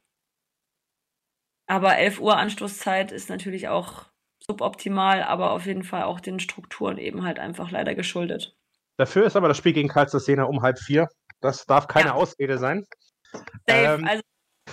[1.74, 4.04] Aber 11 Uhr Anstoßzeit ist natürlich auch
[4.38, 8.56] suboptimal, aber auf jeden Fall auch den Strukturen eben halt einfach leider geschuldet.
[8.96, 11.08] Dafür ist aber das Spiel gegen Karlsruhe um halb vier.
[11.40, 12.14] Das darf keine ja.
[12.14, 12.84] Ausrede sein.
[13.32, 14.22] Safe, ähm, also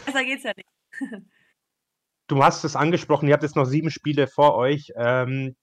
[0.05, 0.69] besser geht's ja nicht.
[2.27, 4.91] du hast es angesprochen, ihr habt jetzt noch sieben Spiele vor euch.
[4.95, 5.55] Ähm,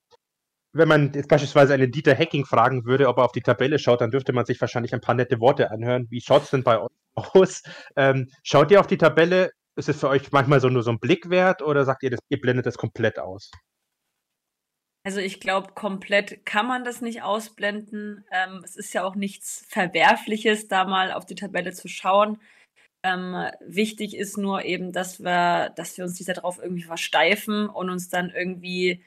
[0.72, 4.00] wenn man jetzt beispielsweise einen Dieter Hacking fragen würde, ob er auf die Tabelle schaut,
[4.00, 6.08] dann dürfte man sich wahrscheinlich ein paar nette Worte anhören.
[6.10, 7.62] Wie schaut es denn bei euch aus?
[7.94, 9.52] Ähm, schaut ihr auf die Tabelle?
[9.78, 12.18] Ist es für euch manchmal so nur so ein Blick wert oder sagt ihr, das,
[12.28, 13.52] ihr blendet das komplett aus?
[15.06, 18.24] Also ich glaube, komplett kann man das nicht ausblenden.
[18.32, 22.40] Ähm, es ist ja auch nichts Verwerfliches, da mal auf die Tabelle zu schauen.
[23.04, 27.88] Ähm, wichtig ist nur eben, dass wir, dass wir uns nicht darauf irgendwie versteifen und
[27.88, 29.04] uns dann irgendwie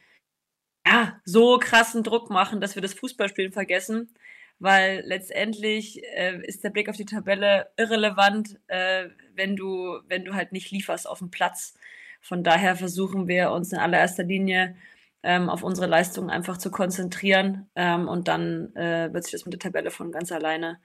[0.88, 4.14] ja, so krassen Druck machen, dass wir das Fußballspielen vergessen,
[4.62, 10.36] weil letztendlich äh, ist der Blick auf die Tabelle irrelevant, äh, wenn du, wenn du
[10.36, 11.74] halt nicht lieferst auf dem Platz.
[12.22, 14.76] Von daher versuchen wir uns in allererster Linie
[15.24, 19.54] ähm, auf unsere Leistungen einfach zu konzentrieren ähm, und dann äh, wird sich das mit
[19.54, 20.80] der Tabelle von ganz alleine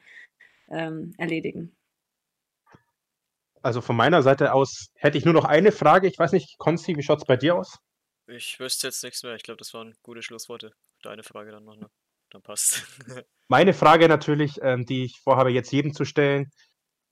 [0.71, 1.77] ähm, erledigen.
[3.61, 6.09] Also von meiner Seite aus hätte ich nur noch eine Frage.
[6.09, 7.79] Ich weiß nicht, Konsti, wie schaut es bei dir aus?
[8.27, 9.35] Ich wüsste jetzt nichts mehr.
[9.35, 10.73] Ich glaube, das waren gute Schlussworte.
[11.03, 11.91] Deine Frage dann noch, ne?
[12.31, 12.85] Dann passt.
[13.49, 16.51] Meine Frage natürlich, ähm, die ich vorhabe, jetzt jedem zu stellen.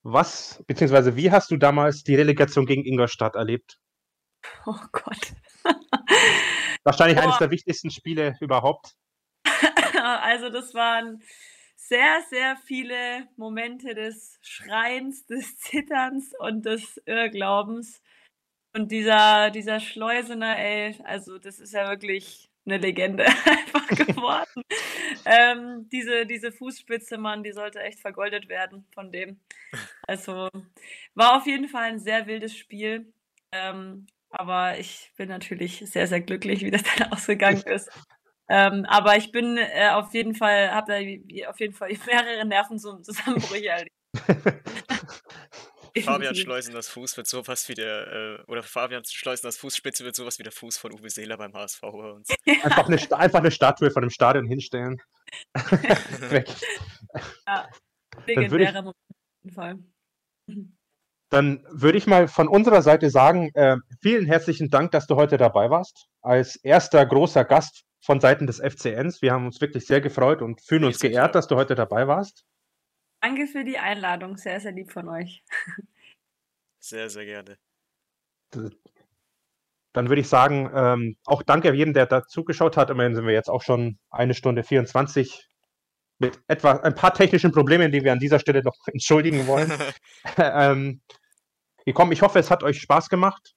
[0.03, 3.79] Was, beziehungsweise wie hast du damals die Relegation gegen Ingolstadt erlebt?
[4.67, 5.33] Oh Gott.
[6.85, 7.23] Wahrscheinlich oh.
[7.23, 8.95] eines der wichtigsten Spiele überhaupt.
[9.97, 11.23] Also das waren
[11.77, 18.03] sehr, sehr viele Momente des Schreins, des Zitterns und des Irrglaubens.
[18.75, 24.63] Und dieser, dieser Schleusener, ey, also das ist ja wirklich eine Legende einfach geworden.
[25.25, 29.41] ähm, diese, diese Fußspitze, Mann, die sollte echt vergoldet werden von dem.
[30.07, 30.49] Also
[31.15, 33.13] war auf jeden Fall ein sehr wildes Spiel.
[33.53, 37.91] Ähm, aber ich bin natürlich sehr, sehr glücklich, wie das dann ausgegangen ist.
[38.49, 43.69] Ähm, aber ich bin äh, auf jeden Fall, habe da auf jeden Fall mehrere Nervenzusammenbrüche
[43.69, 43.91] erlebt.
[46.05, 50.17] Fabian Schleusen das Fuß wird sowas wie der, äh, oder Fabian Schleusen das Fußspitze wird
[50.17, 52.29] sowas wie der Fuß von Uwe Seeler beim HSV bei uns.
[52.63, 55.01] Einfach, eine, einfach eine Statue von dem Stadion hinstellen.
[56.31, 56.49] Weg.
[57.47, 57.69] Ja,
[58.27, 59.79] legendärer Moment auf jeden Fall.
[61.31, 65.37] Dann würde ich mal von unserer Seite sagen, äh, vielen herzlichen Dank, dass du heute
[65.37, 66.07] dabei warst.
[66.23, 69.23] Als erster großer Gast von Seiten des FCNs.
[69.23, 72.45] Wir haben uns wirklich sehr gefreut und fühlen uns geehrt, dass du heute dabei warst.
[73.25, 74.37] Danke für die Einladung.
[74.37, 75.43] Sehr, sehr lieb von euch.
[76.79, 77.57] Sehr, sehr gerne.
[79.95, 82.91] Dann würde ich sagen, ähm, auch danke jedem, der da zugeschaut hat.
[82.91, 85.49] Immerhin sind wir jetzt auch schon eine Stunde 24
[86.19, 89.73] mit etwa ein paar technischen Problemen, die wir an dieser Stelle noch entschuldigen wollen.
[90.37, 91.01] ähm,
[91.87, 92.13] gekommen.
[92.13, 93.55] Ich hoffe, es hat euch Spaß gemacht.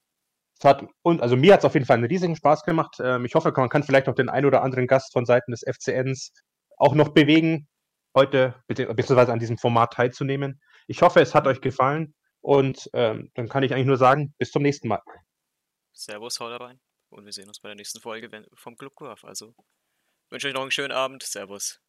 [0.58, 2.96] Es hat, und, also mir hat es auf jeden Fall einen riesigen Spaß gemacht.
[3.04, 5.62] Ähm, ich hoffe, man kann vielleicht auch den einen oder anderen Gast von Seiten des
[5.62, 6.32] FCNs
[6.78, 7.68] auch noch bewegen,
[8.14, 10.60] heute beziehungsweise an diesem Format teilzunehmen.
[10.86, 14.50] Ich hoffe, es hat euch gefallen und ähm, dann kann ich eigentlich nur sagen, bis
[14.50, 15.02] zum nächsten Mal.
[15.92, 16.80] Servus, haut rein
[17.10, 19.26] und wir sehen uns bei der nächsten Folge vom Club Curve.
[19.26, 19.54] Also
[20.30, 21.22] wünsche euch noch einen schönen Abend.
[21.22, 21.80] Servus.